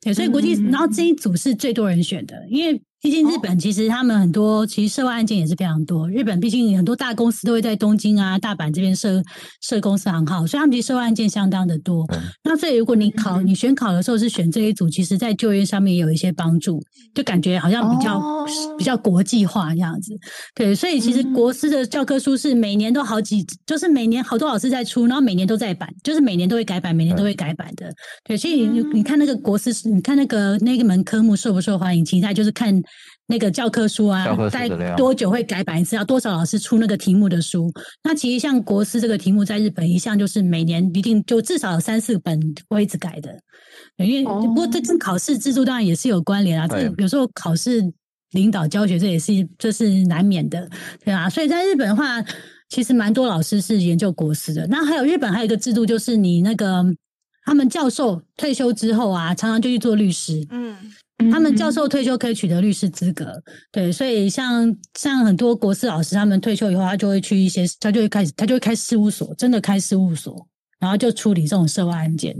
[0.00, 0.70] 对，所以国际，嗯。
[0.70, 6.08] 然后这一组是最多人选的，因为毕竟日本其实他们很多其实涉外案件也是非常多。
[6.10, 9.22] 日本毕竟很多大公司都会在东京啊、大阪这边设
[9.62, 12.06] 设公司行号，所以他们其实涉外案件相当的多。
[12.44, 16.82] 那所以如果你考你选考的时候是选这一组，其实在就业上面也有一些帮助，
[17.14, 18.46] 就感觉好像比较、哦
[18.76, 20.12] 比较国际化这样子。
[20.54, 27.92] 对，所以其实国师的教科书是每年都好几，就是每年好多老师在出，然后每年都在版，就是每年都会改版，每年都会改版的。
[28.24, 32.74] 对，所以你你看那个国师，你看那个那个门科目受不受欢迎，其实就是看
[33.30, 37.72] 那个教科书啊在多久会改版一次，要多少老师出那个题目的书。
[38.02, 42.38] 那其实像国师这个题目，在日本一向就是每年一定就至少有三四本
[42.68, 43.38] 会一直改的。
[43.96, 47.80] 因为哦不过这跟考试制度当然也是有关联啊，这有时候考试
[48.32, 50.68] 领导教学这也是这是难免的，
[51.04, 51.30] 对啊。
[51.30, 52.22] 所以在日本的话，
[52.68, 54.66] 其实蛮多老师是研究国师的。
[54.66, 56.84] 那还有日本还有一个制度，就是你那个
[57.44, 60.46] 他们教授退休之后啊，常常就去做律师。
[60.50, 60.76] 嗯
[61.30, 63.42] 他们教授退休可以取得律师资格，
[63.72, 70.46] 对，所以像像很多国师老师，他们退休以后，他就会去一些，他就会开始，他就会开事务所，真的开事务所，
[70.78, 72.34] 然后就处理这种涉外案件。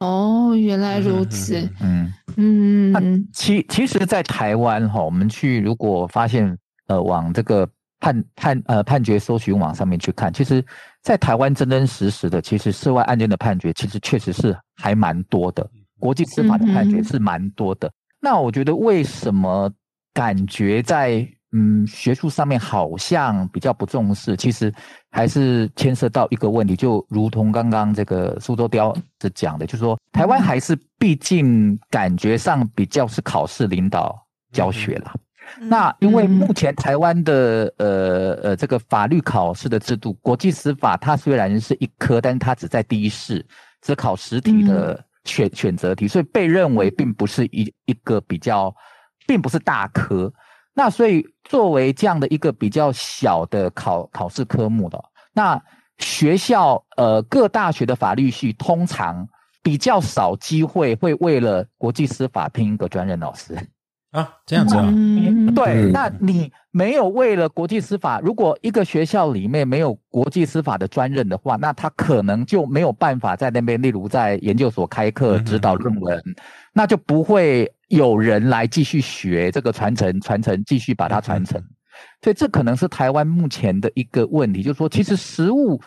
[0.00, 1.58] 哦，原来如此。
[1.80, 3.28] 嗯嗯嗯。
[3.32, 6.56] 其其实，在台湾哈，我们去如果发现
[6.86, 7.68] 呃，往这个
[7.98, 10.64] 判判呃判决搜寻网上面去看，其实，
[11.02, 15.68] 在台湾真真实实的，其实涉外案件的判决，其实确实是还蛮多的。
[15.98, 17.90] 国际司法的判决是蛮多的。
[18.20, 19.70] 那我觉得为什么
[20.12, 24.36] 感觉在嗯学术上面好像比较不重视？
[24.36, 24.74] 其实
[25.10, 34.14] 还是牵涉到一个问题，就如同刚刚这个苏州雕是讲的，就是说台湾还是毕竟感觉上比较是考试领导
[34.52, 35.14] 教学了。
[35.60, 43.46] 那因为目前台湾的呃呃这个法律考试的制度，国际司法它虽然是一科，但是它只在第一试，
[43.80, 45.02] 只考实体的。
[45.28, 48.74] 选选择题，所以被认为并不是一一个比较，
[49.26, 50.32] 并不是大科。
[50.74, 54.98] 那所以作为这样的一个比较小的考考试科目的，
[55.32, 55.60] 那
[55.98, 59.28] 学校呃各大学的法律系通常
[59.62, 63.54] 比较少机会会为了国际司法聘一个专任老师。
[64.18, 64.92] 啊，这样子啊，
[65.54, 76.20] 对，那你没有为了国际司法，如果一个学校里面没有国际司法的专任的话，那他可能就没有办法在那边，例如在研究所开课指导论文，
[76.72, 81.62] 那就不会有人来继续学这个传承传承，继续把它传承。
[82.20, 85.80] 所以这可能是台湾目前的一个问题，就是说，其实实务。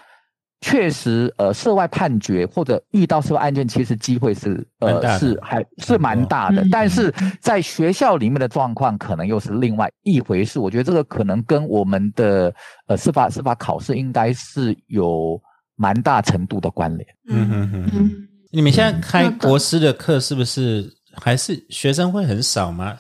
[0.64, 10.60] 确实，呃，涉外判决或者遇到涉外案件，其实机会是呃是还是蛮大的，但是在学校里面的状况可能又是另外一回事。
[10.60, 12.54] 我觉得这个可能跟我们的
[12.86, 15.42] 呃司法司法考试应该是有
[15.76, 17.10] 蛮大程度的关联。
[17.28, 18.12] 嗯嗯嗯。
[18.52, 22.96] 你们现在开国师的课是不是还是学生会很少吗？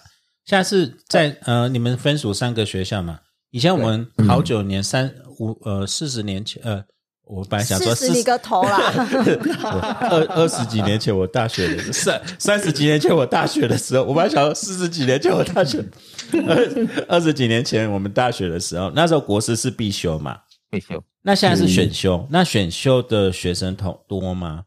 [0.45, 3.19] 现在是在呃你们分属三个学校嘛？
[3.51, 6.83] 以前我们好九年三五呃四十年前呃。
[7.31, 8.77] 我本来想说，四十个头啦。
[10.11, 15.81] 二二十几年前我大学的三 三十几年前我大学的时候，我本来想说四十几年前我大学
[16.45, 20.37] 二二十几年前我们大学的时候，那时候国师是必修嘛？
[20.69, 21.01] 必修。
[21.21, 24.65] 那现在是选修，那选修的学生多多吗？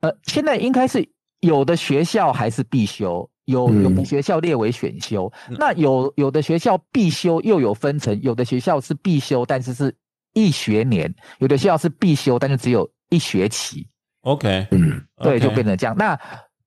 [0.00, 1.06] 呃，现在应该是
[1.40, 5.30] 有的学校还是必修，有有的学校列为选修。
[5.50, 9.94] 那有有的学校必修又有分成，有的学校是必修，但是是。
[10.34, 13.86] 一学年，有的学校是必修，但是只有一学期。
[14.22, 15.96] OK，嗯，对，就变成这样。
[15.98, 16.18] 那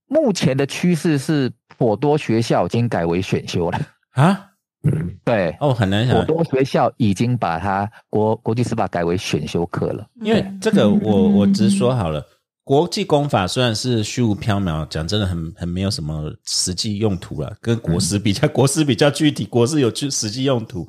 [0.08, 3.80] 目前的趋势是，颇多学校已经改为选修了
[4.12, 4.48] 啊。
[4.84, 10.06] 嗯，对，哦，很难想，颇多学校已经把它国国际司法改为选修课了。
[10.22, 12.24] 因为这个，我我直说好了，
[12.64, 20.88] 国际公法虽然是虚无缥缈，讲真的很很没有什么实际用途了，跟国师比较，国师比较具体，国师有具实际用途。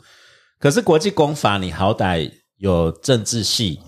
[0.58, 2.30] 可是国际公法，你好歹。
[2.58, 3.80] 有政治系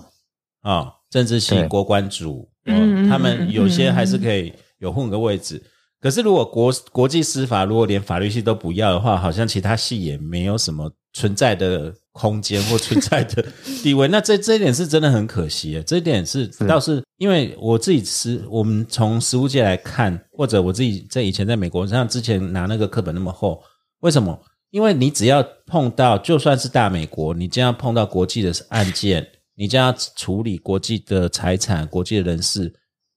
[0.63, 5.63] 啊，政治系国关组，嗯，他们有些还是可以有混个位置。
[6.01, 13.45] 可是如果国国际司法如果连法律系都不要的话，好像其他系也没有什么存在的空间或存在的
[13.83, 14.07] 地位。
[14.09, 23.61] 那这这一点是真的很可惜，这一点是倒是因为我自己实我们从实务界来看，或者我自己在以前在美国，像之前拿那个课本那么厚，
[24.01, 24.41] 为什么？
[24.71, 32.71] 因为你只要碰到，就算是大美国，你将要碰到国际的案件，你将要处理国际的财产、国际的人事、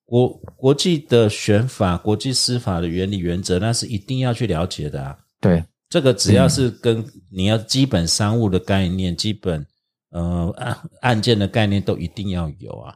[0.06, 5.18] 国国际的选法、国际司法的原理原则，那是一定要去了解的啊。
[5.42, 9.66] 对，这个只要是跟你要基本商务的概念、基本
[10.12, 12.96] 呃案案件的概念都一定要有啊。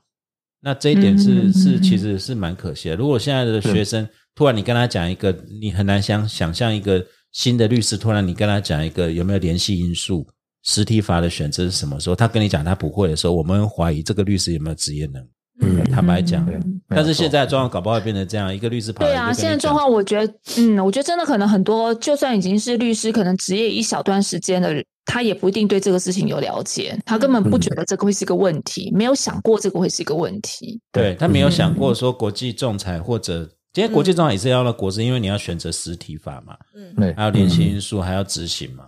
[0.61, 2.95] 那这一点是是其实是蛮可惜的。
[2.95, 7.05] 如果现在的学生突然你跟他讲一个，你很难想想象一个。
[7.35, 10.25] 新的律师突然你跟他讲一个有没有联系因素，
[10.63, 12.15] 实体法的选择是什么时候？
[12.15, 15.27] 他跟你讲他不会的时候，我们怀疑这个律师有没有职业能力。
[15.61, 16.49] 嗯，坦白讲，
[16.87, 19.03] 但是现在状况搞不好变成这样，一个律师跑。
[19.03, 30.79] 对啊，现在状况我觉得，嗯，我觉得真的可能很多，就算已经是律师，可能职业一小段时间的，他也不一定对这个事情有了解，他根本不觉得这个会是一个问题，没有想过这个会是一个问题。
[30.93, 33.49] 对他没有想过说国际仲裁或者。
[33.75, 38.87] 今天国际中也是要了国资，因为你要选择实体法嘛，嗯，对，还有联系因素，还要执行嘛，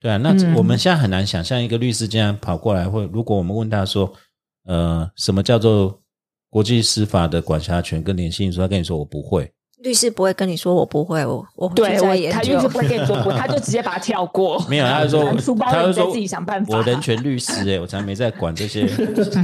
[0.00, 0.16] 对啊。
[0.16, 4.12] 那我们现在很难想象一个律师这样跑过来，或如果我们问他说，
[4.64, 6.02] 呃，什么叫做
[6.50, 9.48] 国际司法的管辖权跟联系因素，他跟你说我不会，
[9.86, 14.60] 律师不会跟你说我不会，我我对我他律师不会跟你说 不，他就直接把它跳过。
[14.68, 16.76] 没有，他就说 书包他就说自己想办法。
[16.76, 18.84] 我人权律师哎，我才没在管这些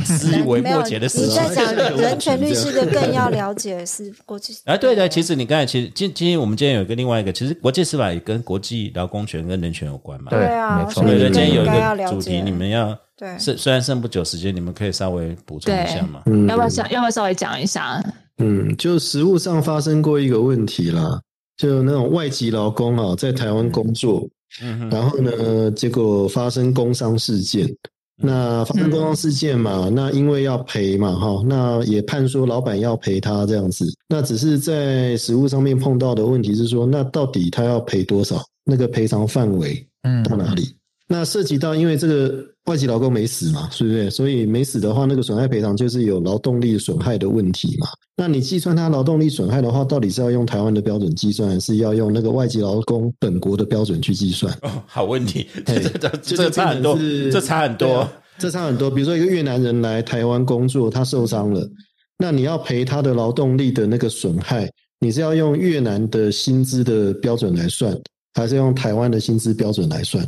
[0.04, 1.40] 思维末节的事情。
[1.44, 4.52] 你在讲人权律师的，更要了解是国际。
[4.64, 10.30] 啊，对对，其实你刚才其实今今天我们今天有一个另外一个，其实国际司法也跟国际劳工权跟人权有关嘛。
[10.30, 11.04] 对啊，没错。
[11.04, 16.20] 所以今天有一个主题，你们要对，是虽然剩不久时间，你们可以稍微补充一下嘛。
[16.48, 16.90] 要不要想？
[16.90, 18.02] 要不要稍微讲一下？
[18.42, 21.20] 嗯，就实务上发生过一个问题啦，
[21.56, 24.28] 就那种外籍劳工啊，在台湾工作，
[24.62, 27.68] 嗯，然后呢，结果发生工伤事件，
[28.16, 38.42] 那发生工伤事件嘛，那因为要赔嘛，哈，那也判说老板要赔他这样子，那只是在实务上面碰到的问题是说，那到底他要赔多少？
[38.64, 40.76] 那个赔偿范围，嗯，到哪里？
[41.12, 44.10] 那涉及到，因为这个外籍劳工没死嘛，是不是？
[44.10, 47.86] 所以没死的话，那个损害赔偿就是有劳动力损害的问题嘛。
[48.16, 54.50] 那你计算他劳动力损害的话，到底是要用台湾的标准计算，还是要用那个外籍劳工本国的标准去计算？
[54.62, 56.96] 哦，好问题，这这差很多，
[57.30, 58.08] 这差很多，
[58.38, 58.90] 这差很多。
[58.90, 61.68] 比如说一个越南人来台湾工作，他受伤了，
[62.16, 64.66] 那你要赔他的劳动力的那个损害，
[64.98, 67.94] 你是要用越南的薪资的标准来算，
[68.32, 70.24] 还是用台湾的薪资标准来算？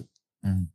[0.46, 0.68] 嗯。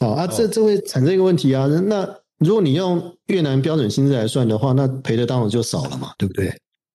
[0.00, 1.66] 好啊，这这会产生一个问题啊。
[1.66, 2.08] 那
[2.38, 6.52] 如果你用越南标准薪资来算的话，那赔的当然就少了嘛，对不对？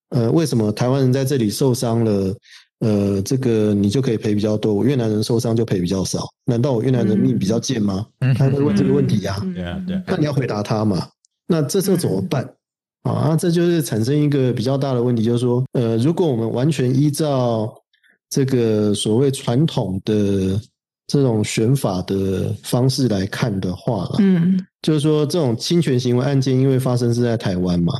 [0.10, 2.36] 呃，为什么台湾人在这里受伤了，
[2.80, 6.28] 呃，这个你就可以赔比较多，我越南人受伤就赔比较少？
[6.46, 8.06] 难道我越南人命比较贱吗？
[8.38, 9.40] 他会问这个问题呀。
[9.56, 10.02] 对啊，对。
[10.06, 11.08] 那你要回答他嘛？
[11.48, 12.48] 那这时候怎么办？
[13.04, 17.74] 啊，这就是产生一个比较大的问题，就是说，呃，如果我们完全依照
[18.30, 20.60] 这个所谓传统的。
[21.10, 27.92] 这种选法的方式来看的话，嗯，就是说这种侵权行为案件，因为发生是在台湾嘛，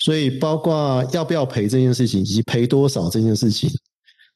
[0.00, 3.70] 所以包括要不要赔这件事情，以及赔多少这件事情，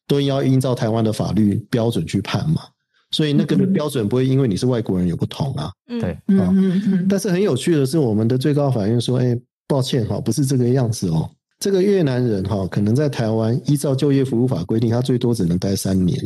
[0.09, 2.63] 都要依照台湾的法律标准去判嘛。
[3.11, 5.71] 所以那个标准不会因为你是外国人有不同啊。
[5.87, 9.39] 对，嗯嗯，但是很有趣的是，我们的最高法院说，哎，
[9.69, 11.31] 抱歉哈，不是这个样子哦。
[11.61, 16.19] 这个越南人哈，可能在台湾依照就业服务法规定，他最多只能待三年。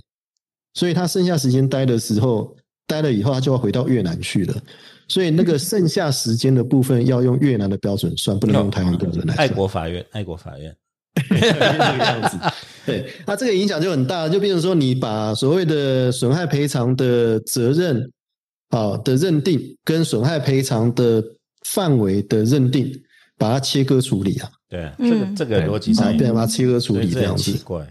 [0.74, 2.56] 所以他剩下时间待的时候，
[2.86, 4.54] 待了以后，他就要回到越南去了。
[5.08, 9.34] 所以那个剩下时间的部分要用越南的标准算，不能用台湾标准来。
[9.34, 10.72] 爱国法院，爱国法院，
[11.28, 12.38] 这个样子。
[12.86, 18.08] 对，那这个影响就很大，就变成说，你把所谓的损害赔偿的责任
[18.68, 21.22] 啊的认定，跟损害赔偿的
[21.66, 22.92] 范围的认定，
[23.36, 24.48] 把它切割处理啊。
[24.68, 27.42] 对，这个这个逻辑上，对，把它切割处理这样子。
[27.42, 27.84] 奇怪。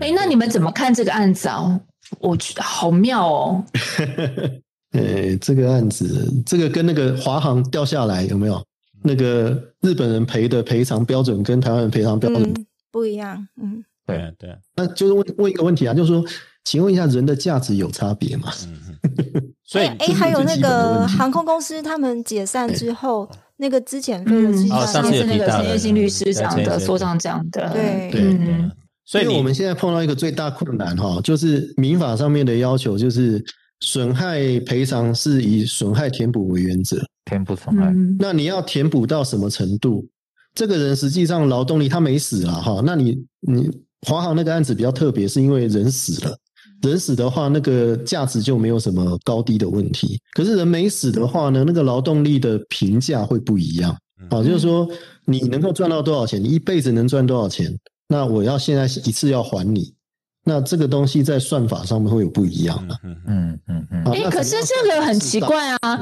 [0.00, 1.78] 哎，那你们怎么看这个案子啊？
[2.20, 3.64] 我觉得好妙哦！
[4.92, 8.62] 呃， 这个案子，这个跟那个华航掉下来有没有？
[9.06, 9.50] 那个
[9.82, 12.54] 日本人赔的赔偿标准跟台湾人赔偿标准
[12.90, 13.46] 不一样。
[13.60, 14.56] 嗯，对对。
[14.74, 16.24] 那就是问问一个问题啊，就是说，
[16.64, 18.50] 请问一下，人的价值有差别吗？
[19.66, 28.70] 所以，哎，还有那个航空公司，他们解散之后，那个资遣费的计算，上次那个陈业新律师讲的，所长讲的，对对。
[29.06, 33.44] 所以我们现在碰到一个最大困难哈，就是民法上面的要求，就是
[33.80, 37.92] 损害赔偿是以损害填补为原则，填补损害。
[38.18, 40.06] 那你要填补到什么程度？
[40.54, 43.68] 这个人实际上劳动力他没死了哈，那你你
[44.06, 46.34] 华航那个案子比较特别，是因为人死了，
[46.82, 50.18] 人死的话那个价值就没有什么高低的问题。
[50.32, 53.94] 可是人没死的话呢，那个劳动力的评价会不一样。
[54.30, 54.88] 好，就是说
[55.26, 57.70] 你能够赚到多少钱，你一辈子能赚多少钱。
[58.08, 59.94] 那我要现在一次要还你，
[60.44, 62.98] 那这个东西在算法上面会有不一样的。
[63.02, 64.12] 嗯嗯嗯嗯。
[64.12, 66.00] 哎，可是这个很奇怪啊，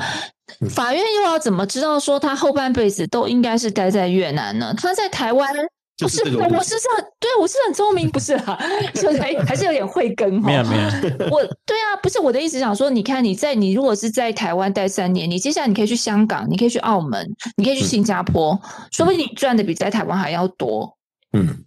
[0.70, 4.74] 法院又要怎么知道说他后半辈子都应该是待在越南呢？
[4.76, 5.54] 他在台湾
[5.98, 6.20] 不是？
[6.24, 8.58] 我是很对我是很聪明，不是啊？
[8.96, 10.48] 所以还是有点慧根哈。
[10.48, 10.82] 没有没有。
[11.30, 17.24] 我对啊，不是我的意思，想说，你看你在你如果是在台湾待三年，你接下来你可以去香港，你可以去澳门，
[17.56, 18.60] 你可以去新加坡，
[18.90, 20.96] 说不定你赚的比在台湾还要多。
[21.34, 21.64] 嗯。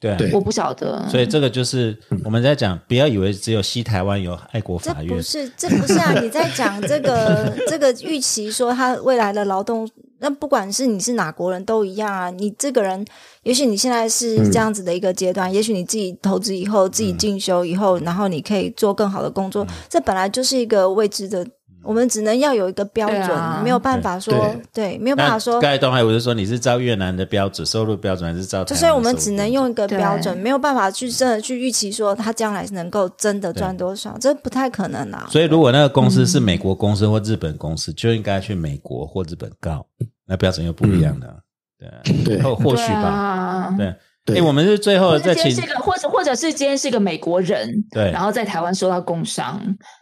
[0.00, 1.94] 对，我不晓得，所以这个就是
[2.24, 6.18] 我们在讲，不要以为只有西台湾有爱国法院，这不是，这不是啊！
[6.22, 9.86] 你在讲这个 这个预期说他未来的劳动，
[10.20, 12.30] 那不管是你是哪国人都一样啊。
[12.30, 13.04] 你这个人，
[13.42, 21.46] 也许你现在是这样子的一个阶段，也许你自己投资以后，自己进修以后，然后你可以做更好的工作，这本来就是一个未知的。
[21.82, 25.60] 我们只能要有一个标准，没有办法说对，没有办法说。
[25.60, 28.62] 刚才东海我就说你是照越南的标准收入标准，还是照？
[28.64, 35.26] 就是我们只能用一个标准，没有办法去真的去预期说他将来能够真的赚多少，这不太可能啊。
[35.30, 39.86] 所以如果那个公司是美国公司或日本公司，就应该去美国或日本告，
[40.26, 41.34] 那标准又不一样的，
[42.04, 43.94] 对对，或或许吧，对。
[44.26, 49.60] 哎，我们是最后再请，或者或者是今天是一个美国人，对，然后在台湾受到工伤，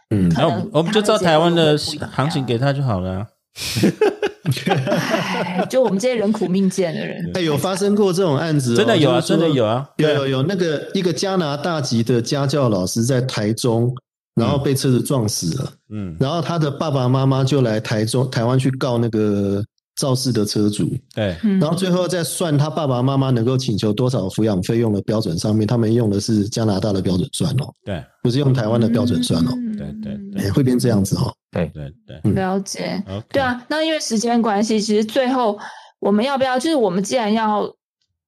[0.09, 3.27] 嗯，然后我们就照台湾的行情给他就好了。
[5.69, 13.93] 就我们这些人苦命贱的人，哎，有发生过这种案子，真的有啊，真的有啊，有有有那个一个加拿大籍的家教老师在台中，
[14.35, 19.63] 然后被车子撞死了，嗯，然后他的爸爸妈妈就来台中台湾去告那个。
[19.99, 31.93] 肇事的车主，对，然后最后再算他爸爸妈妈能够请求多少抚养费用的标准上面，他们用的是加拿大的标准算哦，对，不是用台湾的标准算哦，对对对，会变这样子哦，对对。
[32.23, 35.57] 对，了解，对啊，那因为时间关系，其实最后
[35.99, 37.69] 我们要不要，就是我们既然要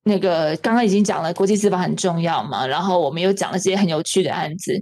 [0.03, 4.73] 那个刚刚已经讲了国际司法很重要嘛，然后我们又讲了这些很有趣的案子，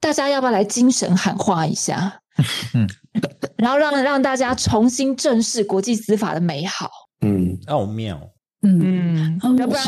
[0.00, 2.20] 大家要不要来精神喊话一下？
[2.74, 2.88] 嗯，
[3.56, 6.90] 然后让让大家重新正视国际司法的美好。
[7.20, 8.20] 嗯，奥妙。
[8.64, 9.84] 嗯，嗯要不然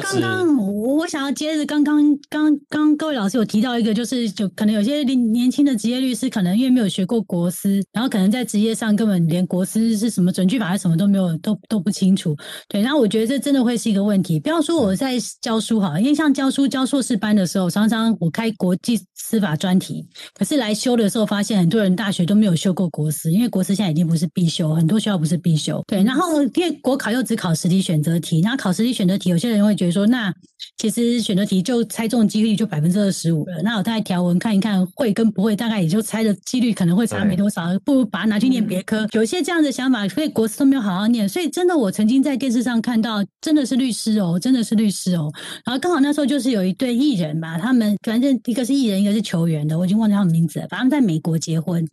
[0.00, 12.34] 刚刚我我想要接着刚刚刚刚各位老师有提到一个，就是就可能有些年年轻的职业律师，可能因为没有学过国师，然后可能在职业上根本连国师是什么准据法是什么都没有，都都不清楚。
[12.68, 14.40] 对，然后我觉得这真的会是一个问题。
[14.40, 25.84] 不要说我在教书哈，因为像教书教硕士班的时候，常常我开国际司法专题，可是来修的时候发现很多人大学都没有修过国师，因为国师现在已经不是必修，很多学校不是必修。
[25.86, 28.02] 对，然后因为国考又只考实体选。
[28.12, 30.32] 择题，那考实际选择题，有些人会觉得说，那
[30.78, 33.60] 其实选择题就猜中几率就百分之二十五了。
[33.62, 39.06] 那我大概条文看一看，会跟不会，大概也就猜的几率可能会差没多少，不如把它拿去念别科。
[39.12, 41.28] 有一些这样的想法，所以国师都没有好好念。
[41.28, 45.30] 所以真的，我曾经在电视上看到，真的是律师哦，真的是律师哦。
[45.64, 50.66] 然后刚好那时候就是有一对艺人吧，他们反正一个是艺人，一个是球员的，我已经忘记他们名字了。
[50.68, 51.86] 反正在美国结婚。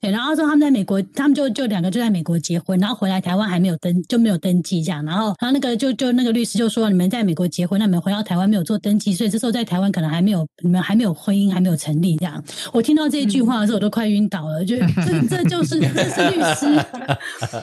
[0.00, 12.42] 对，然后说他们在美国，他们就就两个就在美国结婚，然后回来台湾还没有登就没有登记这样，然后然后那个就就那个律师就说你们在美国结婚，那你们回到台湾没有做登记，所以这时候在台湾可能还没有你们还没有婚姻还没有成立这样。
[12.72, 14.74] 我听到这一句话的时候，我都快晕倒了，就
[15.04, 16.86] 这这就是这是律师，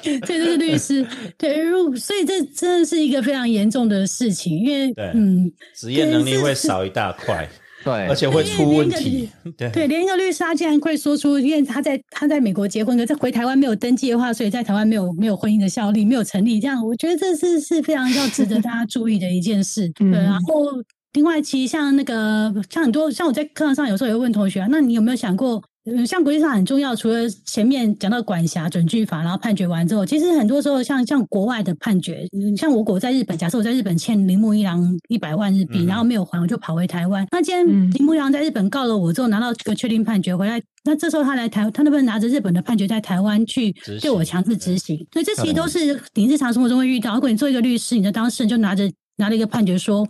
[0.04, 1.08] 这就是律师，
[1.40, 7.50] 对，如所以这真的是一个非常严重的事情，因为嗯，职业能力会少一大块。
[7.84, 9.30] 对，而且会出问题。
[9.58, 16.60] 对，对，连一个律师他竟然会说出，因为他在他在美国结婚，可是回台湾没有登记的话，所以在台湾没有没有婚姻的效力，没有成立。
[16.60, 19.88] 这样，我觉得这是是非常要值得大家注意的一件事。
[19.90, 20.66] 对，然后
[21.14, 25.64] 另外，其实像那个像很多像我在课堂上有时候也会问同学，那你有没有想过？
[25.90, 32.28] 嗯，像国际上很重要，除了前面讲到管辖准据法，然后判决完之后，其实很多时候像像国外的判决，
[32.58, 37.26] 像我国在日本，假设我在日本欠铃木一郎一百万日币，然后没有还，我就跑回台湾。
[37.32, 44.98] 那既然铃木一郎在日本告了我之后，拿到这个确定判决回来，那这时候他来台，他能不能拿着日本的判决在台湾去对我强制执行？
[45.14, 47.16] 所以这其实都是你日常生活中会遇到。
[47.16, 50.06] 如果你做一个律师，你的当事人就拿着拿了一个判决说。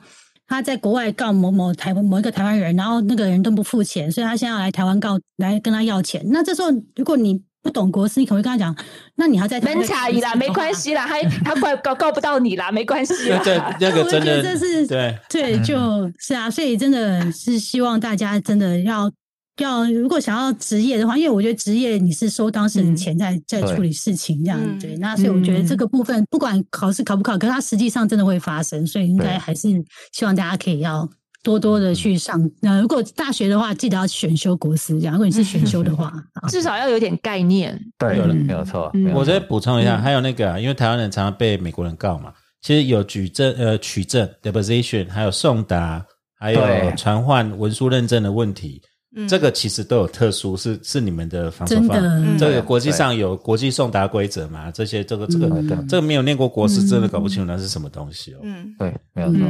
[0.47, 6.21] 他在国外告某某台湾某一个台湾人，然后那个人都不付钱，所以他现在要来台湾告，来跟他要钱。
[6.27, 8.75] 那这时候，如果你不懂国事，你可能会跟他讲，
[9.15, 13.41] 那你还在门差异啦，没关系啦，他他告告告不到你啦，没关系啦。
[13.43, 19.11] 对，那个真的， 这是对对，就是啊，所以真的是希望大家真的要。
[19.63, 29.69] 要如果想要职业的话，因为我觉得职业你是收当事人钱在在处理事情这样对，那所以我觉得这个部分不管考试考不考，可是它实际上真的会发生，所以应该还是
[30.11, 31.09] 希望大家可以要
[31.43, 32.39] 多多的去上。
[32.61, 36.13] 那如果大学的话，记得要选修国师，这样如果你是选修的话，
[36.49, 37.79] 至少要有点概念。
[37.97, 38.91] 对，没有错。
[39.13, 46.05] 我再补充一下，还有那个，因为台湾人常常被美国人告嘛，其实有举证呃取证 deposition，还有送达，
[46.39, 46.61] 还有
[46.95, 48.81] 传唤文书认证的问题。
[49.25, 51.95] 这个其实都有特殊，是是你们的防守法。
[52.37, 54.69] 这个国际上有国际送达规则嘛？
[54.69, 55.49] 这些这个这个
[55.87, 58.39] 这个没有念过国史，真的搞不清楚那是什么东西哦。
[58.43, 59.41] 嗯，对，没有错。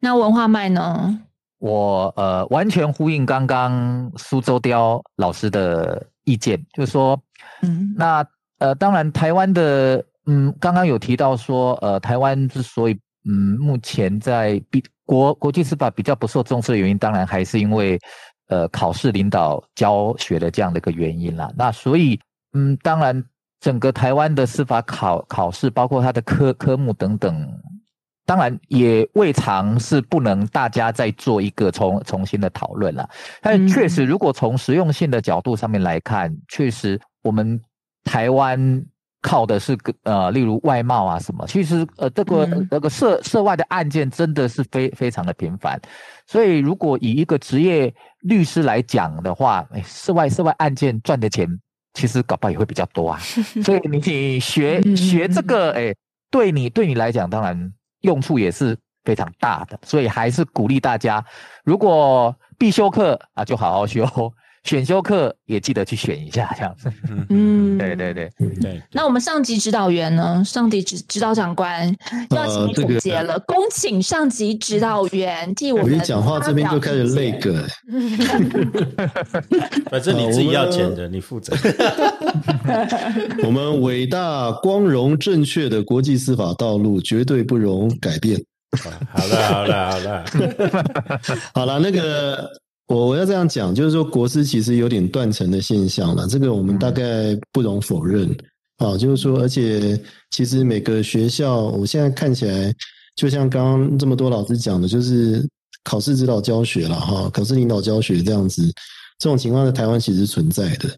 [0.00, 1.20] 那文化脉呢？
[1.58, 7.20] 我呃完全呼应刚刚苏州雕老师的意见，就是说，
[7.62, 8.26] 嗯，那
[8.58, 12.98] 呃当然台湾的嗯刚刚有提到说，呃台湾之所以
[13.28, 17.98] 嗯目前在比国国际司法比较不受重视的原因，当然还是因为。
[18.48, 21.50] 呃，考试领导教学的这样的一个原因啦。
[21.56, 22.20] 那所以，
[22.52, 23.24] 嗯，当然，
[23.60, 27.48] 整个台湾的司法考考试，包括它的科科目等等，
[28.26, 33.08] 当然也未尝是不能大家再做一个重重新的讨论了。
[33.40, 37.60] 但确实，如果从实用性的角度上面来看，确实我们
[38.04, 38.84] 台湾。
[39.24, 45.80] 靠的是个呃，例如外貌啊什么，其实呃，这个那个涉涉外的案件真的是非非常的频繁，
[46.26, 51.48] 所以如果以一个职业律师来讲的话，哎，涉外涉外案件赚的钱
[51.94, 53.18] 其实搞不好也会比较多啊，
[53.64, 55.94] 所以你学学这个，哎，
[56.30, 57.72] 对你对你来讲当然
[58.02, 61.24] 用处也是非常大的，所以还是鼓励大家，
[61.64, 64.04] 如果必修课啊，就好好修。
[64.64, 66.90] 选修课也记得去选一下， 这样子。
[67.28, 68.30] 嗯，对对对
[68.60, 68.82] 对。
[68.92, 70.42] 那我们上级指导员呢？
[70.44, 71.94] 上级指指导长官
[72.30, 75.86] 要请你总结了，恭请上级指导员替我们。
[75.86, 77.64] 我一讲话这边就开始累个。
[79.90, 81.54] 反正你自己要钱的，你负责。
[83.44, 88.42] 我们伟大、光荣、正确的国际司法道路绝对不容改变。
[89.12, 90.24] 好了，好了，好了，
[91.54, 92.50] 好了，那个。
[92.86, 98.28] 我我要这样讲，就是说国师其实有点断层的现象了，这个我们大概不容否认
[98.76, 98.94] 啊。
[98.94, 99.98] 就是说，而且
[100.30, 102.70] 其实每个学校，我现在看起来，
[103.16, 105.48] 就像刚刚这么多老师讲的，就是
[105.82, 108.62] 考试指导教学了哈，考试领导教学这样子，
[109.18, 110.90] 这种情况在台湾其实存在的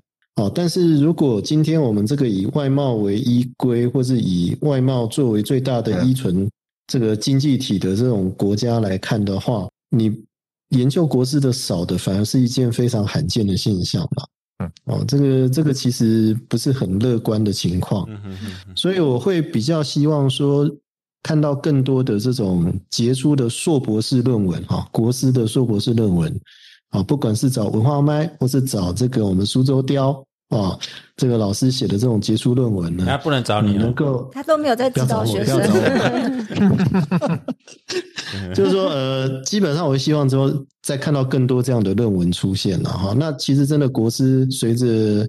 [0.43, 0.51] 啊。
[0.53, 6.51] 但是如果今天我们这个以外贸为依归，或是以外贸作为最大的依存
[6.89, 10.13] 这个经济体的这种国家来看的话，你。
[10.71, 14.25] 研究国师的少的，反而是一件非常罕见的现象嘛。
[14.59, 18.09] 嗯，哦，这个这个其实不是很乐观的情况。
[18.75, 20.69] 所以我会比较希望说，
[21.23, 26.41] 看到更多的这种杰出的硕博士论文，哈，国师的硕博士论文，
[26.89, 30.26] 啊，不管是找文化麦，或是找这个我们苏州雕。
[30.49, 30.79] 啊，
[31.17, 35.59] 这个老师写的这种杰出论文呢，他不能找你，能够他都没有在指导学生。
[38.55, 43.13] 就是说，呃，基本上我希望说，再看到更多这样的论文出现了哈。
[43.19, 45.29] 那其实真的国师随着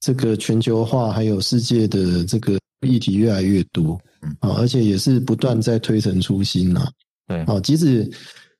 [0.00, 4.00] 这个全球化还有世界的这个议题越来越多
[4.40, 6.88] 啊，而且也是不断在推陈出新呐。
[7.28, 8.10] 对，啊，即使。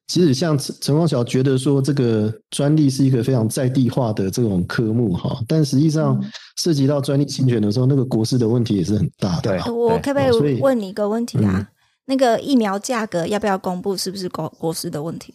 [0.06, 6.22] 其实像陈陈光晓觉得说这个专利是一个非常在地化的这种科目哈，但实际上
[6.56, 9.56] 涉及到专利侵权的时候，那个国师的问题也是很大的。
[9.72, 11.68] 我可不可以问你一个问题啊？
[12.06, 13.96] 那个疫苗价格要不要公布？
[13.96, 15.32] 是不是国国师的问题？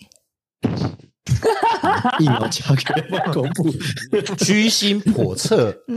[2.19, 3.71] 疫苗价格不要公布？
[4.37, 5.75] 居心叵测。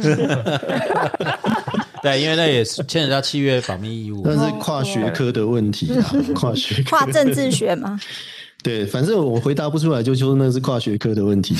[2.02, 8.00] 对，因为那也是牵扯到契约保密义务，那是跨学科的问题啊，跨学跨政治学吗？
[8.62, 11.54] 对，反正我回答不出来，就说那是跨学科的问题。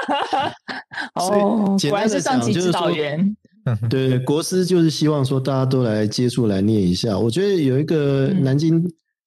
[1.14, 3.36] 哦，果然是上级指导员。
[3.90, 7.18] 对，国师就是希望说大家都来接触来念一下。
[7.18, 8.82] 我觉得有一个南京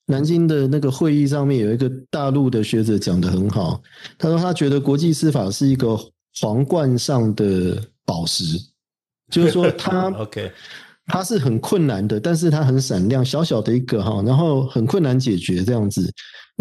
[0.05, 3.81] 南京的那个会议上面有一个大陆的学者讲的很好，
[4.17, 5.97] 他说他觉得国际司法是一个
[6.39, 8.57] 皇冠上的宝石，
[9.29, 10.51] 就是说他 OK。
[11.11, 16.07] 它是很困难的，但是它很闪亮，小小的一个哈，然后很困难解决这样子。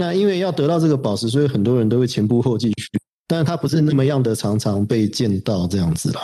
[0.00, 2.86] 那因为要得到这个宝石，所以很多人都会前仆后继去，
[3.26, 6.20] 但是它不是那么样的常常被见到这样子啦。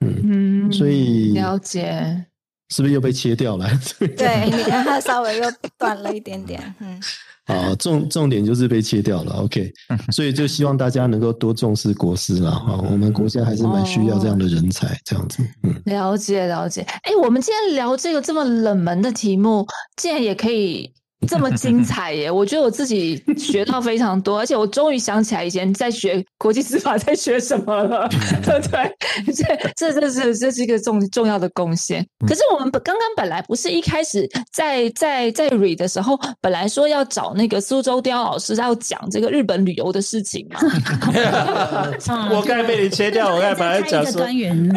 [0.00, 2.24] 嗯嗯，所以了解，
[2.70, 3.68] 是不是又被切掉了？
[4.16, 5.44] 对，你看它稍微又
[5.78, 6.98] 短了一点点，嗯。
[7.46, 9.70] 啊，重重点就是被切掉了，OK，
[10.12, 15.42] 所以就希望大家能够多重视国师了啊， 我们国家还是蛮需要这样的人才，这样子。
[15.64, 16.82] 嗯，了解了解。
[17.02, 19.66] 哎，我们今天聊这个这么冷门的题目，
[19.96, 20.92] 竟然也可以。
[21.28, 22.30] 这么精彩耶！
[22.30, 28.08] 我觉得我自己学到非常多， 而且我终于想起来以前在学国际司法在学什么了。
[28.44, 28.94] 对不 对，
[29.32, 32.04] 这这这是这是一个重重要的贡献。
[32.26, 40.60] 可是我们刚刚本来不是一开始在在在 read 的时候，本来说要找那个苏州雕老师要讲这个日本旅游的事情嘛？
[42.30, 44.26] 我刚才被你切掉，我刚才本来讲说，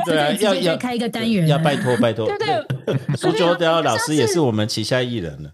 [0.06, 2.28] 对，要要开一个单元，要拜托拜托。
[2.28, 5.50] 对对，苏州雕老师也是我们旗下艺人了。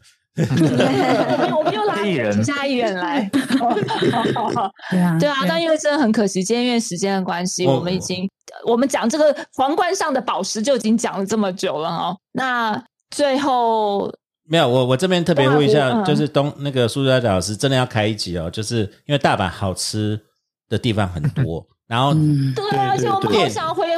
[1.57, 8.29] 我们又拉其他艺人来，对啊，对啊，但因为真的很可惜，今天因为时间的关系，我们已经
[8.65, 12.17] 我们讲这个皇冠上的宝石就已经讲了这么久了哦。
[12.31, 14.11] 那最后
[14.49, 20.19] 没有，我我这边特别问一下，就是东那个苏家老师真的要开一集哦，就是因为大阪好吃
[20.67, 21.65] 的地方很多。
[21.87, 23.90] 然后，对，而且我们好想回回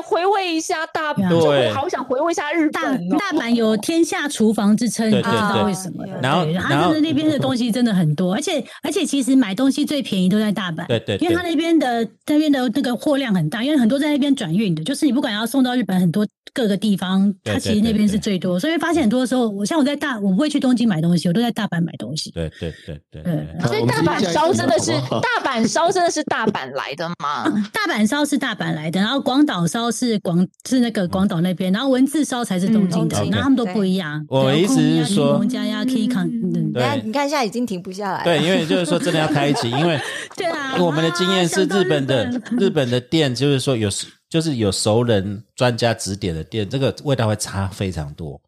[0.44, 2.82] 味一下大阪，好想回味一下日大
[3.18, 6.06] 大阪有天下厨房之称，你知道为什么？
[6.22, 22.32] 然后，然后那边的东西真的很多，而且而且其实买东西最便宜都在大阪，对对，因为他那边的那边的那个货量很大，因为很多在那边转运的，就是你不管要送到日本很多各个地方，他其实那边是最多，所以发现很多的时候，我像我在大，我不会去东京买东西，我都在大阪买东西。
[22.32, 27.44] 对对对对，所以大阪烧真的是大阪烧真的是大阪来的吗？
[27.74, 30.33] 大阪烧是大阪来的，然后广岛烧是广
[30.68, 34.26] 是那个广岛那边，然后文字烧才是东京的，然后他们都不一样。
[34.30, 36.30] 我的意思是说，家呀可以看，
[36.72, 38.24] 对，你看现在已经停不下来。
[38.24, 40.00] 对，因为就是说真的要开一集，因为
[40.36, 42.26] 对啊，我们的经验是日本的
[42.58, 43.90] 日本的店，就是说有
[44.30, 48.42] 就是有熟人专家指点的店，这个味道会差非常多。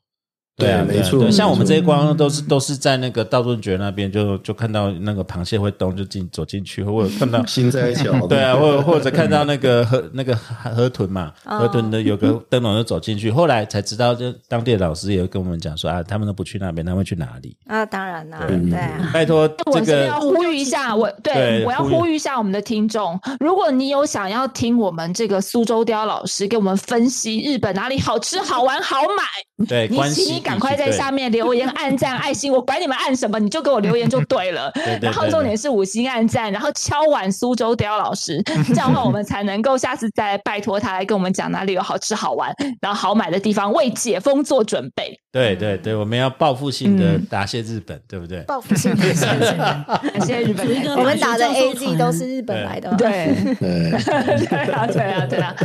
[0.58, 1.30] 对啊，没错。
[1.30, 17.58] 像我们这些观光都是都是在那个道顿崛那边，就就看到那个螃蟹会动，就进走进去，或者看到新在桥， 对啊，或或者看到那个河那个河豚嘛，河豚的有个灯笼就走进去，后来才知道，就当地的老师也跟我们讲说啊，他们都不去那边，他们去哪里？
[17.68, 19.10] 啊，当然啦，对啊。
[19.14, 31.26] 拜托，我个要呼吁一下，我对我要呼吁一下我们的听众，如果你有想要听我们这个苏州雕老师给我们分析日本哪里好吃、好玩、好买，对，你请你赶快在下面。
[31.32, 34.72] 留言、按赞、爱心，我管你们按什么，你就给我留言就对了。
[35.02, 45.20] 然后重点是五星按赞，然后敲碗苏州雕老师，这样的话我们才能够下次再拜托他来跟我们讲哪里有好吃好玩， 然后好买的地方，为解封做准备。
[45.32, 48.42] 对对对，我们要报复性的答谢日本，对不对？
[48.44, 50.66] 报复性的答谢日本，
[50.96, 52.96] 我们打的 A G 都是日本来的。
[52.96, 55.56] 对对啊对啊对啊。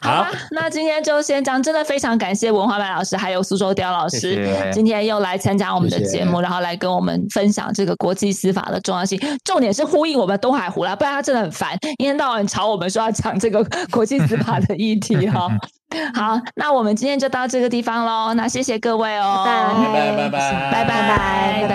[0.00, 4.27] 好，那今天就先讲，真的非常感谢文化曼老师还有苏州雕老师，
[4.70, 4.98] 今天。
[5.08, 9.18] 又来参加我们的节目，然后来跟我们分享这个国际司法的重要性。
[9.44, 15.48] 重点是呼应我们东海湖啦，不然他真的很烦，一天到晚吵我们说要讲这个国际司法的议题哈。
[16.14, 18.34] 好，那我们今天就到这个地方喽。
[18.34, 19.52] 那谢谢各位哦，拜
[19.92, 20.40] 拜拜拜
[20.72, 21.74] 拜拜拜拜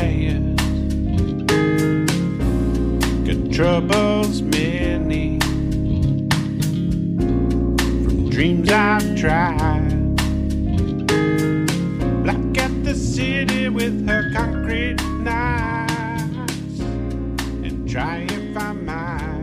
[0.00, 0.33] 拜。
[3.54, 5.38] Troubles many
[8.04, 10.16] from dreams I've tried.
[12.24, 19.33] Black at the city with her concrete knives and try if I might.